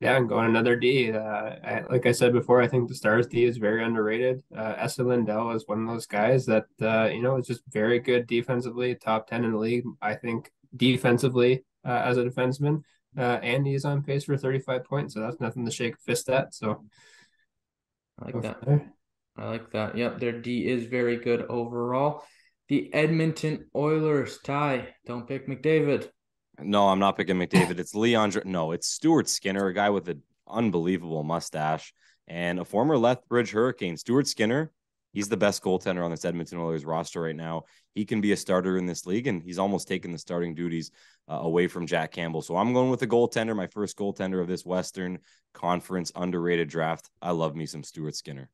Yeah, 0.00 0.14
I'm 0.14 0.26
going 0.26 0.46
another 0.46 0.76
D. 0.76 1.12
Uh, 1.12 1.18
I, 1.18 1.84
like 1.88 2.04
I 2.04 2.12
said 2.12 2.34
before, 2.34 2.60
I 2.60 2.68
think 2.68 2.88
the 2.88 2.94
Stars 2.94 3.26
D 3.26 3.44
is 3.44 3.56
very 3.56 3.82
underrated. 3.82 4.42
Uh, 4.54 4.74
Esa 4.76 5.02
Lindell 5.02 5.52
is 5.52 5.64
one 5.66 5.80
of 5.80 5.88
those 5.88 6.06
guys 6.06 6.44
that 6.46 6.66
uh, 6.82 7.08
you 7.10 7.22
know 7.22 7.36
is 7.36 7.46
just 7.46 7.62
very 7.70 7.98
good 7.98 8.26
defensively, 8.26 8.94
top 8.94 9.26
ten 9.26 9.44
in 9.44 9.52
the 9.52 9.58
league. 9.58 9.84
I 10.02 10.14
think 10.14 10.50
defensively 10.76 11.64
uh, 11.82 12.02
as 12.04 12.18
a 12.18 12.24
defenseman, 12.24 12.82
uh, 13.16 13.38
and 13.42 13.66
he's 13.66 13.86
on 13.86 14.02
pace 14.02 14.24
for 14.24 14.36
35 14.36 14.84
points, 14.84 15.14
so 15.14 15.20
that's 15.20 15.40
nothing 15.40 15.64
to 15.64 15.70
shake 15.70 15.94
a 15.94 15.98
fist 15.98 16.28
at. 16.28 16.52
So 16.52 16.84
I 18.20 18.26
like 18.26 18.42
that. 18.42 18.82
I 19.38 19.48
like 19.48 19.70
that. 19.70 19.96
Yep, 19.96 20.20
their 20.20 20.40
D 20.40 20.66
is 20.66 20.86
very 20.86 21.16
good 21.16 21.42
overall. 21.48 22.24
The 22.68 22.92
Edmonton 22.92 23.66
Oilers 23.74 24.38
tie. 24.42 24.88
Don't 25.06 25.28
pick 25.28 25.46
McDavid. 25.46 26.08
No, 26.62 26.88
I'm 26.88 26.98
not 26.98 27.16
picking 27.16 27.36
McDavid. 27.36 27.78
It's 27.78 27.94
Leon. 27.94 28.32
No, 28.44 28.72
it's 28.72 28.88
Stuart 28.88 29.28
Skinner, 29.28 29.66
a 29.66 29.74
guy 29.74 29.90
with 29.90 30.08
an 30.08 30.22
unbelievable 30.48 31.22
mustache 31.22 31.92
and 32.26 32.58
a 32.58 32.64
former 32.64 32.96
Lethbridge 32.96 33.50
Hurricane. 33.50 33.96
Stuart 33.96 34.26
Skinner, 34.26 34.72
he's 35.12 35.28
the 35.28 35.36
best 35.36 35.62
goaltender 35.62 36.04
on 36.04 36.10
this 36.10 36.24
Edmonton 36.24 36.58
Oilers 36.58 36.84
roster 36.84 37.20
right 37.20 37.36
now. 37.36 37.64
He 37.94 38.04
can 38.04 38.20
be 38.20 38.32
a 38.32 38.36
starter 38.36 38.78
in 38.78 38.86
this 38.86 39.06
league, 39.06 39.26
and 39.26 39.42
he's 39.42 39.58
almost 39.58 39.86
taken 39.86 40.12
the 40.12 40.18
starting 40.18 40.54
duties 40.54 40.90
uh, 41.30 41.34
away 41.34 41.66
from 41.68 41.86
Jack 41.86 42.12
Campbell. 42.12 42.42
So 42.42 42.56
I'm 42.56 42.72
going 42.72 42.90
with 42.90 43.00
the 43.00 43.06
goaltender, 43.06 43.54
my 43.54 43.66
first 43.66 43.96
goaltender 43.96 44.40
of 44.40 44.48
this 44.48 44.64
Western 44.64 45.18
Conference 45.52 46.10
underrated 46.16 46.68
draft. 46.68 47.10
I 47.20 47.32
love 47.32 47.54
me 47.54 47.66
some 47.66 47.82
Stuart 47.82 48.16
Skinner. 48.16 48.48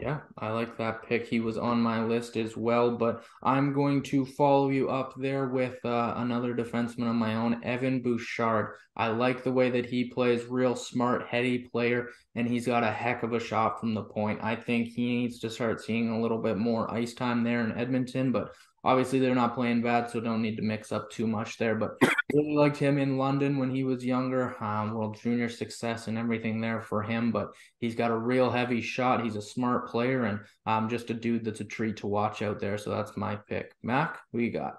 Yeah, 0.00 0.20
I 0.38 0.48
like 0.52 0.78
that 0.78 1.02
pick. 1.06 1.26
He 1.26 1.40
was 1.40 1.58
on 1.58 1.78
my 1.82 2.02
list 2.02 2.38
as 2.38 2.56
well, 2.56 2.96
but 2.96 3.22
I'm 3.42 3.74
going 3.74 4.02
to 4.04 4.24
follow 4.24 4.70
you 4.70 4.88
up 4.88 5.12
there 5.18 5.48
with 5.48 5.84
uh, 5.84 6.14
another 6.16 6.54
defenseman 6.54 7.10
of 7.10 7.16
my 7.16 7.34
own, 7.34 7.62
Evan 7.62 8.00
Bouchard. 8.00 8.76
I 8.96 9.08
like 9.08 9.44
the 9.44 9.52
way 9.52 9.68
that 9.68 9.84
he 9.84 10.04
plays, 10.04 10.46
real 10.46 10.74
smart, 10.74 11.26
heady 11.28 11.58
player, 11.58 12.08
and 12.34 12.48
he's 12.48 12.64
got 12.64 12.82
a 12.82 12.90
heck 12.90 13.22
of 13.22 13.34
a 13.34 13.40
shot 13.40 13.78
from 13.78 13.92
the 13.92 14.04
point. 14.04 14.40
I 14.42 14.56
think 14.56 14.88
he 14.88 15.04
needs 15.04 15.38
to 15.40 15.50
start 15.50 15.82
seeing 15.82 16.08
a 16.08 16.20
little 16.20 16.40
bit 16.40 16.56
more 16.56 16.90
ice 16.90 17.12
time 17.12 17.44
there 17.44 17.62
in 17.62 17.76
Edmonton, 17.76 18.32
but 18.32 18.54
Obviously, 18.82 19.18
they're 19.18 19.34
not 19.34 19.54
playing 19.54 19.82
bad, 19.82 20.08
so 20.08 20.20
don't 20.20 20.40
need 20.40 20.56
to 20.56 20.62
mix 20.62 20.90
up 20.90 21.10
too 21.10 21.26
much 21.26 21.58
there. 21.58 21.74
But 21.74 21.98
really 22.32 22.54
liked 22.54 22.78
him 22.78 22.96
in 22.96 23.18
London 23.18 23.58
when 23.58 23.70
he 23.70 23.84
was 23.84 24.04
younger. 24.04 24.56
Um, 24.62 24.94
World 24.94 25.18
Junior 25.20 25.50
success 25.50 26.08
and 26.08 26.16
everything 26.16 26.60
there 26.60 26.80
for 26.80 27.02
him. 27.02 27.30
But 27.30 27.52
he's 27.78 27.94
got 27.94 28.10
a 28.10 28.16
real 28.16 28.50
heavy 28.50 28.80
shot. 28.80 29.22
He's 29.22 29.36
a 29.36 29.42
smart 29.42 29.88
player 29.88 30.24
and 30.24 30.40
um, 30.64 30.88
just 30.88 31.10
a 31.10 31.14
dude 31.14 31.44
that's 31.44 31.60
a 31.60 31.64
treat 31.64 31.98
to 31.98 32.06
watch 32.06 32.40
out 32.40 32.58
there. 32.58 32.78
So 32.78 32.90
that's 32.90 33.16
my 33.18 33.36
pick. 33.36 33.72
Mac, 33.82 34.18
who 34.32 34.38
you 34.38 34.50
got? 34.50 34.76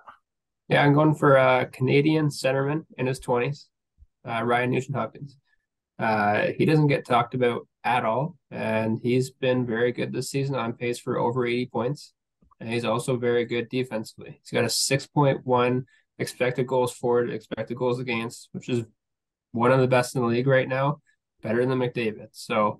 Yeah, 0.68 0.84
I'm 0.84 0.94
going 0.94 1.14
for 1.14 1.36
a 1.36 1.68
Canadian 1.68 2.30
centerman 2.30 2.86
in 2.98 3.06
his 3.06 3.20
20s, 3.20 3.66
uh, 4.28 4.42
Ryan 4.44 4.72
Nugent 4.72 4.96
Hopkins. 4.96 5.38
Uh, 6.00 6.48
he 6.58 6.66
doesn't 6.66 6.88
get 6.88 7.06
talked 7.06 7.36
about 7.36 7.68
at 7.84 8.06
all, 8.06 8.38
and 8.50 9.00
he's 9.04 9.30
been 9.30 9.68
very 9.68 9.92
good 9.92 10.12
this 10.12 10.32
season 10.32 10.56
on 10.56 10.74
pace 10.74 10.98
for 10.98 11.20
over 11.20 11.46
80 11.46 11.68
points 11.68 12.14
and 12.62 12.69
he's 12.71 12.86
also 12.86 13.17
very 13.17 13.43
good 13.45 13.69
defensively. 13.69 14.39
He's 14.39 14.52
got 14.52 14.63
a 14.63 14.67
6.1 14.67 15.84
expected 16.19 16.67
goals 16.67 16.93
for, 16.93 17.26
expected 17.26 17.76
goals 17.76 18.00
against, 18.00 18.50
which 18.52 18.69
is 18.69 18.86
one 19.52 19.71
of 19.71 19.80
the 19.80 19.88
best 19.88 20.15
in 20.15 20.21
the 20.21 20.28
league 20.28 20.45
right 20.45 20.69
now, 20.69 21.02
better 21.41 21.65
than 21.65 21.80
McDavid. 21.80 22.28
So 22.34 22.80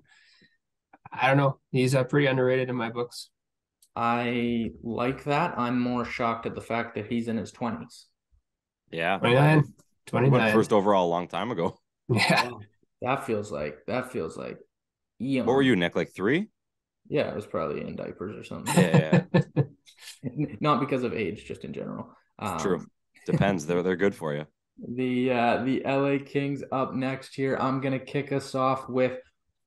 I 1.12 1.26
don't 1.26 1.36
know. 1.36 1.58
He's 1.72 1.96
uh, 1.96 2.04
pretty 2.04 2.28
underrated 2.28 2.70
in 2.70 2.76
my 2.76 2.90
books. 2.90 3.28
I 3.96 4.70
like 4.84 5.24
that. 5.24 5.58
I'm 5.58 5.80
more 5.80 6.04
shocked 6.04 6.46
at 6.46 6.54
the 6.54 6.60
fact 6.60 6.94
that 6.94 7.06
he's 7.06 7.26
in 7.26 7.36
his 7.36 7.50
20s. 7.50 8.04
Yeah. 8.92 9.18
29. 9.18 9.64
29. 10.06 10.40
Went 10.40 10.54
first 10.54 10.72
overall 10.72 11.06
a 11.06 11.10
long 11.10 11.28
time 11.28 11.50
ago. 11.50 11.78
Yeah. 12.08 12.50
That 13.00 13.24
feels 13.24 13.50
like 13.50 13.78
that 13.86 14.12
feels 14.12 14.36
like 14.36 14.58
eon. 15.20 15.46
What 15.46 15.54
were 15.54 15.62
you, 15.62 15.76
Nick? 15.76 15.96
Like 15.96 16.14
three? 16.14 16.48
Yeah, 17.08 17.28
it 17.28 17.34
was 17.34 17.46
probably 17.46 17.80
in 17.80 17.96
diapers 17.96 18.36
or 18.36 18.44
something. 18.44 18.74
Yeah, 18.74 19.22
yeah. 19.32 19.40
Not 20.60 20.80
because 20.80 21.02
of 21.02 21.14
age, 21.14 21.44
just 21.44 21.64
in 21.64 21.72
general. 21.72 22.08
Um, 22.38 22.58
True. 22.58 22.86
Depends. 23.26 23.66
They're 23.66 23.82
they're 23.82 23.96
good 23.96 24.14
for 24.14 24.34
you. 24.34 24.46
The 24.96 25.30
uh, 25.30 25.64
the 25.64 25.82
LA 25.84 26.16
Kings 26.24 26.64
up 26.72 26.94
next 26.94 27.34
here. 27.34 27.56
I'm 27.60 27.82
gonna 27.82 27.98
kick 27.98 28.32
us 28.32 28.54
off 28.54 28.88
with 28.88 29.18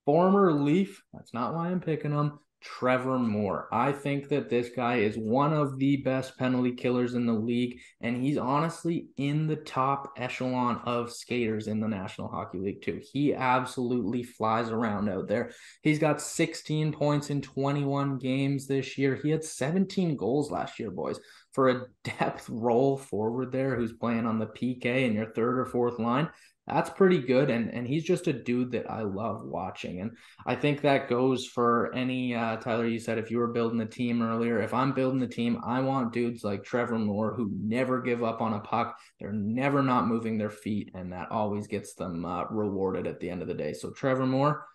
former 0.04 0.52
Leaf. 0.52 1.02
That's 1.14 1.32
not 1.32 1.54
why 1.54 1.68
I'm 1.68 1.80
picking 1.80 2.10
them. 2.10 2.40
Trevor 2.66 3.20
Moore. 3.20 3.70
I 3.72 3.92
think 3.92 4.28
that 4.30 4.50
this 4.50 4.70
guy 4.76 4.96
is 4.96 5.18
one 5.18 5.54
of 5.54 5.78
the 5.78 5.98
best 5.98 6.36
penalty 6.38 6.72
killers 6.72 7.14
in 7.14 7.28
the 7.28 7.34
league, 7.34 7.80
and 8.02 8.18
he's 8.18 8.38
honestly 8.38 9.08
in 9.18 9.46
the 9.46 9.56
top 9.56 10.14
echelon 10.18 10.82
of 10.84 11.14
skaters 11.14 11.68
in 11.68 11.80
the 11.80 11.88
National 11.88 12.28
Hockey 12.28 12.58
League, 12.58 12.82
too. 12.82 13.00
He 13.14 13.36
absolutely 13.36 14.24
flies 14.24 14.70
around 14.70 15.10
out 15.10 15.28
there. 15.28 15.52
He's 15.84 16.00
got 16.00 16.22
16 16.22 16.92
points 16.92 17.30
in 17.30 17.42
21 17.42 18.18
games 18.18 18.66
this 18.66 18.98
year. 18.98 19.16
He 19.16 19.30
had 19.30 19.44
17 19.44 20.18
goals 20.18 20.50
last 20.50 20.80
year, 20.80 20.90
boys. 20.90 21.20
For 21.54 21.70
a 21.70 21.86
depth 22.04 22.50
role 22.50 22.98
forward 22.98 23.52
there 23.52 23.76
who's 23.76 23.94
playing 23.94 24.26
on 24.26 24.40
the 24.40 24.48
PK 24.48 25.06
in 25.06 25.14
your 25.14 25.32
third 25.32 25.60
or 25.60 25.66
fourth 25.66 26.00
line, 26.00 26.30
that's 26.68 26.90
pretty 26.90 27.20
good 27.20 27.50
and 27.50 27.72
and 27.72 27.88
he's 27.88 28.04
just 28.04 28.28
a 28.28 28.34
dude 28.34 28.72
that 28.72 28.90
I 28.90 29.02
love 29.02 29.44
watching 29.44 30.02
and 30.02 30.12
I 30.46 30.56
think 30.56 30.82
that 30.82 31.10
goes 31.10 31.46
for 31.46 31.94
any 31.94 32.34
uh, 32.34 32.58
Tyler 32.58 32.88
you 32.88 33.00
said 33.00 33.18
if 33.18 33.30
you 33.30 33.38
were 33.38 33.54
building 33.54 33.82
a 33.82 33.86
team 33.86 34.22
earlier 34.22 34.62
if 34.62 34.74
I'm 34.74 34.94
building 34.94 35.22
a 35.22 35.28
team 35.28 35.62
I 35.64 35.82
want 35.82 36.14
dudes 36.14 36.44
like 36.44 36.64
Trevor 36.64 36.98
Moore 36.98 37.34
who 37.36 37.52
never 37.62 38.02
give 38.02 38.24
up 38.24 38.42
on 38.42 38.54
a 38.54 38.60
puck 38.60 38.98
they're 39.20 39.32
never 39.32 39.84
not 39.84 40.08
moving 40.08 40.38
their 40.38 40.50
feet 40.50 40.92
and 40.96 41.14
that 41.14 41.32
always 41.32 41.68
gets 41.68 41.94
them 41.94 42.26
uh, 42.26 42.46
rewarded 42.46 43.06
at 43.08 43.20
the 43.20 43.30
end 43.30 43.42
of 43.42 43.48
the 43.48 43.54
day. 43.54 43.74
So 43.74 43.92
Trevor 43.92 44.26
Moore 44.26 44.66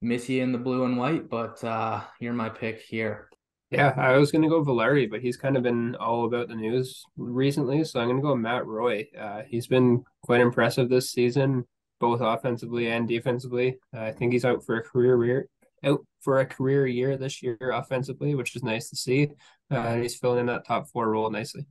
miss 0.00 0.28
you 0.28 0.42
in 0.42 0.52
the 0.52 0.58
blue 0.58 0.84
and 0.84 0.96
white 0.96 1.28
but 1.28 1.62
uh 1.62 2.00
you're 2.18 2.32
my 2.32 2.48
pick 2.48 2.80
here 2.80 3.28
yeah, 3.72 3.94
I 3.96 4.18
was 4.18 4.30
going 4.30 4.42
to 4.42 4.48
go 4.48 4.62
Valeri, 4.62 5.06
but 5.06 5.22
he's 5.22 5.38
kind 5.38 5.56
of 5.56 5.62
been 5.62 5.94
all 5.96 6.26
about 6.26 6.48
the 6.48 6.54
news 6.54 7.04
recently. 7.16 7.84
So 7.84 8.00
I'm 8.00 8.08
going 8.08 8.18
to 8.18 8.22
go 8.22 8.36
Matt 8.36 8.66
Roy. 8.66 9.08
Uh, 9.18 9.42
he's 9.48 9.66
been 9.66 10.04
quite 10.22 10.42
impressive 10.42 10.90
this 10.90 11.10
season, 11.10 11.64
both 11.98 12.20
offensively 12.20 12.88
and 12.88 13.08
defensively. 13.08 13.78
Uh, 13.96 14.02
I 14.02 14.12
think 14.12 14.32
he's 14.32 14.44
out 14.44 14.64
for 14.64 14.76
a 14.76 14.82
career 14.82 15.24
year, 15.24 15.48
out 15.84 16.00
for 16.20 16.40
a 16.40 16.46
career 16.46 16.86
year 16.86 17.16
this 17.16 17.42
year 17.42 17.56
offensively, 17.60 18.34
which 18.34 18.54
is 18.54 18.62
nice 18.62 18.90
to 18.90 18.96
see. 18.96 19.30
Uh, 19.70 19.76
and 19.76 20.02
he's 20.02 20.16
filling 20.16 20.40
in 20.40 20.46
that 20.46 20.66
top 20.66 20.88
four 20.90 21.08
role 21.08 21.30
nicely. 21.30 21.64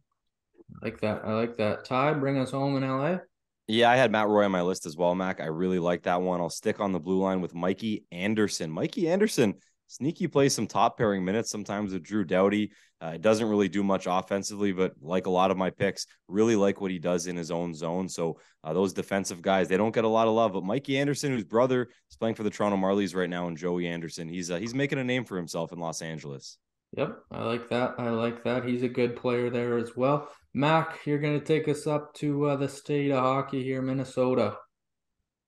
I 0.82 0.86
like 0.86 1.00
that. 1.02 1.22
I 1.24 1.34
like 1.34 1.56
that. 1.58 1.86
Ty, 1.86 2.14
bring 2.14 2.40
us 2.40 2.52
home 2.52 2.82
in 2.82 2.90
LA. 2.90 3.18
Yeah, 3.68 3.92
I 3.92 3.96
had 3.96 4.12
Matt 4.12 4.28
Roy 4.28 4.44
on 4.46 4.52
my 4.52 4.64
list 4.64 4.88
as 4.88 4.98
well, 4.98 5.14
Mack. 5.14 5.40
I 5.40 5.46
really 5.46 5.80
like 5.80 6.04
that 6.04 6.22
one. 6.22 6.42
I'll 6.42 6.50
stick 6.50 6.80
on 6.80 6.94
the 6.94 7.00
blue 7.00 7.20
line 7.20 7.42
with 7.42 7.54
Mikey 7.54 8.06
Anderson. 8.12 8.72
Mikey 8.72 9.08
Anderson 9.08 9.56
Sneaky 9.91 10.25
plays 10.27 10.56
some 10.56 10.67
top 10.67 10.97
pairing 10.97 11.25
minutes 11.25 11.49
sometimes 11.49 11.91
with 11.91 12.01
Drew 12.01 12.23
Doughty. 12.23 12.71
Uh, 13.04 13.12
it 13.15 13.21
doesn't 13.21 13.49
really 13.49 13.67
do 13.67 13.84
much 13.84 14.08
offensively, 14.10 14.71
but 14.71 14.93
like 15.01 15.25
a 15.25 15.30
lot 15.30 15.51
of 15.51 15.58
my 15.58 15.69
picks, 15.69 16.06
really 16.30 16.56
like 16.56 16.80
what 16.80 16.91
he 16.91 16.97
does 16.97 17.27
in 17.27 17.36
his 17.36 17.51
own 17.51 17.73
zone. 17.73 18.08
So 18.08 18.39
uh, 18.63 18.71
those 18.71 18.93
defensive 18.93 19.41
guys, 19.41 19.67
they 19.67 19.75
don't 19.75 19.93
get 19.93 20.06
a 20.06 20.08
lot 20.08 20.30
of 20.30 20.34
love. 20.34 20.54
But 20.54 20.63
Mikey 20.63 20.97
Anderson, 20.97 21.34
whose 21.34 21.43
brother 21.43 21.89
is 22.10 22.15
playing 22.15 22.36
for 22.36 22.43
the 22.43 22.49
Toronto 22.49 22.77
Marlies 22.77 23.13
right 23.13 23.30
now, 23.30 23.49
and 23.49 23.58
Joey 23.58 23.86
Anderson, 23.86 24.30
he's 24.30 24.49
uh, 24.49 24.60
he's 24.60 24.73
making 24.73 24.97
a 24.97 25.04
name 25.04 25.25
for 25.25 25.36
himself 25.36 25.73
in 25.73 25.80
Los 25.80 26.01
Angeles. 26.01 26.58
Yep, 26.95 27.23
I 27.30 27.43
like 27.43 27.67
that. 27.67 27.95
I 27.97 28.12
like 28.12 28.45
that. 28.45 28.63
He's 28.63 28.84
a 28.84 28.88
good 28.88 29.17
player 29.17 29.49
there 29.49 29.77
as 29.77 29.97
well. 29.97 30.30
Mack, 30.54 30.99
you're 31.06 31.19
going 31.19 31.38
to 31.38 31.45
take 31.45 31.67
us 31.67 31.86
up 31.86 32.13
to 32.15 32.45
uh, 32.45 32.56
the 32.56 32.69
state 32.69 33.12
of 33.12 33.19
hockey 33.19 33.62
here, 33.62 33.82
Minnesota. 33.82 34.56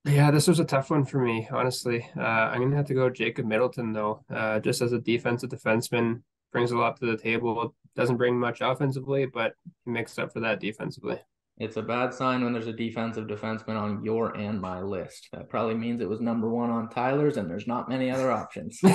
Yeah, 0.06 0.32
this 0.32 0.48
was 0.48 0.60
a 0.60 0.66
tough 0.66 0.90
one 0.90 1.06
for 1.06 1.20
me, 1.20 1.48
honestly. 1.52 2.10
Uh, 2.18 2.22
I'm 2.22 2.62
gonna 2.62 2.76
have 2.76 2.88
to 2.88 2.94
go 2.94 3.10
Jacob 3.10 3.46
Middleton 3.46 3.94
though. 3.94 4.24
Uh, 4.30 4.60
just 4.60 4.82
as 4.82 4.92
a 4.92 5.00
defensive 5.00 5.50
defenseman, 5.50 6.22
brings 6.52 6.72
a 6.72 6.78
lot 6.78 7.00
to 7.00 7.06
the 7.06 7.18
table. 7.18 7.74
Doesn't 7.96 8.18
bring 8.18 8.38
much 8.38 8.60
offensively, 8.62 9.26
but 9.26 9.54
he 9.86 9.92
makes 9.92 10.18
up 10.20 10.34
for 10.34 10.42
that 10.42 10.60
defensively. 10.60 11.20
It's 11.58 11.78
a 11.78 11.82
bad 11.82 12.14
sign 12.14 12.44
when 12.44 12.52
there's 12.52 12.68
a 12.68 12.74
defensive 12.74 13.28
defenseman 13.28 13.80
on 13.80 14.04
your 14.04 14.36
and 14.36 14.60
my 14.60 14.82
list. 14.82 15.30
That 15.32 15.50
probably 15.50 15.76
means 15.76 16.02
it 16.02 16.10
was 16.10 16.20
number 16.20 16.50
one 16.50 16.70
on 16.70 16.90
Tyler's, 16.90 17.38
and 17.38 17.50
there's 17.50 17.68
not 17.68 17.88
many 17.88 18.10
other 18.10 18.32
options. 18.32 18.82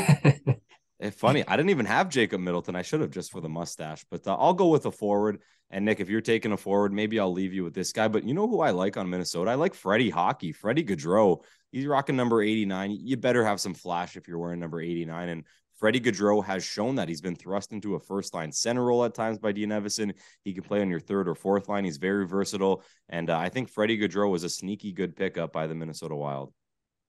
It's 1.01 1.19
funny. 1.19 1.47
I 1.47 1.57
didn't 1.57 1.71
even 1.71 1.87
have 1.87 2.09
Jacob 2.09 2.41
Middleton. 2.41 2.75
I 2.75 2.83
should 2.83 3.01
have 3.01 3.11
just 3.11 3.31
for 3.31 3.41
the 3.41 3.49
mustache, 3.49 4.05
but 4.11 4.27
uh, 4.27 4.35
I'll 4.35 4.55
go 4.55 4.69
with 4.69 4.85
a 4.87 4.91
forward. 4.91 5.41
And 5.71 5.85
Nick, 5.85 6.01
if 6.01 6.09
you're 6.09 6.21
taking 6.21 6.53
a 6.53 6.57
forward, 6.57 6.93
maybe 6.93 7.21
I'll 7.21 7.33
leave 7.33 7.53
you 7.53 7.65
with 7.65 7.75
this 7.75 7.93
guy. 7.93 8.09
But 8.09 8.25
you 8.25 8.33
know 8.33 8.49
who 8.49 8.61
I 8.61 8.71
like 8.71 8.97
on 8.97 9.11
Minnesota? 9.11 9.51
I 9.51 9.55
like 9.55 9.75
Freddie 9.75 10.11
Hockey, 10.11 10.53
Freddie 10.53 10.85
Gaudreau. 10.85 11.43
He's 11.73 11.87
rocking 11.87 12.17
number 12.17 12.43
89. 12.43 12.91
You 13.03 13.17
better 13.17 13.45
have 13.45 13.61
some 13.61 13.75
flash 13.75 14.17
if 14.17 14.27
you're 14.27 14.39
wearing 14.39 14.61
number 14.61 14.81
89. 14.81 15.29
And 15.29 15.45
Freddie 15.79 16.01
Gaudreau 16.01 16.45
has 16.45 16.65
shown 16.65 16.97
that 16.97 17.09
he's 17.09 17.21
been 17.21 17.37
thrust 17.37 17.73
into 17.73 17.95
a 17.95 18.01
first 18.01 18.35
line 18.35 18.51
center 18.51 18.85
role 18.85 19.05
at 19.05 19.15
times 19.15 19.39
by 19.39 19.53
Dean 19.53 19.69
Evason. 19.69 20.13
He 20.43 20.55
can 20.55 20.65
play 20.65 20.81
on 20.81 20.89
your 20.89 21.01
third 21.01 21.29
or 21.29 21.35
fourth 21.35 21.69
line. 21.69 21.85
He's 21.85 21.99
very 21.99 22.27
versatile. 22.27 22.83
And 23.09 23.29
uh, 23.31 23.39
I 23.39 23.49
think 23.51 23.69
Freddie 23.69 23.99
Gaudreau 23.99 24.31
was 24.31 24.45
a 24.45 24.49
sneaky 24.49 24.93
good 24.93 25.15
pickup 25.15 25.53
by 25.53 25.67
the 25.67 25.75
Minnesota 25.75 26.17
Wild. 26.17 26.53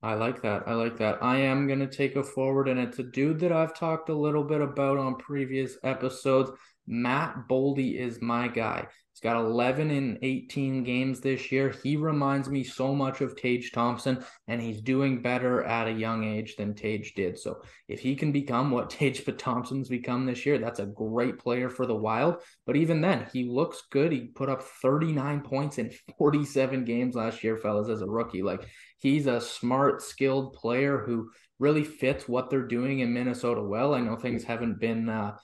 I 0.01 0.13
like 0.13 0.41
that. 0.43 0.67
I 0.67 0.75
like 0.75 0.97
that. 0.99 1.21
I 1.21 1.37
am 1.37 1.67
going 1.67 1.79
to 1.79 1.87
take 1.87 2.15
a 2.15 2.23
forward, 2.23 2.69
and 2.69 2.79
it's 2.79 2.99
a 2.99 3.03
dude 3.03 3.39
that 3.41 3.51
I've 3.51 3.73
talked 3.73 4.07
a 4.07 4.13
little 4.13 4.45
bit 4.45 4.61
about 4.61 4.97
on 4.97 5.15
previous 5.15 5.77
episodes. 5.83 6.51
Matt 6.91 7.47
Boldy 7.47 7.95
is 7.99 8.19
my 8.19 8.47
guy. 8.47 8.87
He's 9.13 9.19
got 9.21 9.35
11 9.35 9.91
in 9.91 10.17
18 10.23 10.83
games 10.83 11.19
this 11.19 11.51
year. 11.51 11.73
He 11.83 11.97
reminds 11.97 12.49
me 12.49 12.63
so 12.63 12.95
much 12.95 13.21
of 13.21 13.35
Tage 13.35 13.71
Thompson, 13.71 14.23
and 14.47 14.59
he's 14.59 14.81
doing 14.81 15.21
better 15.21 15.63
at 15.63 15.87
a 15.87 15.91
young 15.91 16.23
age 16.23 16.55
than 16.55 16.73
Tage 16.73 17.13
did. 17.13 17.37
So 17.37 17.61
if 17.87 17.99
he 17.99 18.15
can 18.15 18.31
become 18.31 18.71
what 18.71 18.89
Tage 18.89 19.23
Thompson's 19.37 19.87
become 19.87 20.25
this 20.25 20.47
year, 20.47 20.57
that's 20.57 20.79
a 20.79 20.87
great 20.87 21.37
player 21.37 21.69
for 21.69 21.85
the 21.85 21.95
Wild. 21.95 22.37
But 22.65 22.75
even 22.75 23.01
then, 23.01 23.27
he 23.31 23.43
looks 23.43 23.83
good. 23.91 24.11
He 24.11 24.27
put 24.27 24.49
up 24.49 24.63
39 24.63 25.41
points 25.41 25.77
in 25.77 25.91
47 26.17 26.85
games 26.85 27.13
last 27.13 27.43
year, 27.43 27.57
fellas, 27.57 27.89
as 27.89 28.01
a 28.01 28.07
rookie. 28.07 28.41
Like 28.41 28.67
he's 28.97 29.27
a 29.27 29.41
smart, 29.41 30.01
skilled 30.01 30.53
player 30.53 30.97
who 30.97 31.29
really 31.59 31.83
fits 31.83 32.27
what 32.27 32.49
they're 32.49 32.65
doing 32.65 32.99
in 32.99 33.13
Minnesota 33.13 33.61
well. 33.61 33.93
I 33.93 33.99
know 33.99 34.15
things 34.15 34.45
haven't 34.45 34.79
been 34.79 35.09
uh, 35.09 35.35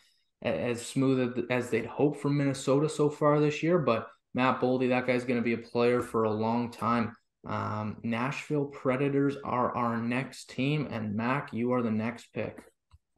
as 0.42 0.86
smooth 0.86 1.46
as 1.50 1.70
they'd 1.70 1.86
hoped 1.86 2.20
from 2.20 2.38
Minnesota 2.38 2.90
so 2.90 3.10
far 3.10 3.40
this 3.40 3.64
year, 3.64 3.80
but 3.80 4.08
Matt 4.34 4.60
Boldy, 4.60 4.90
that 4.90 5.08
guy's 5.08 5.24
going 5.24 5.40
to 5.40 5.44
be 5.44 5.54
a 5.54 5.58
player 5.58 6.02
for 6.02 6.26
a 6.26 6.32
long 6.32 6.72
time. 6.72 7.16
Um, 7.48 7.98
Nashville 8.04 8.66
Predators 8.66 9.38
are 9.44 9.76
our 9.76 9.98
next 9.98 10.50
team, 10.50 10.88
and 10.92 11.16
Mack, 11.16 11.54
you 11.54 11.72
are 11.74 11.82
the 11.82 11.92
next 11.92 12.34
pick. 12.34 12.60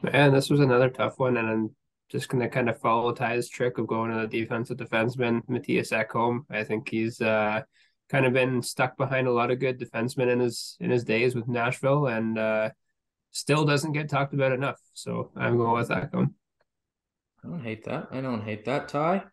Man, 0.02 0.32
this 0.32 0.50
was 0.50 0.60
another 0.60 0.90
tough 0.90 1.18
one, 1.18 1.38
and 1.38 1.48
I'm 1.48 1.76
just 2.10 2.30
going 2.30 2.42
to 2.42 2.50
kind 2.50 2.70
of 2.70 2.80
follow 2.80 3.14
Ty's 3.14 3.50
trick 3.50 3.78
of 3.78 3.88
going 3.88 4.12
to 4.12 4.22
the 4.22 4.28
defensive 4.28 4.78
defenseman, 4.78 5.42
Matthias 5.48 5.92
Ekholm. 5.92 6.42
I 6.50 6.64
think 6.64 6.90
he's 6.90 7.20
uh, 7.20 7.62
kind 8.10 8.26
of 8.26 8.34
been 8.34 8.62
stuck 8.62 8.96
behind 8.98 9.28
a 9.28 9.32
lot 9.32 9.50
of 9.50 9.60
good 9.60 9.80
defensemen 9.80 10.32
in 10.32 10.40
his 10.40 10.78
in 10.80 10.92
his 10.92 11.04
days 11.04 11.34
with 11.34 11.48
Nashville, 11.48 12.08
and 12.08 12.38
uh, 12.38 12.70
still 13.32 13.66
doesn't 13.66 13.94
get 13.94 14.10
talked 14.10 14.34
about 14.34 14.52
enough. 14.52 14.80
So 14.94 15.32
I'm 15.36 15.58
going 15.58 15.74
with 15.74 15.90
Ekholm. 15.90 16.34
I 17.48 17.50
don't 17.50 17.64
hate 17.64 17.86
that. 17.86 18.08
I 18.12 18.20
don't 18.20 18.44
hate 18.44 18.66
that. 18.66 18.90
Ty. 18.90 19.24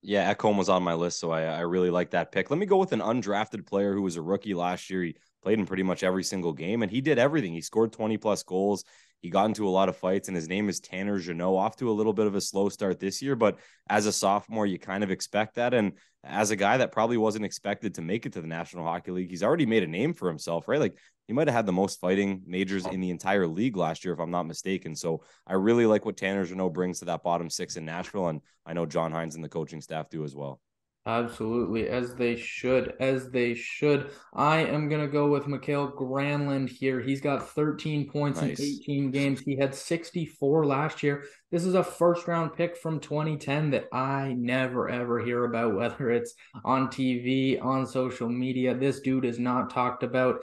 Yeah, 0.00 0.32
Ekholm 0.32 0.56
was 0.56 0.68
on 0.68 0.84
my 0.84 0.94
list, 0.94 1.18
so 1.18 1.32
I 1.32 1.42
I 1.42 1.60
really 1.60 1.90
like 1.90 2.10
that 2.10 2.30
pick. 2.30 2.50
Let 2.50 2.58
me 2.58 2.66
go 2.66 2.76
with 2.76 2.92
an 2.92 3.00
undrafted 3.00 3.66
player 3.66 3.94
who 3.94 4.02
was 4.02 4.16
a 4.16 4.22
rookie 4.22 4.54
last 4.54 4.88
year. 4.90 5.02
He 5.02 5.16
played 5.42 5.58
in 5.58 5.66
pretty 5.66 5.82
much 5.82 6.04
every 6.04 6.22
single 6.22 6.52
game, 6.52 6.82
and 6.82 6.90
he 6.90 7.00
did 7.00 7.18
everything. 7.18 7.52
He 7.52 7.60
scored 7.60 7.92
20 7.92 8.16
plus 8.16 8.44
goals. 8.44 8.84
He 9.20 9.30
got 9.30 9.46
into 9.46 9.66
a 9.66 9.70
lot 9.70 9.88
of 9.88 9.96
fights, 9.96 10.28
and 10.28 10.36
his 10.36 10.48
name 10.48 10.68
is 10.68 10.78
Tanner 10.78 11.18
Jeannot. 11.18 11.56
Off 11.56 11.76
to 11.76 11.90
a 11.90 11.92
little 11.92 12.12
bit 12.12 12.26
of 12.26 12.36
a 12.36 12.40
slow 12.40 12.68
start 12.68 13.00
this 13.00 13.20
year, 13.20 13.34
but 13.34 13.58
as 13.90 14.06
a 14.06 14.12
sophomore, 14.12 14.66
you 14.66 14.78
kind 14.78 15.02
of 15.02 15.10
expect 15.10 15.56
that. 15.56 15.74
And 15.74 15.92
as 16.22 16.50
a 16.50 16.56
guy 16.56 16.76
that 16.76 16.92
probably 16.92 17.16
wasn't 17.16 17.44
expected 17.44 17.94
to 17.94 18.02
make 18.02 18.26
it 18.26 18.34
to 18.34 18.40
the 18.40 18.46
National 18.46 18.84
Hockey 18.84 19.10
League, 19.10 19.30
he's 19.30 19.42
already 19.42 19.66
made 19.66 19.82
a 19.82 19.88
name 19.88 20.12
for 20.12 20.28
himself, 20.28 20.68
right? 20.68 20.80
Like 20.80 20.96
he 21.26 21.32
might 21.32 21.48
have 21.48 21.54
had 21.54 21.66
the 21.66 21.72
most 21.72 22.00
fighting 22.00 22.42
majors 22.46 22.86
in 22.86 23.00
the 23.00 23.10
entire 23.10 23.46
league 23.46 23.76
last 23.76 24.04
year, 24.04 24.14
if 24.14 24.20
I'm 24.20 24.30
not 24.30 24.46
mistaken. 24.46 24.94
So 24.94 25.24
I 25.46 25.54
really 25.54 25.86
like 25.86 26.04
what 26.04 26.16
Tanner 26.16 26.44
Jeannot 26.44 26.72
brings 26.72 27.00
to 27.00 27.06
that 27.06 27.22
bottom 27.24 27.50
six 27.50 27.76
in 27.76 27.84
Nashville, 27.84 28.28
and 28.28 28.40
I 28.64 28.72
know 28.72 28.86
John 28.86 29.12
Hynes 29.12 29.34
and 29.34 29.42
the 29.42 29.48
coaching 29.48 29.80
staff 29.80 30.10
do 30.10 30.22
as 30.24 30.36
well. 30.36 30.60
Absolutely, 31.08 31.88
as 31.88 32.14
they 32.16 32.36
should, 32.36 32.92
as 33.00 33.30
they 33.30 33.54
should. 33.54 34.10
I 34.34 34.58
am 34.58 34.90
gonna 34.90 35.08
go 35.08 35.30
with 35.30 35.46
Mikael 35.46 35.90
Granlund 35.90 36.68
here. 36.68 37.00
He's 37.00 37.22
got 37.22 37.48
13 37.48 38.10
points 38.10 38.42
nice. 38.42 38.60
in 38.60 38.66
18 38.66 39.10
games. 39.10 39.40
He 39.40 39.56
had 39.56 39.74
64 39.74 40.66
last 40.66 41.02
year. 41.02 41.24
This 41.50 41.64
is 41.64 41.72
a 41.72 41.82
first 41.82 42.28
round 42.28 42.52
pick 42.52 42.76
from 42.76 43.00
2010 43.00 43.70
that 43.70 43.86
I 43.90 44.34
never 44.36 44.90
ever 44.90 45.18
hear 45.18 45.46
about, 45.46 45.74
whether 45.78 46.10
it's 46.10 46.34
on 46.62 46.88
TV, 46.88 47.58
on 47.64 47.86
social 47.86 48.28
media. 48.28 48.74
This 48.74 49.00
dude 49.00 49.24
is 49.24 49.38
not 49.38 49.70
talked 49.70 50.02
about. 50.02 50.40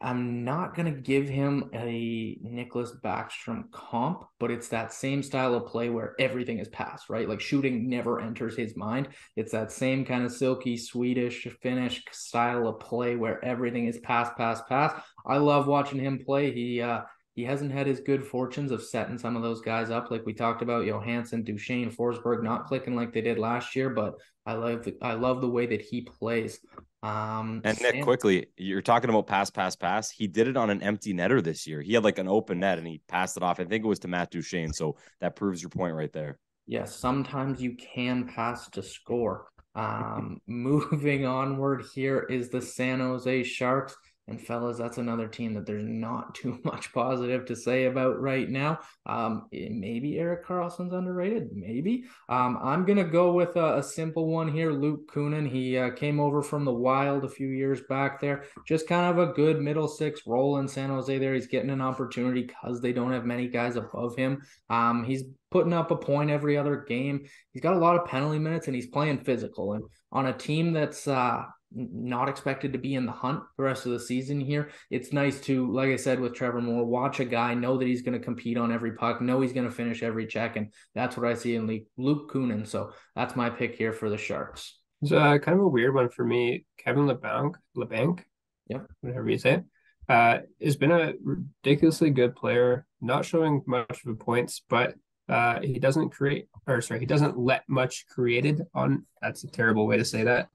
I'm 0.00 0.44
not 0.44 0.76
going 0.76 0.94
to 0.94 1.00
give 1.00 1.28
him 1.28 1.70
a 1.74 2.38
Nicklas 2.44 2.92
Backstrom 3.00 3.68
comp, 3.72 4.24
but 4.38 4.50
it's 4.50 4.68
that 4.68 4.92
same 4.92 5.24
style 5.24 5.54
of 5.54 5.66
play 5.66 5.90
where 5.90 6.14
everything 6.20 6.60
is 6.60 6.68
pass, 6.68 7.10
right? 7.10 7.28
Like 7.28 7.40
shooting 7.40 7.88
never 7.88 8.20
enters 8.20 8.56
his 8.56 8.76
mind. 8.76 9.08
It's 9.34 9.50
that 9.52 9.72
same 9.72 10.04
kind 10.04 10.24
of 10.24 10.30
silky 10.30 10.76
Swedish 10.76 11.48
Finnish 11.62 12.04
style 12.12 12.68
of 12.68 12.78
play 12.78 13.16
where 13.16 13.44
everything 13.44 13.86
is 13.86 13.98
pass, 13.98 14.30
pass, 14.36 14.62
pass. 14.68 14.92
I 15.26 15.38
love 15.38 15.66
watching 15.66 15.98
him 15.98 16.20
play. 16.24 16.52
He 16.52 16.80
uh, 16.80 17.00
he 17.34 17.44
hasn't 17.44 17.72
had 17.72 17.86
his 17.86 18.00
good 18.00 18.24
fortunes 18.24 18.72
of 18.72 18.82
setting 18.82 19.16
some 19.16 19.36
of 19.36 19.42
those 19.42 19.60
guys 19.60 19.90
up, 19.90 20.10
like 20.10 20.26
we 20.26 20.34
talked 20.34 20.60
about, 20.60 20.86
Johansson, 20.86 21.44
Duchene, 21.44 21.88
Forsberg, 21.88 22.42
not 22.42 22.66
clicking 22.66 22.96
like 22.96 23.12
they 23.12 23.20
did 23.20 23.38
last 23.38 23.76
year. 23.76 23.90
But 23.90 24.14
I 24.44 24.54
love 24.54 24.84
the 24.84 24.96
I 25.02 25.14
love 25.14 25.40
the 25.40 25.48
way 25.48 25.66
that 25.66 25.80
he 25.80 26.00
plays. 26.00 26.58
Um, 27.02 27.60
and 27.64 27.80
Nick, 27.80 27.94
Sam- 27.94 28.04
quickly, 28.04 28.46
you're 28.56 28.82
talking 28.82 29.10
about 29.10 29.26
pass, 29.26 29.50
pass, 29.50 29.76
pass. 29.76 30.10
He 30.10 30.26
did 30.26 30.48
it 30.48 30.56
on 30.56 30.70
an 30.70 30.82
empty 30.82 31.14
netter 31.14 31.42
this 31.42 31.66
year. 31.66 31.80
He 31.80 31.94
had 31.94 32.04
like 32.04 32.18
an 32.18 32.28
open 32.28 32.60
net 32.60 32.78
and 32.78 32.86
he 32.86 33.00
passed 33.08 33.36
it 33.36 33.42
off. 33.42 33.60
I 33.60 33.64
think 33.64 33.84
it 33.84 33.88
was 33.88 34.00
to 34.00 34.08
Matt 34.08 34.30
Duchene. 34.30 34.72
So 34.72 34.96
that 35.20 35.36
proves 35.36 35.62
your 35.62 35.70
point 35.70 35.94
right 35.94 36.12
there. 36.12 36.38
Yes, 36.66 36.96
sometimes 36.96 37.62
you 37.62 37.76
can 37.76 38.26
pass 38.26 38.68
to 38.70 38.82
score. 38.82 39.46
Um, 39.74 40.40
moving 40.46 41.24
onward, 41.24 41.84
here 41.94 42.20
is 42.20 42.50
the 42.50 42.60
San 42.60 43.00
Jose 43.00 43.44
Sharks. 43.44 43.96
And 44.28 44.40
fellas, 44.40 44.76
that's 44.76 44.98
another 44.98 45.26
team 45.26 45.54
that 45.54 45.64
there's 45.64 45.86
not 45.86 46.34
too 46.34 46.60
much 46.64 46.92
positive 46.92 47.46
to 47.46 47.56
say 47.56 47.86
about 47.86 48.20
right 48.20 48.48
now. 48.48 48.80
Um, 49.06 49.48
maybe 49.50 50.18
Erik 50.18 50.46
Karlsson's 50.46 50.92
underrated. 50.92 51.48
Maybe. 51.52 52.04
Um, 52.28 52.58
I'm 52.62 52.84
gonna 52.84 53.04
go 53.04 53.32
with 53.32 53.56
a, 53.56 53.78
a, 53.78 53.82
simple 53.82 54.28
one 54.28 54.52
here. 54.52 54.70
Luke 54.70 55.10
Kunin. 55.10 55.48
He 55.48 55.78
uh, 55.78 55.90
came 55.90 56.20
over 56.20 56.42
from 56.42 56.64
the 56.64 56.72
Wild 56.72 57.24
a 57.24 57.28
few 57.28 57.48
years 57.48 57.80
back. 57.88 58.20
There, 58.20 58.44
just 58.66 58.86
kind 58.86 59.06
of 59.06 59.18
a 59.18 59.32
good 59.32 59.60
middle 59.60 59.88
six 59.88 60.22
role 60.26 60.58
in 60.58 60.68
San 60.68 60.90
Jose. 60.90 61.18
There, 61.18 61.34
he's 61.34 61.46
getting 61.46 61.70
an 61.70 61.80
opportunity 61.80 62.42
because 62.42 62.80
they 62.80 62.92
don't 62.92 63.12
have 63.12 63.24
many 63.24 63.48
guys 63.48 63.76
above 63.76 64.14
him. 64.16 64.42
Um, 64.68 65.04
he's 65.04 65.24
putting 65.50 65.72
up 65.72 65.90
a 65.90 65.96
point 65.96 66.30
every 66.30 66.56
other 66.56 66.84
game. 66.86 67.26
He's 67.52 67.62
got 67.62 67.74
a 67.74 67.78
lot 67.78 67.96
of 67.96 68.06
penalty 68.06 68.38
minutes 68.38 68.66
and 68.66 68.76
he's 68.76 68.86
playing 68.86 69.24
physical. 69.24 69.72
And 69.72 69.84
on 70.12 70.26
a 70.26 70.32
team 70.32 70.72
that's 70.72 71.08
uh, 71.08 71.44
not 71.72 72.28
expected 72.28 72.72
to 72.72 72.78
be 72.78 72.94
in 72.94 73.06
the 73.06 73.12
hunt 73.12 73.42
the 73.56 73.62
rest 73.62 73.86
of 73.86 73.92
the 73.92 74.00
season 74.00 74.40
here. 74.40 74.70
It's 74.90 75.12
nice 75.12 75.40
to, 75.42 75.70
like 75.70 75.90
I 75.90 75.96
said 75.96 76.20
with 76.20 76.34
Trevor 76.34 76.62
Moore, 76.62 76.84
watch 76.84 77.20
a 77.20 77.24
guy 77.24 77.54
know 77.54 77.76
that 77.76 77.86
he's 77.86 78.02
going 78.02 78.18
to 78.18 78.24
compete 78.24 78.56
on 78.56 78.72
every 78.72 78.92
puck, 78.92 79.20
know 79.20 79.40
he's 79.40 79.52
going 79.52 79.68
to 79.68 79.74
finish 79.74 80.02
every 80.02 80.26
check, 80.26 80.56
and 80.56 80.72
that's 80.94 81.16
what 81.16 81.26
I 81.26 81.34
see 81.34 81.56
in 81.56 81.84
Luke 81.96 82.32
Kunin. 82.32 82.66
So 82.66 82.92
that's 83.14 83.36
my 83.36 83.50
pick 83.50 83.74
here 83.74 83.92
for 83.92 84.08
the 84.08 84.16
Sharks. 84.16 84.78
It's 85.02 85.12
uh, 85.12 85.38
kind 85.38 85.58
of 85.58 85.64
a 85.64 85.68
weird 85.68 85.94
one 85.94 86.08
for 86.08 86.24
me. 86.24 86.64
Kevin 86.78 87.06
Labanc, 87.06 87.54
Labanc, 87.76 88.20
yep, 88.68 88.86
whatever 89.00 89.28
you 89.28 89.38
say, 89.38 89.62
uh, 90.08 90.38
has 90.62 90.76
been 90.76 90.90
a 90.90 91.12
ridiculously 91.22 92.10
good 92.10 92.34
player. 92.34 92.86
Not 93.00 93.24
showing 93.24 93.62
much 93.66 94.04
of 94.04 94.18
the 94.18 94.24
points, 94.24 94.62
but 94.68 94.94
uh, 95.28 95.60
he 95.60 95.78
doesn't 95.78 96.10
create, 96.10 96.48
or 96.66 96.80
sorry, 96.80 96.98
he 96.98 97.06
doesn't 97.06 97.38
let 97.38 97.62
much 97.68 98.06
created 98.08 98.62
on. 98.74 99.06
That's 99.22 99.44
a 99.44 99.48
terrible 99.48 99.86
way 99.86 99.98
to 99.98 100.04
say 100.04 100.24
that 100.24 100.48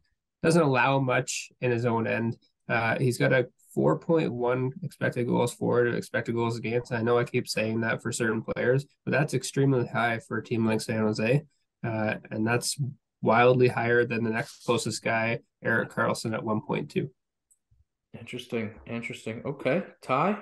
doesn't 0.44 0.62
allow 0.62 1.00
much 1.00 1.52
in 1.62 1.72
his 1.72 1.86
own 1.86 2.06
end. 2.06 2.38
Uh, 2.70 2.98
he's 3.00 3.18
got 3.18 3.34
a 3.34 3.48
4.1 3.76 4.72
expected 4.84 5.26
goals 5.26 5.54
for 5.54 5.84
to 5.84 5.94
expected 5.94 6.36
goals 6.36 6.58
against. 6.58 6.92
I 6.92 7.02
know 7.02 7.18
I 7.18 7.24
keep 7.24 7.48
saying 7.48 7.82
that 7.82 8.04
for 8.04 8.12
certain 8.12 8.44
players, 8.44 8.86
but 9.06 9.12
that's 9.12 9.34
extremely 9.34 9.88
high 9.88 10.20
for 10.20 10.38
a 10.38 10.44
team 10.44 10.66
like 10.66 10.82
San 10.82 11.00
Jose. 11.00 11.44
Uh, 11.84 12.16
and 12.30 12.46
that's 12.46 12.78
wildly 13.22 13.70
higher 13.70 14.06
than 14.06 14.24
the 14.24 14.30
next 14.30 14.64
closest 14.66 15.02
guy, 15.02 15.40
Erik 15.64 15.90
Karlsson, 15.90 16.34
at 16.34 16.42
1.2. 16.42 17.10
Interesting. 18.20 18.72
Interesting. 18.86 19.42
Okay. 19.44 19.84
Ty? 20.02 20.38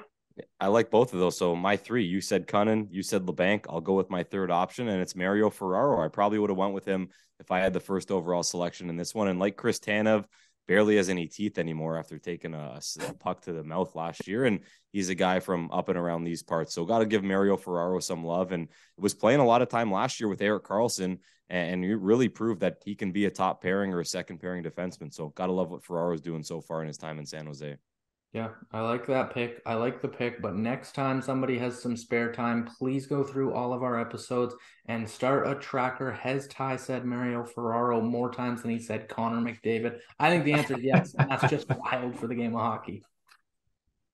I 0.60 0.68
like 0.68 0.90
both 0.90 1.14
of 1.14 1.20
those. 1.20 1.38
So 1.38 1.56
my 1.56 1.78
three, 1.78 2.06
you 2.06 2.22
said 2.22 2.48
Kunin, 2.48 2.88
you 2.90 3.04
said 3.04 3.26
Labanc. 3.26 3.66
I'll 3.70 3.82
go 3.82 3.94
with 3.94 4.10
my 4.10 4.24
third 4.24 4.52
option, 4.52 4.88
and 4.88 5.02
it's 5.02 5.16
Mario 5.16 5.50
Ferraro. 5.50 6.04
I 6.04 6.08
probably 6.08 6.40
would 6.40 6.50
have 6.50 6.58
went 6.58 6.74
with 6.74 6.86
him 6.86 7.10
if 7.40 7.52
I 7.52 7.60
had 7.60 7.74
the 7.74 7.80
first 7.80 8.12
overall 8.12 8.44
selection 8.44 8.90
in 8.90 8.98
this 8.98 9.14
one. 9.14 9.28
And 9.28 9.40
like 9.40 9.58
Chris 9.58 9.80
Tanev, 9.80 10.26
barely 10.68 10.96
has 10.96 11.10
any 11.10 11.28
teeth 11.28 11.58
anymore 11.58 11.98
after 11.98 12.18
taking 12.18 12.54
a, 12.54 12.80
a, 13.02 13.14
puck 13.16 13.42
to 13.42 13.52
the 13.52 13.64
mouth 13.64 13.94
last 13.96 14.26
year. 14.28 14.46
And 14.46 14.62
he's 14.94 15.10
a 15.10 15.16
guy 15.16 15.42
from 15.42 15.70
up 15.72 15.90
and 15.90 15.98
around 15.98 16.24
these 16.24 16.44
parts. 16.44 16.74
So 16.74 16.86
got 16.86 17.00
to 17.00 17.06
give 17.06 17.26
Mario 17.26 17.58
Ferraro 17.58 18.00
some 18.00 18.24
love. 18.24 18.54
And 18.54 18.70
was 18.98 19.14
playing 19.14 19.42
a 19.42 19.46
lot 19.46 19.62
of 19.62 19.68
time 19.68 19.92
last 19.92 20.20
year 20.20 20.30
with 20.30 20.42
Erik 20.42 20.64
Karlsson. 20.64 21.20
and, 21.50 21.84
and 21.84 22.06
really 22.06 22.30
proved 22.30 22.62
that 22.62 22.78
he 22.86 22.96
can 22.96 23.12
be 23.12 23.26
a 23.26 23.32
top 23.32 23.62
pairing 23.62 23.94
or 23.94 24.00
a 24.00 24.06
second 24.06 24.40
pairing 24.40 24.64
defenseman. 24.64 25.14
So 25.14 25.30
got 25.30 25.48
to 25.48 25.52
love 25.52 25.72
what 25.72 25.84
Ferraro's 25.84 26.22
doing 26.22 26.44
so 26.44 26.62
far 26.62 26.82
in 26.82 26.88
his 26.88 26.98
time 26.98 27.20
in 27.20 27.26
San 27.26 27.48
Jose. 27.48 27.76
Yeah, 28.34 28.52
I 28.72 28.80
like 28.80 29.08
that 29.08 29.34
pick. 29.34 29.62
I 29.66 29.74
like 29.74 30.02
the 30.02 30.08
pick, 30.08 30.42
but 30.42 30.56
next 30.56 30.96
time 30.96 31.22
somebody 31.22 31.58
has 31.58 31.82
some 31.82 31.98
spare 31.98 32.32
time, 32.32 32.66
please 32.78 33.06
go 33.06 33.26
through 33.26 33.54
all 33.54 33.74
of 33.74 33.84
our 33.84 34.00
episodes 34.00 34.56
and 34.86 35.10
start 35.10 35.48
a 35.48 35.56
tracker. 35.56 36.14
Has 36.14 36.48
Ty 36.48 36.78
said 36.78 37.04
Mario 37.04 37.44
Ferraro 37.44 38.00
more 38.00 38.32
times 38.32 38.62
than 38.62 38.72
he 38.72 38.80
said 38.80 39.10
Connor 39.10 39.42
McDavid? 39.42 40.00
I 40.18 40.30
think 40.30 40.46
the 40.46 40.54
answer 40.54 40.78
is 40.78 40.84
yes, 40.84 41.14
and 41.14 41.30
that's 41.30 41.50
just 41.50 41.68
wild 41.78 42.18
for 42.18 42.28
the 42.28 42.36
game 42.36 42.56
of 42.56 42.62
hockey. 42.62 43.04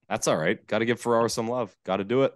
That's 0.09 0.28
all 0.28 0.38
right. 0.38 0.65
Got 0.65 0.80
to 0.80 0.86
give 0.86 0.99
Ferraro 0.99 1.28
some 1.28 1.47
love. 1.47 1.76
Got 1.84 1.97
to 1.97 2.03
do 2.03 2.24
it. 2.24 2.34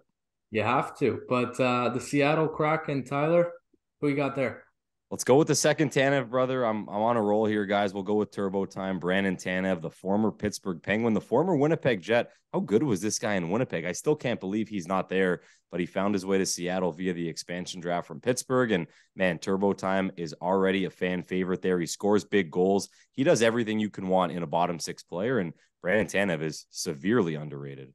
You 0.52 0.62
have 0.62 0.96
to. 1.00 1.22
But 1.28 1.60
uh 1.60 1.90
the 1.90 2.02
Seattle 2.02 2.48
Kraken, 2.48 3.06
Tyler, 3.06 3.54
who 4.02 4.10
you 4.10 4.16
got 4.16 4.36
there? 4.36 4.66
Let's 5.12 5.26
go 5.26 5.36
with 5.36 5.49
the 5.49 5.55
second 5.55 5.91
Tanev 5.91 6.30
brother. 6.30 6.64
I'm 6.64 6.88
I'm 6.88 7.01
on 7.01 7.18
a 7.18 7.22
roll 7.22 7.45
here, 7.45 7.66
guys. 7.66 7.93
We'll 7.93 8.01
go 8.01 8.14
with 8.16 8.32
Turbo 8.32 8.64
Time. 8.64 8.97
Brandon 8.97 9.36
Tanev, 9.36 9.82
the 9.82 9.89
former 9.89 10.32
Pittsburgh 10.32 10.82
Penguin, 10.82 11.14
the 11.14 11.20
former 11.20 11.53
Winnipeg 11.53 12.01
Jet. 12.01 12.32
How 12.53 12.62
good 12.62 12.82
was 12.82 13.01
this 13.01 13.20
guy 13.20 13.34
in 13.34 13.49
Winnipeg? 13.49 13.84
I 13.84 13.91
still 13.91 14.16
can't 14.16 14.39
believe 14.39 14.70
he's 14.70 14.88
not 14.88 15.09
there, 15.09 15.41
but 15.70 15.82
he 15.82 15.86
found 15.86 16.16
his 16.16 16.26
way 16.26 16.38
to 16.38 16.45
Seattle 16.45 16.93
via 16.93 17.12
the 17.12 17.28
expansion 17.28 17.82
draft 17.82 18.07
from 18.07 18.22
Pittsburgh. 18.22 18.72
And 18.72 18.88
man, 19.14 19.38
Turbo 19.38 19.74
Time 19.74 20.14
is 20.16 20.34
already 20.41 20.86
a 20.86 20.89
fan 20.89 21.24
favorite 21.24 21.62
there. 21.62 21.78
He 21.78 21.88
scores 21.88 22.24
big 22.24 22.49
goals. 22.49 22.88
He 23.12 23.26
does 23.26 23.41
everything 23.41 23.82
you 23.82 23.89
can 23.89 24.07
want 24.07 24.32
in 24.32 24.43
a 24.43 24.47
bottom 24.47 24.80
six 24.80 25.03
player. 25.03 25.39
And 25.39 25.51
Brandon 25.82 26.07
Tanev 26.07 26.41
is 26.41 26.68
severely 26.70 27.36
underrated. 27.36 27.91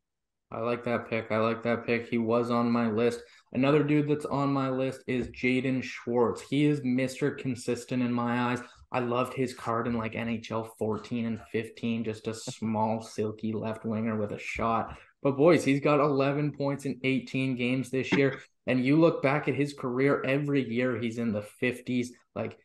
I 0.51 0.61
like 0.61 0.85
that 0.85 1.11
pick. 1.11 1.33
I 1.33 1.39
like 1.39 1.63
that 1.65 1.87
pick. 1.87 2.09
He 2.09 2.19
was 2.19 2.51
on 2.51 2.71
my 2.71 2.89
list. 2.89 3.21
Another 3.53 3.83
dude 3.83 4.09
that's 4.09 4.27
on 4.27 4.53
my 4.53 4.71
list 4.71 5.03
is 5.07 5.29
Jaden 5.29 5.83
Schwartz. 5.83 6.41
He 6.41 6.67
is 6.67 6.81
Mr. 6.81 7.37
Consistent 7.37 8.03
in 8.03 8.13
my 8.13 8.53
eyes. 8.53 8.61
I 8.93 9.01
loved 9.01 9.35
his 9.35 9.55
card 9.55 9.89
in 9.89 9.99
like 9.99 10.13
NHL 10.13 10.71
14 10.79 11.27
and 11.27 11.41
15, 11.51 12.05
just 12.05 12.29
a 12.29 12.35
small, 12.35 13.03
silky 13.03 13.53
left 13.53 13.85
winger 13.85 14.17
with 14.17 14.33
a 14.33 14.39
shot. 14.39 14.97
But 15.23 15.37
boys, 15.37 15.65
he's 15.65 15.81
got 15.81 15.99
11 15.99 16.53
points 16.53 16.85
in 16.85 17.01
18 17.03 17.57
games 17.57 17.91
this 17.91 18.13
year. 18.13 18.41
And 18.69 18.85
you 18.85 19.01
look 19.01 19.23
back 19.23 19.49
at 19.49 19.55
his 19.55 19.75
career, 19.75 20.23
every 20.25 20.69
year 20.69 20.97
he's 20.97 21.19
in 21.19 21.33
the 21.33 21.45
50s. 21.61 22.09
Like 22.37 22.59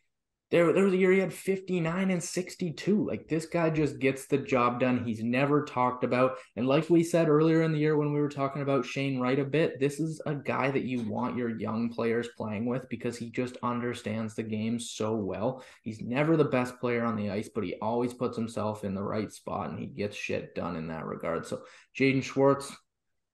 there, 0.52 0.74
there 0.74 0.84
was 0.84 0.94
a 0.94 0.98
year 0.98 1.14
he 1.14 1.20
had 1.20 1.34
59 1.34 2.12
and 2.12 2.22
62. 2.22 3.08
Like 3.08 3.28
this 3.30 3.46
guy 3.46 3.70
just 3.70 4.00
gets 4.00 4.28
the 4.28 4.38
job 4.38 4.82
done. 4.82 5.06
He's 5.06 5.24
never 5.24 5.64
talked 5.64 6.04
about. 6.04 6.38
And 6.58 6.68
like 6.68 6.90
we 6.90 7.04
said 7.04 7.30
earlier 7.30 7.64
in 7.64 7.72
the 7.72 7.80
year 7.80 7.96
when 7.96 8.12
we 8.12 8.20
were 8.20 8.30
talking 8.30 8.62
about 8.62 8.86
Shane 8.86 9.20
Wright 9.20 9.40
a 9.40 9.46
bit, 9.46 9.80
this 9.80 10.02
is 10.02 10.22
a 10.26 10.36
guy 10.36 10.70
that 10.70 10.84
you 10.84 11.04
want 11.04 11.38
your 11.38 11.58
young 11.58 11.90
players 11.90 12.28
playing 12.36 12.66
with 12.66 12.88
because 12.90 13.18
he 13.18 13.30
just 13.30 13.56
understands 13.64 14.36
the 14.36 14.44
game 14.44 14.78
so 14.78 15.16
well. 15.16 15.64
He's 15.84 16.02
never 16.02 16.36
the 16.36 16.44
best 16.44 16.78
player 16.82 17.06
on 17.06 17.16
the 17.16 17.32
ice, 17.32 17.50
but 17.54 17.64
he 17.64 17.76
always 17.82 18.14
puts 18.14 18.36
himself 18.36 18.84
in 18.84 18.94
the 18.94 19.04
right 19.04 19.32
spot 19.32 19.70
and 19.70 19.80
he 19.80 19.86
gets 19.86 20.18
shit 20.18 20.54
done 20.54 20.76
in 20.76 20.88
that 20.90 21.06
regard. 21.06 21.48
So 21.48 21.62
Jaden 21.98 22.24
Schwartz, 22.24 22.76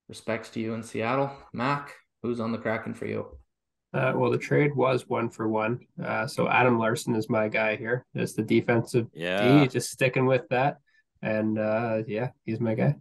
respects 0.07 0.49
to 0.51 0.59
you 0.59 0.73
in 0.73 0.83
Seattle. 0.83 1.31
Mack, 1.51 1.93
who's 2.21 2.39
on 2.39 2.51
the 2.51 2.57
Kraken 2.57 2.93
for 2.93 3.07
you? 3.07 3.37
Uh, 3.93 4.13
well, 4.15 4.31
the 4.31 4.37
trade 4.37 4.75
was 4.75 5.07
one 5.07 5.29
for 5.29 5.47
one. 5.47 5.79
Uh, 6.03 6.27
so 6.27 6.47
Adam 6.47 6.77
Larsson 6.77 7.15
is 7.15 7.29
my 7.29 7.47
guy 7.47 7.75
here. 7.75 8.05
here. 8.13 8.23
Is 8.23 8.33
the 8.33 8.43
defensive 8.43 9.07
yeah. 9.13 9.61
D, 9.61 9.67
just 9.67 9.91
sticking 9.91 10.25
with 10.25 10.47
that. 10.49 10.77
And 11.21 11.57
uh, 11.57 12.03
yeah, 12.07 12.29
he's 12.45 12.59
my 12.59 12.75
guy. 12.75 12.95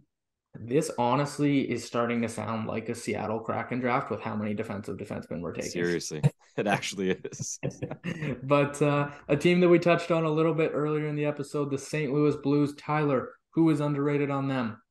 This 0.59 0.89
honestly 0.97 1.69
is 1.69 1.85
starting 1.85 2.21
to 2.23 2.29
sound 2.29 2.67
like 2.67 2.89
a 2.89 2.95
Seattle 2.95 3.39
Kraken 3.39 3.79
draft 3.79 4.09
with 4.09 4.21
how 4.21 4.35
many 4.35 4.53
defensive 4.53 4.97
defensemen 4.97 5.41
we're 5.41 5.53
taking. 5.53 5.69
Seriously, 5.69 6.21
it 6.57 6.65
actually 6.65 7.11
is. 7.11 7.59
but 8.43 8.81
uh, 8.81 9.09
a 9.27 9.37
team 9.37 9.59
that 9.59 9.69
we 9.69 9.77
touched 9.77 10.09
on 10.09 10.23
a 10.23 10.29
little 10.29 10.53
bit 10.53 10.71
earlier 10.73 11.07
in 11.07 11.15
the 11.15 11.25
episode, 11.25 11.69
the 11.69 11.77
St. 11.77 12.11
Louis 12.11 12.35
Blues. 12.37 12.73
Tyler, 12.75 13.33
who 13.51 13.69
is 13.69 13.81
underrated 13.81 14.31
on 14.31 14.47
them? 14.47 14.81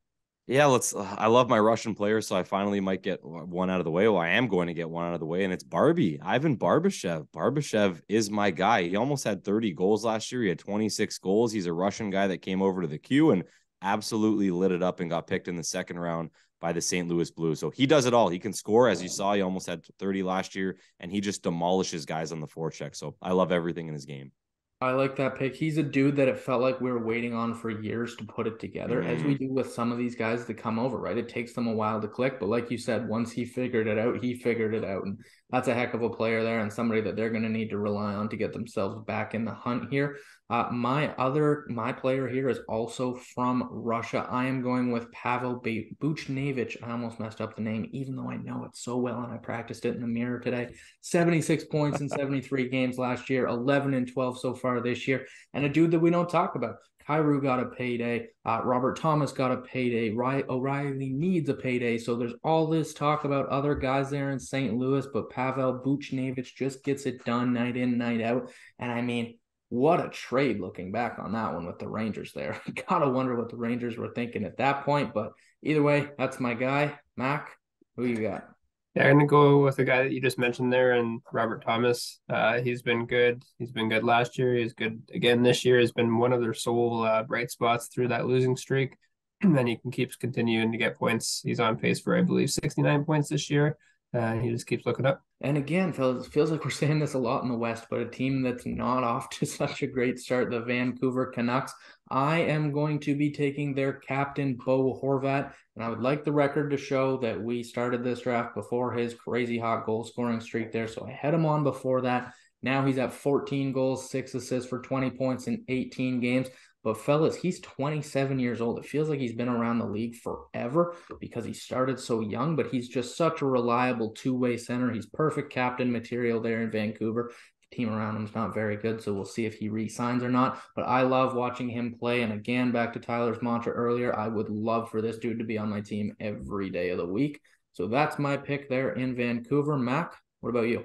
Yeah, 0.49 0.67
let's. 0.67 0.95
Uh, 0.95 1.03
I 1.19 1.27
love 1.27 1.49
my 1.49 1.59
Russian 1.59 1.97
players, 1.97 2.29
so 2.29 2.37
I 2.37 2.45
finally 2.45 2.79
might 2.79 3.03
get 3.03 3.25
one 3.25 3.69
out 3.69 3.81
of 3.81 3.85
the 3.85 3.91
way. 3.91 4.07
Well, 4.07 4.21
I 4.21 4.29
am 4.29 4.47
going 4.47 4.69
to 4.69 4.75
get 4.75 4.89
one 4.89 5.05
out 5.05 5.15
of 5.15 5.19
the 5.19 5.27
way, 5.27 5.43
and 5.43 5.53
it's 5.53 5.65
Barbie, 5.65 6.21
Ivan 6.23 6.57
Barbashev. 6.57 7.27
Barbashev 7.31 8.01
is 8.09 8.31
my 8.31 8.53
guy. 8.53 8.85
He 8.85 8.95
almost 8.95 9.25
had 9.25 9.45
30 9.45 9.73
goals 9.73 10.05
last 10.05 10.31
year. 10.31 10.43
He 10.43 10.49
had 10.49 10.61
26 10.61 11.19
goals. 11.19 11.51
He's 11.51 11.67
a 11.67 11.73
Russian 11.73 12.11
guy 12.11 12.29
that 12.29 12.43
came 12.43 12.63
over 12.63 12.83
to 12.83 12.87
the 12.87 12.99
Q 12.99 13.33
and 13.33 13.43
absolutely 13.83 14.53
lit 14.53 14.71
it 14.71 14.85
up 14.85 15.01
and 15.01 15.11
got 15.11 15.27
picked 15.27 15.49
in 15.49 15.57
the 15.57 15.65
second 15.65 15.99
round 15.99 16.31
by 16.61 16.73
the 16.73 16.81
St. 16.81 17.09
Louis 17.09 17.31
Blues. 17.33 17.59
So 17.59 17.71
he 17.71 17.85
does 17.85 18.07
it 18.07 18.15
all. 18.15 18.29
He 18.29 18.39
can 18.39 18.53
score, 18.53 18.89
as 18.89 19.03
you 19.03 19.09
saw. 19.09 19.35
He 19.35 19.43
almost 19.43 19.67
had 19.67 19.85
30 19.99 20.23
last 20.23 20.55
year, 20.55 20.77
and 21.01 21.11
he 21.11 21.21
just 21.21 21.43
demolishes 21.43 22.07
guys 22.07 22.31
on 22.31 22.41
the 22.41 22.47
forecheck. 22.47 22.95
So 22.95 23.17
I 23.21 23.33
love 23.33 23.51
everything 23.51 23.89
in 23.89 23.95
his 23.95 24.07
game. 24.07 24.31
I 24.79 24.91
like 24.91 25.17
that 25.17 25.37
pick. 25.37 25.57
He's 25.57 25.79
a 25.79 25.83
dude 25.83 26.17
that 26.17 26.29
it 26.29 26.39
felt 26.39 26.61
like 26.61 26.83
we 26.83 26.93
were 26.93 27.03
waiting 27.03 27.33
on 27.33 27.55
for 27.55 27.71
years 27.71 28.15
to 28.17 28.25
put 28.25 28.47
it 28.47 28.61
together, 28.61 29.01
mm-hmm. 29.01 29.11
as 29.11 29.23
we 29.23 29.35
mm-hmm. 29.35 29.47
do 29.47 29.53
with 29.55 29.73
some 29.73 29.91
of 29.91 29.97
these 29.97 30.15
guys 30.15 30.45
that 30.45 30.55
come 30.59 30.79
over, 30.79 30.99
right? 30.99 31.17
It 31.17 31.31
takes 31.31 31.55
them 31.55 31.67
a 31.67 31.73
while 31.73 31.99
to 31.99 32.09
click, 32.09 32.39
but 32.39 32.51
like 32.51 32.71
you 32.71 32.77
said, 32.77 33.09
once 33.09 33.33
he 33.33 33.47
figured 33.47 33.87
it 33.87 33.99
out, 33.99 34.23
he 34.23 34.35
figured 34.35 34.75
it 34.75 34.85
out. 34.85 35.05
And 35.05 35.19
that's 35.49 35.69
a 35.69 35.75
heck 35.75 35.95
of 35.95 36.03
a 36.03 36.11
player 36.11 36.43
there 36.43 36.61
and 36.61 36.71
somebody 36.71 37.01
that 37.01 37.17
they're 37.17 37.31
going 37.31 37.43
to 37.43 37.49
need 37.49 37.71
to 37.71 37.79
rely 37.79 38.15
on 38.15 38.29
to 38.29 38.37
get 38.37 38.53
themselves 38.53 39.03
back 39.07 39.33
in 39.33 39.47
the 39.47 39.55
hunt 39.55 39.91
here. 39.91 40.19
Uh, 40.49 40.69
my 40.71 41.13
other 41.17 41.65
my 41.69 41.93
player 41.93 42.29
here 42.29 42.49
is 42.49 42.61
also 42.69 43.17
from 43.35 43.69
Russia. 43.71 44.27
I 44.31 44.47
am 44.47 44.63
going 44.63 44.93
with 44.93 45.11
Pavel 45.11 45.61
Buchnevich. 45.61 46.77
I 46.85 46.93
almost 46.93 47.19
messed 47.19 47.41
up 47.41 47.57
the 47.57 47.63
name, 47.63 47.89
even 47.93 48.15
though 48.15 48.31
I 48.31 48.37
know 48.37 48.65
it 48.65 48.77
so 48.77 48.97
well 48.97 49.23
and 49.23 49.33
I 49.33 49.39
practiced 49.39 49.85
it 49.85 49.97
in 49.97 50.01
the 50.01 50.07
mirror 50.07 50.39
today. 50.39 50.75
76 51.01 51.65
points 51.65 52.01
in 52.01 52.09
73 52.09 52.69
games 52.69 52.97
last 52.97 53.29
year, 53.29 53.49
11 53.49 53.95
and 53.95 54.11
12 54.13 54.39
so 54.39 54.55
far 54.55 54.81
this 54.81 55.09
year, 55.09 55.27
and 55.53 55.65
a 55.65 55.69
dude 55.69 55.91
that 55.91 55.99
we 55.99 56.11
don't 56.11 56.29
talk 56.29 56.55
about. 56.55 56.77
Kyrou 57.09 57.41
got 57.41 57.61
a 57.61 57.67
payday. 57.67 58.29
Uh, 58.45 58.61
Robert 58.65 58.99
Thomas 58.99 59.31
got 59.31 59.53
a 59.53 59.59
payday. 59.59 60.11
Ry- 60.11 60.43
O'Reilly 60.49 61.11
needs 61.11 61.49
a 61.49 61.55
payday. 61.55 61.99
So 61.99 62.17
there's 62.17 62.35
all 62.43 62.67
this 62.67 62.95
talk 62.95 63.25
about 63.25 63.49
other 63.49 63.77
guys 63.77 64.11
there 64.11 64.33
in 64.33 64.41
St. 64.41 64.77
Louis, 64.77 65.07
but 65.13 65.31
Pavel 65.31 65.81
Buchnevich 65.85 66.55
just 66.57 66.83
gets 66.83 67.07
it 67.07 67.25
done 67.25 67.53
night 67.53 67.77
in, 67.77 67.97
night 67.97 68.21
out. 68.21 68.51
And 68.81 68.91
I 68.91 69.03
mean, 69.03 69.39
what 69.69 70.05
a 70.05 70.09
trade 70.09 70.61
looking 70.61 70.93
back 70.93 71.19
on 71.19 71.33
that 71.33 71.53
one 71.53 71.67
with 71.67 71.79
the 71.79 71.89
Rangers 71.89 72.33
there. 72.33 72.61
Gotta 72.89 73.09
wonder 73.09 73.37
what 73.37 73.51
the 73.51 73.57
Rangers 73.57 73.97
were 73.97 74.13
thinking 74.15 74.45
at 74.45 74.59
that 74.59 74.85
point. 74.85 75.13
But 75.13 75.33
either 75.63 75.83
way, 75.83 76.09
that's 76.19 76.41
my 76.41 76.55
guy. 76.55 76.99
Mack, 77.17 77.51
who 77.97 78.07
you 78.07 78.17
got? 78.17 78.49
Yeah, 78.95 79.09
I'm 79.09 79.17
gonna 79.17 79.27
go 79.27 79.63
with 79.63 79.77
the 79.77 79.85
guy 79.85 80.05
that 80.05 80.13
you 80.13 80.23
just 80.23 80.39
mentioned 80.39 80.73
there, 80.73 80.93
and 80.93 81.21
Robert 81.31 81.63
Thomas. 81.63 82.21
Uh, 82.31 82.61
he's 82.61 82.81
been 82.81 83.07
good. 83.07 83.43
He's 83.59 83.71
been 83.71 83.91
good 83.91 84.05
last 84.05 84.39
year. 84.39 84.55
He's 84.55 84.73
good 84.73 85.03
again 85.13 85.43
this 85.43 85.67
year. 85.67 85.81
He's 85.81 85.93
been 85.93 86.17
one 86.17 86.33
of 86.33 86.41
their 86.41 86.55
sole 86.55 87.03
uh, 87.03 87.23
bright 87.23 87.51
spots 87.51 87.89
through 87.89 88.09
that 88.09 88.27
losing 88.27 88.57
streak. 88.57 88.97
And 89.43 89.55
then 89.55 89.67
he 89.67 89.77
can 89.77 89.91
keeps 89.91 90.17
continuing 90.17 90.73
to 90.73 90.79
get 90.79 90.97
points. 90.97 91.43
He's 91.45 91.61
on 91.61 91.77
pace 91.77 92.01
for, 92.01 92.17
I 92.17 92.23
believe, 92.23 92.49
69 92.49 93.05
points 93.05 93.29
this 93.29 93.51
year. 93.51 93.77
Uh, 94.15 94.35
he 94.35 94.51
just 94.51 94.67
keeps 94.67 94.87
looking 94.87 95.07
up. 95.07 95.23
And 95.43 95.59
again, 95.59 95.93
fellas, 95.93 96.27
feels 96.27 96.51
like 96.51 96.65
we're 96.65 96.71
saying 96.71 97.01
this 97.01 97.15
a 97.15 97.19
lot 97.19 97.43
in 97.43 97.51
the 97.51 97.57
West, 97.57 97.87
but 97.91 98.01
a 98.01 98.09
team 98.09 98.43
that's 98.43 98.65
not 98.65 99.05
off 99.05 99.29
to 99.31 99.47
such 99.47 99.83
a 99.83 99.87
great 99.87 100.19
start, 100.19 100.51
the 100.51 100.61
Vancouver 100.61 101.27
Canucks. 101.27 101.75
I 102.09 102.39
am 102.39 102.73
going 102.73 103.01
to 103.01 103.17
be 103.17 103.33
taking 103.33 103.75
their 103.75 103.93
captain, 103.93 104.57
Bo 104.65 104.99
Horvat, 105.03 105.53
and 105.75 105.85
I 105.85 105.91
would 105.91 106.01
like 106.01 106.25
the 106.25 106.33
record 106.33 106.71
to 106.71 106.77
show 106.77 107.19
that 107.19 107.43
we 107.43 107.63
started 107.63 108.05
this 108.05 108.21
draft 108.21 108.55
before 108.55 108.93
his 108.93 109.15
crazy 109.15 109.59
hot 109.59 109.85
goal 109.85 110.05
scoring 110.05 110.41
streak 110.41 110.73
there. 110.73 110.89
So 110.89 111.07
I 111.07 111.11
had 111.11 111.35
him 111.35 111.45
on 111.45 111.65
before 111.65 112.03
that. 112.03 112.33
Now 112.63 112.87
he's 112.87 112.99
at 112.99 113.13
14 113.13 113.73
goals, 113.73 114.11
six 114.11 114.35
assists 114.35 114.69
for 114.69 114.81
20 114.81 115.11
points 115.11 115.47
in 115.47 115.65
18 115.69 116.21
games. 116.21 116.49
But 116.87 116.99
fellas, 116.99 117.35
he's 117.35 117.59
27 117.59 118.39
years 118.39 118.61
old. 118.61 118.79
It 118.79 118.87
feels 118.87 119.09
like 119.09 119.19
he's 119.19 119.35
been 119.35 119.49
around 119.49 119.81
the 119.81 119.87
league 119.87 120.15
forever 120.15 120.95
because 121.19 121.45
he 121.45 121.53
started 121.53 121.99
so 121.99 122.21
young, 122.21 122.55
but 122.55 122.69
he's 122.69 122.89
just 122.89 123.17
such 123.17 123.43
a 123.43 123.45
reliable 123.45 124.11
two-way 124.11 124.57
center. 124.57 124.93
He's 124.93 125.07
perfect 125.07 125.53
captain 125.53 125.91
material 125.91 126.41
there 126.41 126.63
in 126.63 126.71
Vancouver. 126.71 127.33
The 127.73 127.77
team 127.77 127.89
around 127.93 128.15
him 128.15 128.25
is 128.25 128.37
not 128.37 128.55
very 128.55 128.77
good, 128.77 129.03
so 129.03 129.13
we'll 129.13 129.25
see 129.25 129.47
if 129.47 129.55
he 129.55 129.69
re-signs 129.69 130.23
or 130.23 130.29
not. 130.29 130.63
But 130.77 130.83
I 130.83 131.03
love 131.03 131.35
watching 131.35 131.69
him 131.69 131.97
play. 131.99 132.23
And 132.23 132.33
again, 132.33 132.71
back 132.71 132.93
to 132.93 133.01
Tyler's 133.01 133.43
mantra 133.43 133.73
earlier, 133.73 134.17
I 134.17 134.29
would 134.29 134.49
love 134.49 134.89
for 134.89 135.03
this 135.03 135.19
dude 135.19 135.41
to 135.41 135.45
be 135.45 135.59
on 135.59 135.69
my 135.69 135.81
team 135.81 136.15
every 136.21 136.71
day 136.71 136.91
of 136.91 136.99
the 136.99 137.05
week. 137.05 137.41
So 137.73 137.89
that's 137.89 138.21
my 138.21 138.37
pick 138.37 138.69
there 138.69 138.93
in 138.93 139.17
Vancouver. 139.17 139.77
Mack, 139.77 140.15
what 140.39 140.51
about 140.51 140.69
you? 140.69 140.85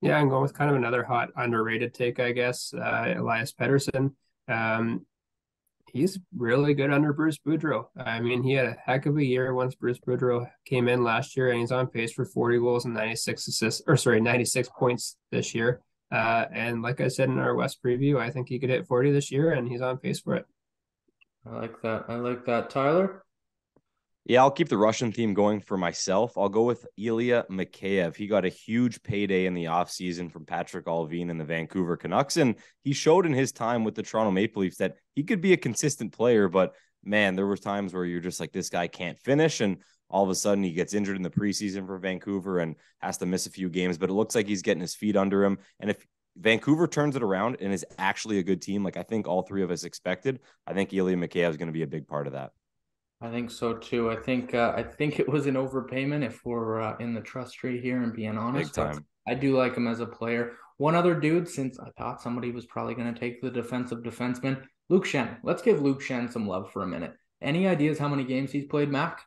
Yeah, 0.00 0.16
I'm 0.16 0.30
going 0.30 0.40
with 0.40 0.54
kind 0.54 0.70
of 0.70 0.76
another 0.78 1.02
hot 1.02 1.28
underrated 1.36 1.92
take, 1.92 2.18
I 2.18 2.32
guess. 2.32 2.72
Uh, 2.72 3.12
Elias 3.18 3.52
Pettersson. 3.52 4.14
Um, 4.48 5.04
he's 5.92 6.18
really 6.36 6.74
good 6.74 6.92
under 6.92 7.12
Bruce 7.12 7.38
Boudreau. 7.38 7.86
I 7.96 8.20
mean, 8.20 8.42
he 8.42 8.52
had 8.52 8.66
a 8.66 8.76
heck 8.84 9.06
of 9.06 9.16
a 9.16 9.24
year 9.24 9.54
once 9.54 9.74
Bruce 9.74 9.98
Boudreau 9.98 10.48
came 10.64 10.88
in 10.88 11.02
last 11.02 11.36
year, 11.36 11.50
and 11.50 11.60
he's 11.60 11.72
on 11.72 11.86
pace 11.86 12.12
for 12.12 12.24
40 12.24 12.58
goals 12.58 12.84
and 12.84 12.94
96 12.94 13.48
assists, 13.48 13.82
or 13.86 13.96
sorry, 13.96 14.20
96 14.20 14.68
points 14.78 15.16
this 15.30 15.54
year. 15.54 15.82
Uh, 16.10 16.46
and 16.52 16.82
like 16.82 17.00
I 17.00 17.08
said 17.08 17.28
in 17.28 17.38
our 17.38 17.54
West 17.54 17.82
preview, 17.84 18.18
I 18.18 18.30
think 18.30 18.48
he 18.48 18.58
could 18.58 18.70
hit 18.70 18.86
40 18.86 19.12
this 19.12 19.30
year, 19.30 19.52
and 19.52 19.68
he's 19.68 19.82
on 19.82 19.98
pace 19.98 20.20
for 20.20 20.36
it. 20.36 20.46
I 21.46 21.56
like 21.56 21.80
that. 21.82 22.04
I 22.08 22.16
like 22.16 22.44
that. 22.46 22.70
Tyler? 22.70 23.24
Yeah, 24.28 24.42
I'll 24.42 24.50
keep 24.50 24.68
the 24.68 24.76
Russian 24.76 25.10
theme 25.10 25.32
going 25.32 25.62
for 25.62 25.78
myself. 25.78 26.36
I'll 26.36 26.50
go 26.50 26.64
with 26.64 26.86
Ilya 26.98 27.46
Mikheyev. 27.50 28.14
He 28.14 28.26
got 28.26 28.44
a 28.44 28.50
huge 28.50 29.02
payday 29.02 29.46
in 29.46 29.54
the 29.54 29.64
offseason 29.64 30.30
from 30.30 30.44
Patrik 30.44 30.84
Allvin 30.84 31.30
and 31.30 31.40
the 31.40 31.46
Vancouver 31.46 31.96
Canucks. 31.96 32.36
And 32.36 32.56
he 32.84 32.92
showed 32.92 33.24
in 33.24 33.32
his 33.32 33.52
time 33.52 33.84
with 33.84 33.94
the 33.94 34.02
Toronto 34.02 34.30
Maple 34.30 34.60
Leafs 34.60 34.76
that 34.76 34.96
he 35.14 35.24
could 35.24 35.40
be 35.40 35.54
a 35.54 35.56
consistent 35.56 36.12
player. 36.12 36.46
But 36.46 36.74
man, 37.02 37.36
there 37.36 37.46
were 37.46 37.56
times 37.56 37.94
where 37.94 38.04
you're 38.04 38.20
just 38.20 38.38
like, 38.38 38.52
this 38.52 38.68
guy 38.68 38.86
can't 38.86 39.18
finish. 39.18 39.62
And 39.62 39.78
all 40.10 40.24
of 40.24 40.30
a 40.30 40.34
sudden 40.34 40.62
he 40.62 40.72
gets 40.72 40.92
injured 40.92 41.16
in 41.16 41.22
the 41.22 41.30
preseason 41.30 41.86
for 41.86 41.98
Vancouver 41.98 42.58
and 42.58 42.76
has 42.98 43.16
to 43.18 43.26
miss 43.26 43.46
a 43.46 43.50
few 43.50 43.70
games. 43.70 43.96
But 43.96 44.10
it 44.10 44.14
looks 44.14 44.34
like 44.34 44.46
he's 44.46 44.60
getting 44.60 44.82
his 44.82 44.94
feet 44.94 45.16
under 45.16 45.42
him. 45.42 45.56
And 45.80 45.88
if 45.88 46.06
Vancouver 46.36 46.86
turns 46.86 47.16
it 47.16 47.22
around 47.22 47.56
and 47.60 47.72
is 47.72 47.86
actually 47.96 48.40
a 48.40 48.44
good 48.44 48.60
team, 48.60 48.84
like 48.84 48.98
I 48.98 49.04
think 49.04 49.26
all 49.26 49.40
three 49.40 49.62
of 49.62 49.70
us 49.70 49.84
expected, 49.84 50.40
I 50.66 50.74
think 50.74 50.92
Ilya 50.92 51.16
Mikheyev 51.16 51.48
is 51.48 51.56
going 51.56 51.68
to 51.68 51.72
be 51.72 51.82
a 51.82 51.86
big 51.86 52.06
part 52.06 52.26
of 52.26 52.34
that. 52.34 52.50
I 53.20 53.30
think 53.30 53.50
so 53.50 53.74
too. 53.74 54.10
I 54.10 54.16
think 54.16 54.54
uh, 54.54 54.72
I 54.76 54.82
think 54.82 55.18
it 55.18 55.28
was 55.28 55.46
an 55.46 55.54
overpayment 55.54 56.24
if 56.24 56.44
we're 56.44 56.80
uh, 56.80 56.96
in 56.98 57.14
the 57.14 57.20
trust 57.20 57.54
tree 57.54 57.80
here 57.80 58.02
and 58.02 58.12
being 58.12 58.38
honest. 58.38 58.74
Big 58.74 58.84
time. 58.84 59.04
I 59.26 59.34
do 59.34 59.56
like 59.56 59.76
him 59.76 59.88
as 59.88 60.00
a 60.00 60.06
player. 60.06 60.52
One 60.76 60.94
other 60.94 61.14
dude, 61.14 61.48
since 61.48 61.78
I 61.80 61.90
thought 61.98 62.22
somebody 62.22 62.52
was 62.52 62.66
probably 62.66 62.94
going 62.94 63.12
to 63.12 63.18
take 63.18 63.42
the 63.42 63.50
defensive 63.50 63.98
defenseman, 63.98 64.62
Luke 64.88 65.04
Schenn. 65.04 65.38
Let's 65.42 65.62
give 65.62 65.82
Luke 65.82 66.00
Schenn 66.00 66.32
some 66.32 66.46
love 66.46 66.70
for 66.70 66.84
a 66.84 66.86
minute. 66.86 67.12
Any 67.42 67.66
ideas 67.66 67.98
how 67.98 68.08
many 68.08 68.24
games 68.24 68.52
he's 68.52 68.66
played, 68.66 68.88
Mack, 68.88 69.20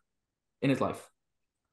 in 0.62 0.70
his 0.70 0.80
life? 0.80 1.10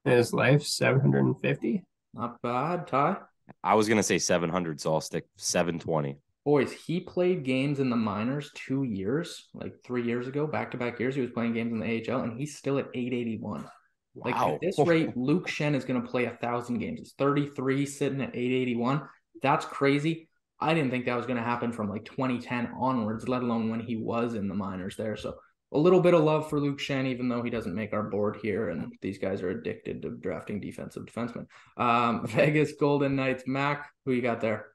In 0.04 0.12
his 0.12 0.32
life, 0.32 0.64
seven 0.64 1.00
hundred 1.00 1.24
and 1.24 1.40
fifty. 1.40 1.84
Not 2.14 2.42
bad, 2.42 2.88
Ty. 2.88 3.18
I 3.62 3.74
was 3.74 3.88
gonna 3.88 4.02
say 4.02 4.18
seven 4.18 4.50
hundred, 4.50 4.80
so 4.80 4.94
I'll 4.94 5.00
stick 5.00 5.24
seven 5.36 5.78
twenty 5.78 6.16
boys, 6.44 6.72
he 6.72 7.00
played 7.00 7.44
games 7.44 7.80
in 7.80 7.90
the 7.90 7.96
minors 7.96 8.50
two 8.54 8.84
years, 8.84 9.48
like 9.54 9.74
three 9.84 10.04
years 10.04 10.26
ago, 10.28 10.46
back 10.46 10.70
to 10.70 10.76
back 10.76 10.98
years. 10.98 11.14
He 11.14 11.20
was 11.20 11.30
playing 11.30 11.54
games 11.54 11.72
in 11.72 11.80
the 11.80 12.10
AHL, 12.10 12.22
and 12.22 12.38
he's 12.38 12.56
still 12.56 12.78
at 12.78 12.88
881. 12.94 13.64
Wow. 14.14 14.24
Like 14.24 14.36
at 14.36 14.60
this 14.60 14.78
rate, 14.86 15.16
Luke 15.16 15.48
Schenn 15.48 15.74
is 15.74 15.84
going 15.84 16.00
to 16.00 16.08
play 16.08 16.24
a 16.24 16.38
thousand 16.40 16.78
games. 16.78 16.98
He's 17.00 17.12
33, 17.18 17.86
sitting 17.86 18.20
at 18.20 18.34
881. 18.34 19.02
That's 19.42 19.64
crazy. 19.64 20.28
I 20.60 20.74
didn't 20.74 20.90
think 20.90 21.04
that 21.04 21.16
was 21.16 21.26
going 21.26 21.36
to 21.36 21.42
happen 21.42 21.72
from 21.72 21.88
like 21.88 22.04
2010 22.04 22.72
onwards, 22.78 23.28
let 23.28 23.42
alone 23.42 23.70
when 23.70 23.80
he 23.80 23.96
was 23.96 24.34
in 24.34 24.48
the 24.48 24.54
minors 24.54 24.96
there. 24.96 25.16
So 25.16 25.36
a 25.72 25.78
little 25.78 26.00
bit 26.00 26.14
of 26.14 26.24
love 26.24 26.48
for 26.48 26.58
Luke 26.58 26.78
Schenn, 26.78 27.06
even 27.06 27.28
though 27.28 27.42
he 27.42 27.50
doesn't 27.50 27.74
make 27.74 27.92
our 27.92 28.04
board 28.04 28.38
here, 28.42 28.70
and 28.70 28.92
these 29.02 29.18
guys 29.18 29.42
are 29.42 29.50
addicted 29.50 30.02
to 30.02 30.10
drafting 30.10 30.60
defensive 30.60 31.04
defensemen. 31.04 31.46
Um, 31.76 32.26
Vegas 32.26 32.72
Golden 32.72 33.16
Knights, 33.16 33.44
Mack, 33.46 33.90
who 34.04 34.12
you 34.12 34.22
got 34.22 34.40
there? 34.40 34.68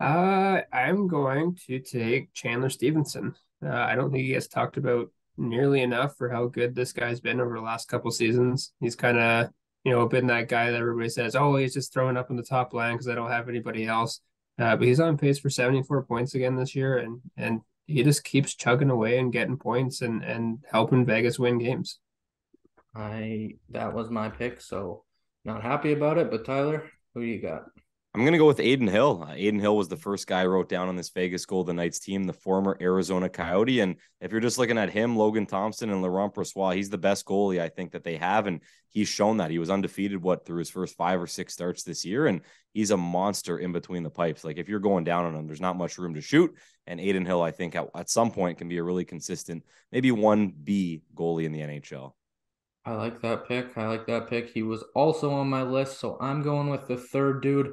Uh, 0.00 0.60
I'm 0.72 1.06
going 1.06 1.56
to 1.66 1.78
take 1.78 2.32
Chandler 2.32 2.70
Stephenson. 2.70 3.34
Uh, 3.64 3.70
I 3.70 3.94
don't 3.94 4.10
think 4.10 4.24
he 4.24 4.32
gets 4.32 4.48
talked 4.48 4.76
about 4.76 5.10
nearly 5.36 5.82
enough 5.82 6.16
for 6.16 6.28
how 6.28 6.46
good 6.46 6.74
this 6.74 6.92
guy's 6.92 7.20
been 7.20 7.40
over 7.40 7.54
the 7.56 7.62
last 7.62 7.88
couple 7.88 8.10
seasons. 8.10 8.72
He's 8.80 8.96
kind 8.96 9.18
of, 9.18 9.50
you 9.84 9.92
know, 9.92 10.06
been 10.08 10.26
that 10.28 10.48
guy 10.48 10.70
that 10.70 10.80
everybody 10.80 11.08
says, 11.08 11.36
oh, 11.36 11.56
he's 11.56 11.74
just 11.74 11.92
throwing 11.92 12.16
up 12.16 12.30
in 12.30 12.36
the 12.36 12.42
top 12.42 12.72
line 12.72 12.94
because 12.94 13.08
I 13.08 13.14
don't 13.14 13.30
have 13.30 13.48
anybody 13.48 13.86
else. 13.86 14.20
Uh, 14.58 14.76
but 14.76 14.86
he's 14.86 15.00
on 15.00 15.18
pace 15.18 15.38
for 15.38 15.50
74 15.50 16.04
points 16.04 16.34
again 16.34 16.54
this 16.54 16.76
year, 16.76 16.98
and 16.98 17.20
and 17.36 17.60
he 17.86 18.04
just 18.04 18.22
keeps 18.22 18.54
chugging 18.54 18.90
away 18.90 19.18
and 19.18 19.32
getting 19.32 19.56
points 19.56 20.00
and 20.00 20.22
and 20.22 20.58
helping 20.70 21.04
Vegas 21.04 21.40
win 21.40 21.58
games. 21.58 21.98
I 22.94 23.54
that 23.70 23.92
was 23.92 24.10
my 24.10 24.28
pick, 24.28 24.60
so 24.60 25.02
not 25.44 25.62
happy 25.62 25.92
about 25.92 26.18
it. 26.18 26.30
But 26.30 26.44
Tyler, 26.44 26.88
who 27.14 27.22
you 27.22 27.42
got? 27.42 27.64
I'm 28.14 28.20
going 28.20 28.32
to 28.32 28.38
go 28.38 28.46
with 28.46 28.60
Adin 28.60 28.86
Hill. 28.86 29.26
Uh, 29.28 29.32
Adin 29.32 29.58
Hill 29.58 29.76
was 29.76 29.88
the 29.88 29.96
first 29.96 30.28
guy 30.28 30.42
I 30.42 30.46
wrote 30.46 30.68
down 30.68 30.86
on 30.86 30.94
this 30.94 31.10
Vegas 31.10 31.44
Golden 31.46 31.74
Knights 31.74 31.98
team, 31.98 32.22
the 32.22 32.32
former 32.32 32.78
Arizona 32.80 33.28
Coyote. 33.28 33.80
And 33.80 33.96
if 34.20 34.30
you're 34.30 34.40
just 34.40 34.56
looking 34.56 34.78
at 34.78 34.90
him, 34.90 35.16
Logan 35.16 35.46
Thompson 35.46 35.90
and 35.90 36.00
Laurent 36.00 36.32
Brossoit, 36.32 36.76
he's 36.76 36.90
the 36.90 36.96
best 36.96 37.26
goalie 37.26 37.60
I 37.60 37.68
think 37.68 37.90
that 37.90 38.04
they 38.04 38.16
have. 38.16 38.46
And 38.46 38.60
he's 38.88 39.08
shown 39.08 39.38
that 39.38 39.50
he 39.50 39.58
was 39.58 39.68
undefeated, 39.68 40.22
what, 40.22 40.46
through 40.46 40.60
his 40.60 40.70
first 40.70 40.96
five 40.96 41.20
or 41.20 41.26
six 41.26 41.54
starts 41.54 41.82
this 41.82 42.04
year. 42.04 42.28
And 42.28 42.42
he's 42.72 42.92
a 42.92 42.96
monster 42.96 43.58
in 43.58 43.72
between 43.72 44.04
the 44.04 44.10
pipes. 44.10 44.44
Like 44.44 44.58
if 44.58 44.68
you're 44.68 44.78
going 44.78 45.02
down 45.02 45.24
on 45.24 45.34
him, 45.34 45.48
there's 45.48 45.60
not 45.60 45.76
much 45.76 45.98
room 45.98 46.14
to 46.14 46.20
shoot. 46.20 46.54
And 46.86 47.00
Adin 47.00 47.26
Hill, 47.26 47.42
I 47.42 47.50
think 47.50 47.74
at, 47.74 47.88
at 47.96 48.10
some 48.10 48.30
point 48.30 48.58
can 48.58 48.68
be 48.68 48.78
a 48.78 48.84
really 48.84 49.04
consistent, 49.04 49.64
maybe 49.90 50.12
1B 50.12 51.00
goalie 51.16 51.46
in 51.46 51.52
the 51.52 51.62
NHL. 51.62 52.12
I 52.84 52.92
like 52.94 53.20
that 53.22 53.48
pick. 53.48 53.76
I 53.76 53.88
like 53.88 54.06
that 54.06 54.28
pick. 54.28 54.50
He 54.50 54.62
was 54.62 54.84
also 54.94 55.32
on 55.32 55.48
my 55.48 55.62
list. 55.62 55.98
So 55.98 56.16
I'm 56.20 56.42
going 56.42 56.68
with 56.68 56.86
the 56.86 56.98
third 56.98 57.42
dude 57.42 57.72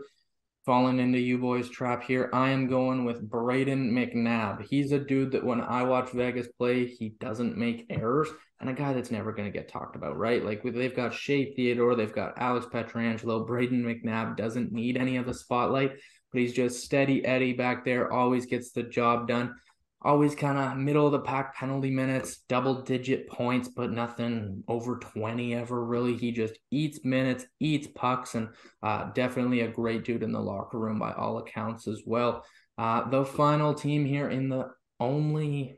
falling 0.66 1.00
into 1.00 1.20
you 1.20 1.38
boys 1.38 1.70
trap 1.70 2.04
here. 2.04 2.30
I 2.34 2.50
am 2.50 2.68
going 2.68 3.04
with 3.04 3.28
Brayden 3.30 3.92
McNabb. 3.92 4.64
He's 4.64 4.92
a 4.92 5.00
dude 5.00 5.32
that 5.32 5.44
when 5.44 5.62
I 5.62 5.84
watch 5.84 6.12
Vegas 6.12 6.48
play, 6.48 6.86
he 6.86 7.10
doesn't 7.20 7.58
make 7.58 7.88
errors, 7.90 8.30
and 8.60 8.70
a 8.70 8.74
guy 8.74 8.94
that's 8.94 9.12
never 9.12 9.32
going 9.32 9.52
to 9.52 9.58
get 9.58 9.68
talked 9.70 9.96
about, 9.96 10.18
right? 10.18 10.46
Like 10.46 10.62
they've 10.64 10.96
got 10.96 11.14
Shea 11.14 11.54
Theodore, 11.54 11.96
they've 11.96 12.14
got 12.14 12.38
Alex 12.38 12.68
Pietrangelo. 12.68 13.48
Brayden 13.48 13.82
McNabb 13.82 14.38
doesn't 14.38 14.72
need 14.72 14.98
any 14.98 15.18
of 15.18 15.26
the 15.26 15.34
spotlight, 15.34 15.94
but 16.32 16.42
he's 16.42 16.54
just 16.54 16.84
steady 16.84 17.26
Eddie 17.26 17.54
back 17.54 17.84
there, 17.84 18.12
always 18.14 18.46
gets 18.46 18.72
the 18.72 18.84
job 18.84 19.28
done. 19.28 19.56
Always 20.04 20.34
kind 20.34 20.58
of 20.58 20.78
middle 20.78 21.06
of 21.06 21.12
the 21.12 21.20
pack 21.20 21.56
penalty 21.56 21.92
minutes, 21.92 22.40
double 22.50 22.82
digit 22.82 23.30
points, 23.30 23.68
but 23.68 23.92
nothing 23.92 24.64
over 24.68 24.98
20 24.98 25.54
ever 25.54 25.86
really. 25.86 26.18
He 26.18 26.32
just 26.32 26.58
eats 26.72 27.06
minutes, 27.06 27.46
eats 27.60 27.88
pucks, 27.94 28.34
and 28.34 28.50
uh, 28.82 29.12
definitely 29.14 29.62
a 29.62 29.68
great 29.68 30.04
dude 30.04 30.24
in 30.24 30.32
the 30.32 30.40
locker 30.40 30.80
room 30.80 30.98
by 30.98 31.14
all 31.14 31.38
accounts 31.38 31.88
as 31.88 32.02
well. 32.06 32.44
Uh, 32.80 33.10
the 33.10 33.24
final 33.24 33.76
team 33.76 34.04
here 34.04 34.28
in 34.30 34.50
the 34.50 34.72
only 35.00 35.78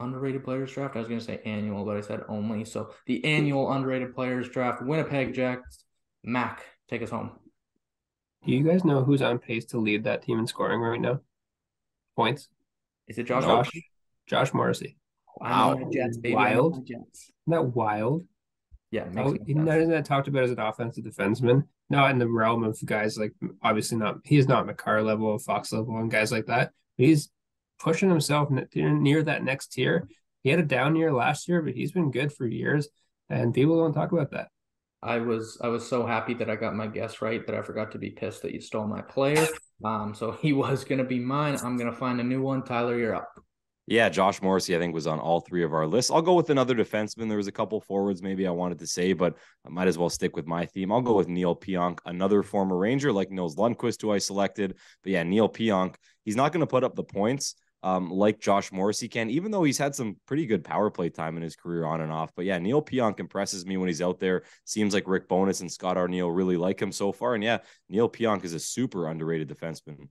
underrated 0.00 0.44
players 0.44 0.72
draft. 0.72 0.96
I 0.96 1.00
was 1.00 1.08
going 1.08 1.20
to 1.20 1.24
say 1.24 1.40
annual, 1.44 1.84
but 1.84 1.96
I 1.96 2.00
said 2.00 2.22
only. 2.28 2.64
So 2.64 2.94
the 3.06 3.24
annual 3.24 3.70
underrated 3.70 4.14
players 4.14 4.48
draft, 4.48 4.82
Winnipeg 4.82 5.34
Jets. 5.34 5.84
Mack, 6.24 6.64
take 6.88 7.02
us 7.02 7.10
home. 7.10 7.32
Do 8.46 8.52
you 8.52 8.64
guys 8.64 8.84
know 8.84 9.04
who's 9.04 9.22
on 9.22 9.38
pace 9.38 9.64
to 9.66 9.78
lead 9.78 10.04
that 10.04 10.22
team 10.22 10.38
in 10.38 10.46
scoring 10.46 10.80
right 10.80 11.00
now? 11.00 11.20
Points. 12.16 12.48
Is 13.12 13.18
it 13.18 13.24
Josh? 13.24 13.44
Josh, 13.44 13.70
Josh 14.26 14.54
Morrissey. 14.54 14.96
Wow, 15.38 15.78
Jets, 15.92 16.16
baby. 16.16 16.34
Wild. 16.34 16.86
Jets. 16.86 17.30
Isn't 17.46 17.52
that 17.52 17.62
wild? 17.62 18.24
Yeah, 18.90 19.04
Oh, 19.08 19.10
no 19.12 19.26
isn't 19.34 19.38
that, 19.46 19.46
sense. 19.72 19.76
isn't 19.82 19.90
that 19.90 20.04
talked 20.06 20.28
about 20.28 20.44
as 20.44 20.50
an 20.50 20.58
offensive 20.60 21.04
defenseman? 21.04 21.64
Not 21.90 22.10
in 22.10 22.18
the 22.18 22.28
realm 22.28 22.64
of 22.64 22.78
guys 22.84 23.18
like 23.18 23.32
obviously 23.62 23.98
not 23.98 24.16
he's 24.24 24.48
not 24.48 24.64
Makar 24.66 25.02
level, 25.02 25.38
Fox 25.38 25.72
level, 25.72 25.96
and 25.98 26.10
guys 26.10 26.32
like 26.32 26.46
that. 26.46 26.72
But 26.96 27.06
he's 27.06 27.28
pushing 27.78 28.08
himself 28.08 28.48
n- 28.50 28.68
near 29.02 29.22
that 29.22 29.44
next 29.44 29.72
tier. 29.72 30.08
He 30.42 30.50
had 30.50 30.58
a 30.58 30.64
down 30.64 30.96
year 30.96 31.12
last 31.12 31.48
year, 31.48 31.60
but 31.62 31.74
he's 31.74 31.92
been 31.92 32.10
good 32.10 32.32
for 32.32 32.46
years, 32.46 32.88
and 33.28 33.52
people 33.54 33.78
don't 33.78 33.92
talk 33.92 34.12
about 34.12 34.30
that. 34.30 34.48
I 35.02 35.18
was 35.18 35.58
I 35.60 35.68
was 35.68 35.88
so 35.88 36.06
happy 36.06 36.34
that 36.34 36.48
I 36.48 36.56
got 36.56 36.74
my 36.74 36.86
guess 36.86 37.20
right 37.20 37.44
that 37.46 37.56
I 37.56 37.62
forgot 37.62 37.90
to 37.92 37.98
be 37.98 38.10
pissed 38.10 38.42
that 38.42 38.52
you 38.52 38.60
stole 38.60 38.86
my 38.86 39.02
player. 39.02 39.46
Um, 39.84 40.14
so 40.14 40.32
he 40.42 40.52
was 40.52 40.84
gonna 40.84 41.04
be 41.04 41.18
mine. 41.18 41.58
I'm 41.62 41.76
gonna 41.76 41.92
find 41.92 42.20
a 42.20 42.24
new 42.24 42.42
one. 42.42 42.62
Tyler, 42.62 42.96
you're 42.96 43.14
up. 43.14 43.32
Yeah, 43.88 44.08
Josh 44.08 44.40
Morrissey, 44.40 44.76
I 44.76 44.78
think, 44.78 44.94
was 44.94 45.08
on 45.08 45.18
all 45.18 45.40
three 45.40 45.64
of 45.64 45.74
our 45.74 45.88
lists. 45.88 46.12
I'll 46.12 46.22
go 46.22 46.34
with 46.34 46.50
another 46.50 46.74
defenseman. 46.74 47.26
There 47.26 47.36
was 47.36 47.48
a 47.48 47.52
couple 47.52 47.80
forwards 47.80 48.22
maybe 48.22 48.46
I 48.46 48.50
wanted 48.52 48.78
to 48.78 48.86
say, 48.86 49.12
but 49.12 49.36
I 49.66 49.70
might 49.70 49.88
as 49.88 49.98
well 49.98 50.08
stick 50.08 50.36
with 50.36 50.46
my 50.46 50.66
theme. 50.66 50.92
I'll 50.92 51.02
go 51.02 51.16
with 51.16 51.26
Neil 51.26 51.56
Pionk, 51.56 51.98
another 52.06 52.44
former 52.44 52.76
Ranger 52.76 53.12
like 53.12 53.32
Nils 53.32 53.56
Lundkvist, 53.56 54.00
who 54.00 54.12
I 54.12 54.18
selected. 54.18 54.76
But 55.02 55.12
yeah, 55.12 55.24
Neil 55.24 55.48
Pionk, 55.48 55.96
he's 56.24 56.36
not 56.36 56.52
going 56.52 56.60
to 56.60 56.66
put 56.66 56.84
up 56.84 56.94
the 56.94 57.02
points 57.02 57.56
um, 57.82 58.10
like 58.10 58.40
Josh 58.40 58.70
Morrissey 58.70 59.08
can, 59.08 59.28
even 59.30 59.50
though 59.50 59.64
he's 59.64 59.78
had 59.78 59.94
some 59.94 60.16
pretty 60.26 60.46
good 60.46 60.62
power 60.64 60.90
play 60.90 61.10
time 61.10 61.36
in 61.36 61.42
his 61.42 61.56
career 61.56 61.84
on 61.84 62.00
and 62.00 62.12
off. 62.12 62.30
But 62.36 62.44
yeah, 62.44 62.58
Neil 62.58 62.82
Pionk 62.82 63.18
impresses 63.18 63.66
me 63.66 63.76
when 63.76 63.88
he's 63.88 64.02
out 64.02 64.20
there. 64.20 64.44
Seems 64.64 64.94
like 64.94 65.08
Rick 65.08 65.28
Bowness 65.28 65.60
and 65.60 65.70
Scott 65.70 65.96
Arniel 65.96 66.34
really 66.34 66.56
like 66.56 66.80
him 66.80 66.92
so 66.92 67.12
far. 67.12 67.34
And 67.34 67.42
yeah, 67.42 67.58
Neil 67.88 68.08
Pionk 68.08 68.44
is 68.44 68.54
a 68.54 68.60
super 68.60 69.08
underrated 69.08 69.48
defenseman. 69.48 70.08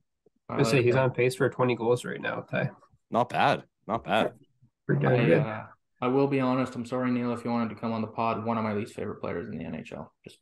I 0.48 0.60
I 0.60 0.62
say 0.64 0.82
he's 0.82 0.94
that. 0.94 1.04
on 1.04 1.10
pace 1.12 1.34
for 1.34 1.48
20 1.48 1.76
goals 1.76 2.04
right 2.04 2.20
now. 2.20 2.40
Ty. 2.40 2.70
Not 3.10 3.30
bad. 3.30 3.64
Not 3.86 4.04
bad. 4.04 4.32
Pretty 4.86 5.02
darn 5.02 5.32
I, 5.32 5.34
uh, 5.34 5.66
I 6.02 6.08
will 6.08 6.26
be 6.26 6.40
honest. 6.40 6.74
I'm 6.74 6.84
sorry, 6.84 7.10
Neil, 7.10 7.32
if 7.32 7.44
you 7.44 7.50
wanted 7.50 7.70
to 7.70 7.76
come 7.76 7.92
on 7.92 8.02
the 8.02 8.08
pod. 8.08 8.44
One 8.44 8.58
of 8.58 8.64
my 8.64 8.74
least 8.74 8.94
favorite 8.94 9.20
players 9.20 9.48
in 9.48 9.56
the 9.56 9.64
NHL. 9.64 10.08
Just. 10.24 10.38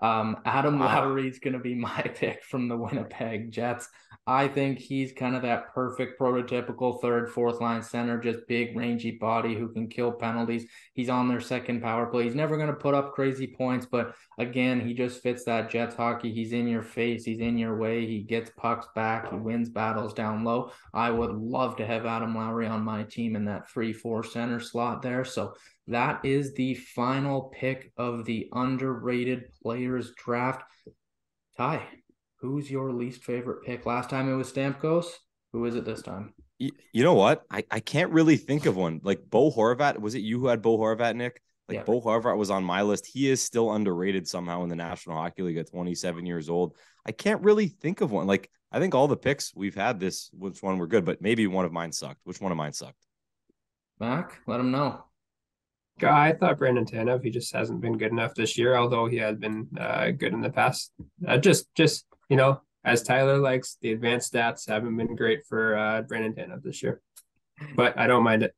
Um, 0.00 0.36
Adam. 0.44 0.78
Lowry 0.80 1.28
is 1.28 1.38
going 1.38 1.54
to 1.54 1.58
be 1.58 1.74
my 1.74 2.02
pick 2.02 2.42
from 2.44 2.68
the 2.68 2.76
Winnipeg 2.76 3.50
Jets. 3.50 3.88
I 4.26 4.48
think 4.48 4.78
he's 4.78 5.12
kind 5.12 5.36
of 5.36 5.42
that 5.42 5.74
perfect 5.74 6.18
prototypical 6.18 7.00
third, 7.00 7.30
fourth 7.30 7.60
line 7.60 7.82
center, 7.82 8.18
just 8.18 8.46
big, 8.48 8.74
rangy 8.74 9.10
body 9.10 9.54
who 9.54 9.68
can 9.68 9.86
kill 9.86 10.12
penalties. 10.12 10.64
He's 10.94 11.10
on 11.10 11.28
their 11.28 11.42
second 11.42 11.82
power 11.82 12.06
play. 12.06 12.24
He's 12.24 12.34
never 12.34 12.56
going 12.56 12.68
to 12.68 12.74
put 12.74 12.94
up 12.94 13.12
crazy 13.12 13.46
points, 13.46 13.84
but 13.84 14.14
again, 14.38 14.80
he 14.80 14.94
just 14.94 15.22
fits 15.22 15.44
that 15.44 15.70
Jets 15.70 15.94
hockey. 15.94 16.32
He's 16.32 16.52
in 16.52 16.66
your 16.66 16.82
face. 16.82 17.24
He's 17.24 17.40
in 17.40 17.58
your 17.58 17.76
way. 17.76 18.06
He 18.06 18.22
gets 18.22 18.50
pucks 18.56 18.86
back. 18.94 19.30
He 19.30 19.36
wins 19.36 19.68
battles 19.68 20.14
down 20.14 20.42
low. 20.42 20.70
I 20.94 21.10
would 21.10 21.32
love 21.32 21.76
to 21.76 21.86
have 21.86 22.06
Adam 22.06 22.34
Lowry 22.34 22.66
on 22.66 22.82
my 22.82 23.02
team 23.02 23.36
in 23.36 23.44
that 23.44 23.70
three, 23.70 23.92
four 23.92 24.24
center 24.24 24.58
slot 24.58 25.02
there. 25.02 25.26
So 25.26 25.54
that 25.88 26.24
is 26.24 26.54
the 26.54 26.74
final 26.74 27.52
pick 27.54 27.92
of 27.96 28.24
the 28.24 28.48
underrated 28.52 29.44
players 29.62 30.12
draft. 30.16 30.62
Ty, 31.56 31.86
who's 32.40 32.70
your 32.70 32.92
least 32.92 33.22
favorite 33.22 33.64
pick? 33.64 33.86
Last 33.86 34.10
time 34.10 34.30
it 34.32 34.34
was 34.36 34.52
Stamkos. 34.52 35.06
Who 35.52 35.64
is 35.66 35.76
it 35.76 35.84
this 35.84 36.02
time? 36.02 36.34
Y- 36.58 36.70
You 36.92 37.04
know 37.04 37.14
what? 37.14 37.42
I, 37.50 37.64
I 37.70 37.80
can't 37.80 38.10
really 38.12 38.36
think 38.36 38.66
of 38.66 38.76
one. 38.76 39.00
Like 39.02 39.20
Bo 39.28 39.50
Horvat, 39.50 39.98
was 40.00 40.14
it 40.14 40.20
you 40.20 40.40
who 40.40 40.46
had 40.48 40.62
Bo 40.62 40.78
Horvat, 40.78 41.14
Nick? 41.16 41.40
Like 41.68 41.76
Yeah. 41.76 41.84
Bo 41.84 42.00
Horvat 42.00 42.36
was 42.36 42.50
on 42.50 42.64
my 42.64 42.82
list. 42.82 43.06
He 43.06 43.28
is 43.30 43.40
still 43.42 43.72
underrated 43.72 44.26
somehow 44.26 44.62
in 44.64 44.68
the 44.68 44.76
National 44.76 45.16
Hockey 45.16 45.42
League 45.42 45.56
at 45.58 45.70
27 45.70 46.26
years 46.26 46.48
old. 46.48 46.76
I 47.06 47.12
can't 47.12 47.42
really 47.42 47.68
think 47.68 48.00
of 48.00 48.10
one. 48.10 48.26
Like 48.26 48.50
I 48.72 48.80
think 48.80 48.94
all 48.94 49.06
the 49.06 49.16
picks 49.16 49.54
we've 49.54 49.74
had 49.76 50.00
this, 50.00 50.30
which 50.32 50.62
one 50.62 50.78
were 50.78 50.88
good, 50.88 51.04
but 51.04 51.22
maybe 51.22 51.46
one 51.46 51.64
of 51.64 51.72
mine 51.72 51.92
sucked. 51.92 52.20
Which 52.24 52.40
one 52.40 52.50
of 52.52 52.58
mine 52.58 52.72
sucked? 52.72 52.98
Mack, 54.00 54.40
let 54.46 54.58
him 54.60 54.70
know. 54.72 55.04
I 56.02 56.32
thought 56.32 56.58
Brandon 56.58 56.84
Tanev, 56.84 57.22
he 57.22 57.30
just 57.30 57.54
hasn't 57.54 57.80
been 57.80 57.98
good 57.98 58.10
enough 58.10 58.34
this 58.34 58.58
year, 58.58 58.76
although 58.76 59.06
he 59.06 59.16
had 59.16 59.40
been 59.40 59.68
uh, 59.78 60.10
good 60.10 60.32
in 60.32 60.40
the 60.40 60.50
past. 60.50 60.92
Uh, 61.26 61.38
just, 61.38 61.72
just 61.74 62.06
you 62.28 62.36
know, 62.36 62.60
as 62.84 63.02
Tyler 63.02 63.38
likes, 63.38 63.78
the 63.80 63.92
advanced 63.92 64.32
stats 64.32 64.68
haven't 64.68 64.96
been 64.96 65.14
great 65.14 65.46
for 65.46 65.76
uh, 65.76 66.02
Brandon 66.02 66.34
Tanev 66.34 66.62
this 66.62 66.82
year, 66.82 67.00
but 67.76 67.98
I 67.98 68.06
don't 68.06 68.24
mind 68.24 68.42
it. 68.42 68.54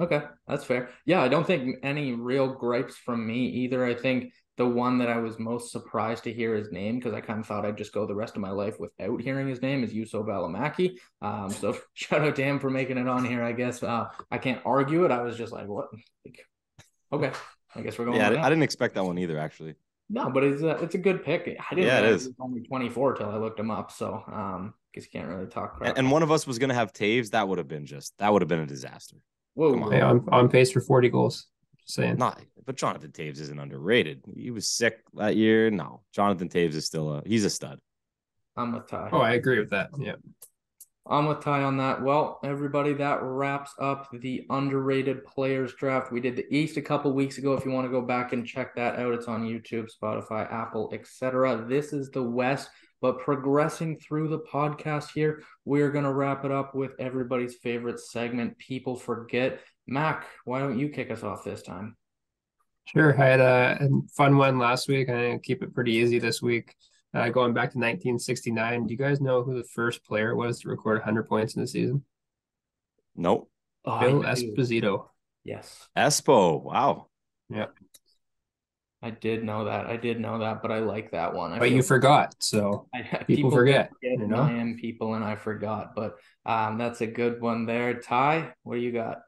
Okay, 0.00 0.22
that's 0.46 0.64
fair. 0.64 0.90
Yeah, 1.06 1.22
I 1.22 1.28
don't 1.28 1.46
think 1.46 1.76
any 1.82 2.12
real 2.12 2.46
gripes 2.54 2.96
from 2.96 3.26
me 3.26 3.46
either. 3.48 3.84
I 3.84 3.94
think 3.94 4.32
the 4.56 4.66
one 4.66 4.98
that 4.98 5.08
I 5.08 5.18
was 5.18 5.38
most 5.38 5.72
surprised 5.72 6.24
to 6.24 6.32
hear 6.32 6.54
his 6.54 6.70
name 6.70 6.98
because 6.98 7.14
I 7.14 7.20
kind 7.20 7.40
of 7.40 7.46
thought 7.46 7.64
I'd 7.64 7.78
just 7.78 7.92
go 7.92 8.06
the 8.06 8.14
rest 8.14 8.36
of 8.36 8.42
my 8.42 8.50
life 8.50 8.78
without 8.78 9.20
hearing 9.20 9.48
his 9.48 9.62
name 9.62 9.82
is 9.82 9.92
Juuso 9.92 10.24
Valimaki. 10.24 10.98
Um, 11.20 11.50
so 11.50 11.76
shout 11.94 12.22
out 12.22 12.36
to 12.36 12.44
him 12.44 12.60
for 12.60 12.70
making 12.70 12.98
it 12.98 13.08
on 13.08 13.24
here. 13.24 13.42
I 13.42 13.52
guess 13.52 13.82
uh, 13.82 14.06
I 14.30 14.38
can't 14.38 14.60
argue 14.64 15.04
it. 15.04 15.10
I 15.10 15.22
was 15.22 15.36
just 15.36 15.52
like, 15.52 15.66
what? 15.66 15.86
Like, 16.24 16.44
okay, 17.12 17.32
I 17.74 17.80
guess 17.82 17.98
we're 17.98 18.06
going. 18.06 18.18
Yeah, 18.18 18.30
I. 18.30 18.46
I 18.46 18.48
didn't 18.48 18.62
expect 18.62 18.94
that 18.94 19.04
one 19.04 19.18
either, 19.18 19.38
actually. 19.38 19.74
No, 20.10 20.30
but 20.30 20.42
it's 20.42 20.62
a 20.62 20.70
it's 20.82 20.94
a 20.94 20.98
good 20.98 21.22
pick. 21.24 21.42
I 21.42 21.74
didn't. 21.74 21.86
Yeah, 21.86 21.98
it 21.98 22.02
realize 22.02 22.20
is. 22.20 22.22
he 22.22 22.28
was 22.28 22.36
only 22.40 22.62
twenty 22.62 22.88
four 22.88 23.14
till 23.14 23.28
I 23.28 23.36
looked 23.36 23.60
him 23.60 23.70
up. 23.70 23.90
So 23.90 24.22
um, 24.26 24.74
guess 24.94 25.04
you 25.04 25.20
can't 25.20 25.28
really 25.28 25.46
talk 25.46 25.76
crap. 25.76 25.90
And, 25.90 25.98
and 25.98 26.10
one 26.10 26.22
of 26.22 26.30
us 26.30 26.46
was 26.46 26.58
gonna 26.58 26.74
have 26.74 26.92
Toews. 26.92 27.30
That 27.30 27.48
would 27.48 27.58
have 27.58 27.68
been 27.68 27.86
just 27.86 28.14
that 28.18 28.32
would 28.32 28.42
have 28.42 28.48
been 28.48 28.60
a 28.60 28.66
disaster. 28.66 29.16
Whoa, 29.54 29.72
come 29.72 29.82
on. 29.84 29.92
Hey, 29.92 30.00
on 30.00 30.26
on 30.30 30.48
pace 30.48 30.70
for 30.70 30.80
40 30.80 31.08
goals. 31.08 31.46
Just 31.80 31.94
saying. 31.94 32.16
Not, 32.16 32.40
but 32.64 32.76
Jonathan 32.76 33.10
Toews 33.10 33.40
isn't 33.40 33.58
underrated. 33.58 34.22
He 34.34 34.50
was 34.50 34.68
sick 34.68 35.00
that 35.14 35.36
year. 35.36 35.70
No, 35.70 36.02
Jonathan 36.12 36.48
Toews 36.48 36.74
is 36.74 36.86
still 36.86 37.14
a 37.14 37.22
he's 37.26 37.44
a 37.44 37.50
stud. 37.50 37.78
I'm 38.56 38.72
with 38.72 38.88
Ty. 38.88 39.10
Oh, 39.12 39.20
I 39.20 39.34
agree 39.34 39.58
with 39.58 39.70
that. 39.70 39.90
Yeah. 39.98 40.16
I'm 41.10 41.26
with 41.26 41.40
Ty 41.40 41.62
on 41.62 41.78
that. 41.78 42.02
Well, 42.02 42.38
everybody, 42.44 42.92
that 42.94 43.22
wraps 43.22 43.72
up 43.80 44.08
the 44.12 44.44
underrated 44.50 45.24
players 45.24 45.72
draft. 45.74 46.12
We 46.12 46.20
did 46.20 46.36
the 46.36 46.54
East 46.54 46.76
a 46.76 46.82
couple 46.82 47.12
weeks 47.12 47.38
ago. 47.38 47.54
If 47.54 47.64
you 47.64 47.70
want 47.70 47.86
to 47.86 47.90
go 47.90 48.02
back 48.02 48.34
and 48.34 48.46
check 48.46 48.74
that 48.76 48.98
out, 48.98 49.14
it's 49.14 49.26
on 49.26 49.44
YouTube, 49.44 49.88
Spotify, 49.90 50.52
Apple, 50.52 50.90
etc. 50.92 51.64
This 51.66 51.94
is 51.94 52.10
the 52.10 52.22
West. 52.22 52.68
But 53.00 53.20
progressing 53.20 53.98
through 53.98 54.28
the 54.28 54.40
podcast 54.40 55.12
here, 55.14 55.42
we're 55.64 55.90
gonna 55.92 56.12
wrap 56.12 56.44
it 56.44 56.50
up 56.50 56.74
with 56.74 56.92
everybody's 56.98 57.54
favorite 57.54 58.00
segment. 58.00 58.58
People 58.58 58.96
forget. 58.96 59.60
Mack, 59.86 60.26
why 60.44 60.58
don't 60.58 60.78
you 60.78 60.88
kick 60.88 61.10
us 61.10 61.22
off 61.22 61.44
this 61.44 61.62
time? 61.62 61.96
Sure. 62.86 63.18
I 63.20 63.26
had 63.26 63.40
a, 63.40 63.88
fun 64.14 64.36
one 64.36 64.58
last 64.58 64.88
week. 64.88 65.08
I'm 65.08 65.38
to 65.38 65.38
keep 65.38 65.62
it 65.62 65.74
pretty 65.74 65.92
easy 65.92 66.18
this 66.18 66.42
week. 66.42 66.74
Uh, 67.14 67.28
going 67.30 67.54
back 67.54 67.70
to 67.72 67.78
1969. 67.78 68.86
Do 68.86 68.92
you 68.92 68.98
guys 68.98 69.20
know 69.20 69.42
who 69.42 69.56
the 69.56 69.64
first 69.64 70.04
player 70.04 70.36
was 70.36 70.60
to 70.60 70.68
record 70.68 70.98
100 70.98 71.28
points 71.28 71.54
in 71.54 71.62
the 71.62 71.66
season? 71.68 72.04
Nope. 73.16 73.50
Oh, 73.84 73.98
Bill 73.98 74.26
I 74.26 74.34
do. 74.34 74.52
Esposito. 74.52 75.06
Yes, 75.44 75.88
Espo. 75.96 76.62
Wow. 76.62 77.08
Yeah. 77.48 77.66
I 79.00 79.10
did 79.10 79.44
know 79.44 79.66
that. 79.66 79.86
I 79.86 79.96
did 79.96 80.20
know 80.20 80.40
that, 80.40 80.60
but 80.60 80.72
I 80.72 80.80
like 80.80 81.12
that 81.12 81.32
one. 81.32 81.52
I 81.52 81.58
But 81.58 81.68
feel 81.68 81.76
you 81.76 81.82
forgot. 81.82 82.34
So 82.40 82.88
I, 82.94 83.22
People 83.24 83.50
forget, 83.50 83.90
forget 83.90 84.18
you 84.18 84.26
know? 84.26 84.42
I 84.42 84.52
am 84.52 84.76
people, 84.76 85.14
and 85.14 85.24
I 85.24 85.36
forgot. 85.36 85.94
But 85.94 86.16
um, 86.44 86.78
that's 86.78 87.00
a 87.00 87.06
good 87.06 87.40
one 87.40 87.64
there. 87.64 88.00
Ty, 88.00 88.52
what 88.64 88.74
do 88.74 88.80
you 88.80 88.92
got? 88.92 89.18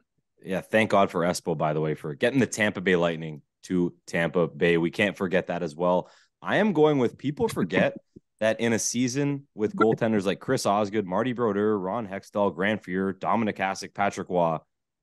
Yeah, 0.43 0.61
thank 0.61 0.89
God 0.89 1.09
for 1.09 1.21
Espo, 1.21 1.57
by 1.57 1.73
the 1.73 1.79
way, 1.81 1.95
for 1.95 2.13
getting 2.15 2.39
the 2.39 2.47
Tampa 2.47 2.81
Bay 2.81 2.95
Lightning 2.95 3.41
to 3.63 3.93
Tampa 4.07 4.47
Bay. 4.47 4.77
We 4.77 4.91
can't 4.91 5.15
forget 5.15 5.47
that 5.47 5.63
as 5.63 5.75
well. 5.75 6.09
I 6.41 6.57
am 6.57 6.73
going 6.73 6.97
with 6.97 7.17
people 7.17 7.47
forget 7.47 7.97
that 8.39 8.59
in 8.59 8.73
a 8.73 8.79
season 8.79 9.47
with 9.53 9.75
goaltenders 9.75 10.25
like 10.25 10.39
Chris 10.39 10.65
Osgood, 10.65 11.05
Marty 11.05 11.33
Brodeur, 11.33 11.77
Ron 11.77 12.07
Hextall, 12.07 12.55
Grant 12.55 12.83
Fuhr, 12.83 13.13
Dominik 13.13 13.57
Hasek, 13.57 13.93
Patrick 13.93 14.29
Roy, 14.29 14.57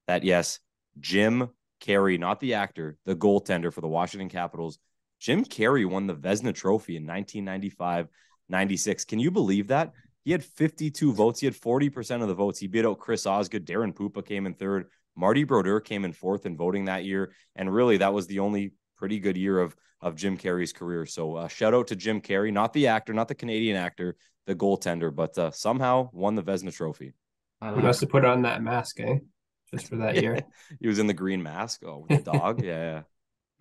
that 0.08 0.24
yes, 0.24 0.58
Jim 0.98 1.48
Carey, 1.80 2.18
not 2.18 2.40
the 2.40 2.54
actor, 2.54 2.96
the 3.06 3.14
goaltender 3.14 3.72
for 3.72 3.80
the 3.80 3.88
Washington 3.88 4.28
Capitals, 4.28 4.78
Jim 5.20 5.44
Carey 5.44 5.84
won 5.84 6.06
the 6.06 6.14
Vezina 6.14 6.54
Trophy 6.54 6.96
in 6.96 7.06
1995 7.06 8.08
96. 8.48 9.04
Can 9.04 9.18
you 9.18 9.30
believe 9.30 9.68
that? 9.68 9.92
He 10.24 10.32
had 10.32 10.44
52 10.44 11.12
votes. 11.12 11.40
He 11.40 11.46
had 11.46 11.54
40% 11.54 12.22
of 12.22 12.28
the 12.28 12.34
votes. 12.34 12.58
He 12.58 12.66
beat 12.66 12.84
out 12.84 12.98
Chris 12.98 13.26
Osgood. 13.26 13.66
Daren 13.66 13.94
Puppa 13.94 14.24
came 14.24 14.46
in 14.46 14.54
third. 14.54 14.86
Marty 15.16 15.44
Brodeur 15.44 15.80
came 15.80 16.04
in 16.04 16.12
fourth 16.12 16.46
in 16.46 16.56
voting 16.56 16.86
that 16.86 17.04
year. 17.04 17.32
And 17.56 17.72
really, 17.72 17.98
that 17.98 18.12
was 18.12 18.26
the 18.26 18.40
only 18.40 18.72
pretty 18.98 19.18
good 19.20 19.36
year 19.36 19.58
of, 19.60 19.76
of 20.00 20.16
Jim 20.16 20.36
Carey's 20.36 20.72
career. 20.72 21.06
So 21.06 21.36
uh, 21.36 21.48
shout 21.48 21.74
out 21.74 21.86
to 21.88 21.96
Jim 21.96 22.20
Carey, 22.20 22.50
not 22.50 22.72
the 22.72 22.88
actor, 22.88 23.14
not 23.14 23.28
the 23.28 23.34
Canadian 23.34 23.76
actor, 23.76 24.16
the 24.46 24.54
goaltender, 24.54 25.14
but 25.14 25.36
uh, 25.38 25.50
somehow 25.50 26.10
won 26.12 26.34
the 26.34 26.42
Vezina 26.42 26.74
Trophy. 26.74 27.14
I 27.60 27.68
He 27.68 27.74
like 27.76 27.84
must 27.84 28.00
have 28.00 28.10
put 28.10 28.24
on 28.24 28.42
that 28.42 28.62
mask, 28.62 29.00
eh? 29.00 29.18
Just 29.72 29.88
for 29.88 29.96
that 29.96 30.16
year. 30.22 30.40
he 30.80 30.88
was 30.88 30.98
in 30.98 31.06
the 31.06 31.14
green 31.14 31.42
mask. 31.42 31.82
Oh, 31.84 32.04
with 32.08 32.24
the 32.24 32.30
dog. 32.32 32.62
yeah, 32.64 33.02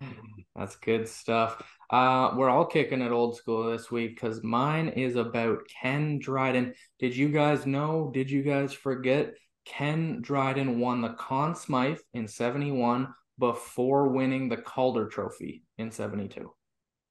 yeah. 0.00 0.08
That's 0.54 0.76
good 0.76 1.08
stuff. 1.08 1.62
Uh, 1.90 2.32
we're 2.36 2.50
all 2.50 2.66
kicking 2.66 3.00
it 3.00 3.12
old 3.12 3.36
school 3.36 3.70
this 3.70 3.90
week 3.90 4.14
because 4.14 4.42
mine 4.42 4.88
is 4.88 5.16
about 5.16 5.60
Ken 5.80 6.18
Dryden. 6.18 6.74
Did 6.98 7.16
you 7.16 7.28
guys 7.28 7.66
know? 7.66 8.10
Did 8.12 8.30
you 8.30 8.42
guys 8.42 8.72
forget? 8.72 9.34
Ken 9.64 10.20
Dryden 10.22 10.80
won 10.80 11.02
the 11.02 11.10
Conn 11.10 11.54
Smythe 11.54 11.98
in 12.14 12.26
71 12.26 13.08
before 13.38 14.08
winning 14.08 14.48
the 14.48 14.56
Calder 14.56 15.06
Trophy 15.06 15.62
in 15.78 15.90
72. 15.90 16.52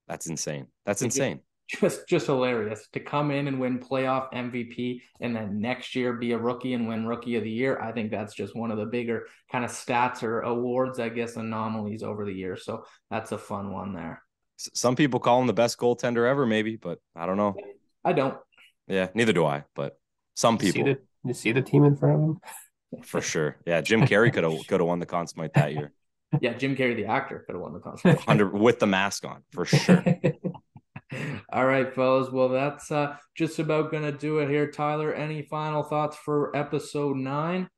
That's 0.06 0.26
insane. 0.26 0.66
That's 0.84 1.02
insane. 1.02 1.40
Just 1.68 2.08
just 2.08 2.26
hilarious 2.26 2.88
to 2.94 3.00
come 3.00 3.30
in 3.30 3.46
and 3.46 3.60
win 3.60 3.78
playoff 3.78 4.32
MVP 4.32 5.02
and 5.20 5.36
then 5.36 5.60
next 5.60 5.94
year 5.94 6.14
be 6.14 6.32
a 6.32 6.38
rookie 6.38 6.72
and 6.72 6.88
win 6.88 7.06
rookie 7.06 7.36
of 7.36 7.44
the 7.44 7.50
year. 7.50 7.78
I 7.78 7.92
think 7.92 8.10
that's 8.10 8.34
just 8.34 8.56
one 8.56 8.70
of 8.70 8.78
the 8.78 8.86
bigger 8.86 9.26
kind 9.52 9.66
of 9.66 9.70
stats 9.70 10.22
or 10.22 10.40
awards, 10.40 10.98
I 10.98 11.10
guess, 11.10 11.36
anomalies 11.36 12.02
over 12.02 12.24
the 12.24 12.32
years. 12.32 12.64
So 12.64 12.84
that's 13.10 13.32
a 13.32 13.38
fun 13.38 13.70
one 13.70 13.92
there. 13.92 14.22
Some 14.56 14.96
people 14.96 15.20
call 15.20 15.42
him 15.42 15.46
the 15.46 15.52
best 15.52 15.76
goaltender 15.78 16.28
ever, 16.28 16.46
maybe, 16.46 16.76
but 16.76 17.00
I 17.14 17.26
don't 17.26 17.36
know. 17.36 17.54
I 18.02 18.14
don't. 18.14 18.38
Yeah, 18.86 19.08
neither 19.14 19.34
do 19.34 19.44
I, 19.44 19.64
but 19.74 19.98
some 20.34 20.54
You 20.54 20.60
see 20.60 20.72
people 20.72 20.94
the 20.94 21.00
you 21.28 21.34
see 21.34 21.52
the 21.52 21.62
team 21.62 21.84
in 21.84 21.96
front 21.96 22.14
of 22.14 22.20
him? 22.22 22.40
for 23.04 23.20
sure. 23.20 23.58
Yeah, 23.66 23.80
Jim 23.82 24.02
Carrey 24.02 24.32
could 24.32 24.44
have 24.44 24.66
could 24.66 24.80
have 24.80 24.88
won 24.88 24.98
the 24.98 25.06
Conn 25.06 25.26
Smythe 25.26 25.50
that 25.54 25.74
year, 25.74 25.92
Yeah, 26.40 26.54
Jim 26.54 26.76
Carrey, 26.76 26.94
the 26.94 27.06
actor, 27.06 27.42
could 27.46 27.54
have 27.54 27.62
won 27.62 27.72
the 27.72 27.80
contest. 27.80 28.22
under 28.28 28.48
with 28.48 28.78
the 28.78 28.86
mask 28.86 29.24
on 29.24 29.42
for 29.50 29.64
sure. 29.64 30.04
All 31.52 31.64
right, 31.64 31.92
fellas. 31.94 32.30
Well, 32.30 32.50
that's 32.50 32.90
uh, 32.90 33.16
just 33.34 33.58
about 33.58 33.90
gonna 33.90 34.12
do 34.12 34.38
it 34.38 34.50
here. 34.50 34.70
Tyler, 34.70 35.12
any 35.12 35.42
final 35.42 35.82
thoughts 35.82 36.16
for 36.16 36.54
episode 36.54 37.16
nine? 37.16 37.68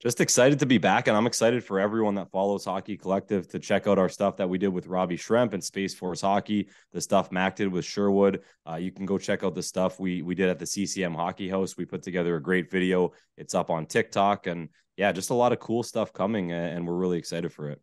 Just 0.00 0.22
excited 0.22 0.58
to 0.60 0.66
be 0.66 0.78
back, 0.78 1.08
and 1.08 1.16
I'm 1.16 1.26
excited 1.26 1.62
for 1.62 1.78
everyone 1.78 2.14
that 2.14 2.30
follows 2.30 2.64
Hockey 2.64 2.96
Collective 2.96 3.46
to 3.48 3.58
check 3.58 3.86
out 3.86 3.98
our 3.98 4.08
stuff 4.08 4.38
that 4.38 4.48
we 4.48 4.56
did 4.56 4.68
with 4.68 4.86
Robbie 4.86 5.18
Shrimp 5.18 5.52
and 5.52 5.62
Space 5.62 5.92
Force 5.92 6.22
Hockey. 6.22 6.70
The 6.94 7.02
stuff 7.02 7.30
Mac 7.30 7.56
did 7.56 7.68
with 7.68 7.84
Sherwood. 7.84 8.40
Uh, 8.66 8.76
you 8.76 8.92
can 8.92 9.04
go 9.04 9.18
check 9.18 9.44
out 9.44 9.54
the 9.54 9.62
stuff 9.62 10.00
we 10.00 10.22
we 10.22 10.34
did 10.34 10.48
at 10.48 10.58
the 10.58 10.64
CCM 10.64 11.14
Hockey 11.14 11.50
House. 11.50 11.76
We 11.76 11.84
put 11.84 12.02
together 12.02 12.36
a 12.36 12.42
great 12.42 12.70
video. 12.70 13.12
It's 13.36 13.54
up 13.54 13.68
on 13.68 13.84
TikTok, 13.84 14.46
and 14.46 14.70
yeah, 14.96 15.12
just 15.12 15.28
a 15.28 15.34
lot 15.34 15.52
of 15.52 15.58
cool 15.58 15.82
stuff 15.82 16.14
coming, 16.14 16.50
and 16.50 16.86
we're 16.86 16.96
really 16.96 17.18
excited 17.18 17.52
for 17.52 17.68
it. 17.68 17.82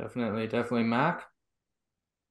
Definitely, 0.00 0.46
definitely, 0.46 0.84
Mack. 0.84 1.24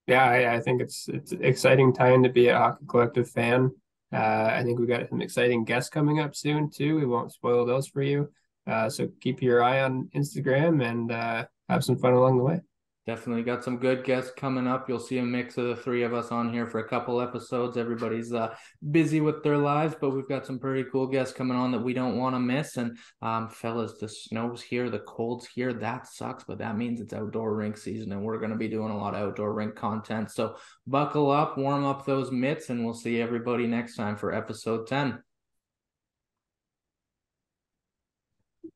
Yeah, 0.07 0.23
I, 0.23 0.55
I 0.55 0.59
think 0.59 0.81
it's 0.81 1.07
it's 1.07 1.33
exciting 1.33 1.93
time 1.93 2.23
to 2.23 2.29
be 2.29 2.47
a 2.47 2.57
hockey 2.57 2.85
collective 2.87 3.29
fan. 3.29 3.71
Uh, 4.11 4.49
I 4.51 4.63
think 4.63 4.79
we 4.79 4.87
got 4.87 5.07
some 5.07 5.21
exciting 5.21 5.65
guests 5.65 5.91
coming 5.91 6.19
up 6.19 6.35
soon 6.35 6.71
too. 6.71 6.95
We 6.95 7.05
won't 7.05 7.31
spoil 7.31 7.65
those 7.65 7.87
for 7.87 8.01
you. 8.01 8.31
Uh, 8.65 8.89
so 8.89 9.07
keep 9.21 9.41
your 9.43 9.61
eye 9.61 9.81
on 9.81 10.09
Instagram 10.15 10.83
and 10.83 11.11
uh, 11.11 11.45
have 11.69 11.83
some 11.83 11.97
fun 11.97 12.13
along 12.13 12.37
the 12.39 12.43
way. 12.43 12.61
Definitely 13.09 13.41
got 13.41 13.63
some 13.63 13.77
good 13.77 14.03
guests 14.03 14.31
coming 14.37 14.67
up. 14.67 14.87
You'll 14.87 14.99
see 14.99 15.17
a 15.17 15.23
mix 15.23 15.57
of 15.57 15.65
the 15.65 15.75
three 15.75 16.03
of 16.03 16.13
us 16.13 16.29
on 16.31 16.53
here 16.53 16.67
for 16.67 16.77
a 16.77 16.87
couple 16.87 17.19
episodes. 17.21 17.75
Everybody's 17.75 18.31
uh, 18.31 18.53
busy 18.91 19.19
with 19.19 19.41
their 19.41 19.57
lives, 19.57 19.95
but 19.99 20.11
we've 20.11 20.29
got 20.29 20.45
some 20.45 20.59
pretty 20.59 20.87
cool 20.91 21.07
guests 21.07 21.33
coming 21.33 21.57
on 21.57 21.71
that 21.71 21.81
we 21.81 21.91
don't 21.91 22.19
want 22.19 22.35
to 22.35 22.39
miss. 22.39 22.77
And 22.77 22.99
um, 23.23 23.49
fellas, 23.49 23.97
the 23.99 24.07
snow's 24.07 24.61
here, 24.61 24.91
the 24.91 24.99
cold's 24.99 25.47
here. 25.47 25.73
That 25.73 26.05
sucks, 26.05 26.43
but 26.43 26.59
that 26.59 26.77
means 26.77 27.01
it's 27.01 27.11
outdoor 27.11 27.55
rink 27.55 27.77
season, 27.77 28.11
and 28.11 28.21
we're 28.21 28.37
going 28.37 28.51
to 28.51 28.57
be 28.57 28.67
doing 28.67 28.91
a 28.91 28.97
lot 28.97 29.15
of 29.15 29.21
outdoor 29.21 29.55
rink 29.55 29.75
content. 29.75 30.29
So 30.29 30.57
buckle 30.85 31.31
up, 31.31 31.57
warm 31.57 31.85
up 31.85 32.05
those 32.05 32.31
mitts, 32.31 32.69
and 32.69 32.85
we'll 32.85 32.93
see 32.93 33.19
everybody 33.19 33.65
next 33.65 33.95
time 33.95 34.17
for 34.17 34.35
episode 34.35 34.85
10. 34.85 35.17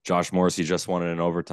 Josh 0.04 0.34
Morrissey 0.34 0.64
just 0.64 0.88
won 0.88 1.04
it 1.04 1.12
in 1.12 1.20
overtime. 1.20 1.52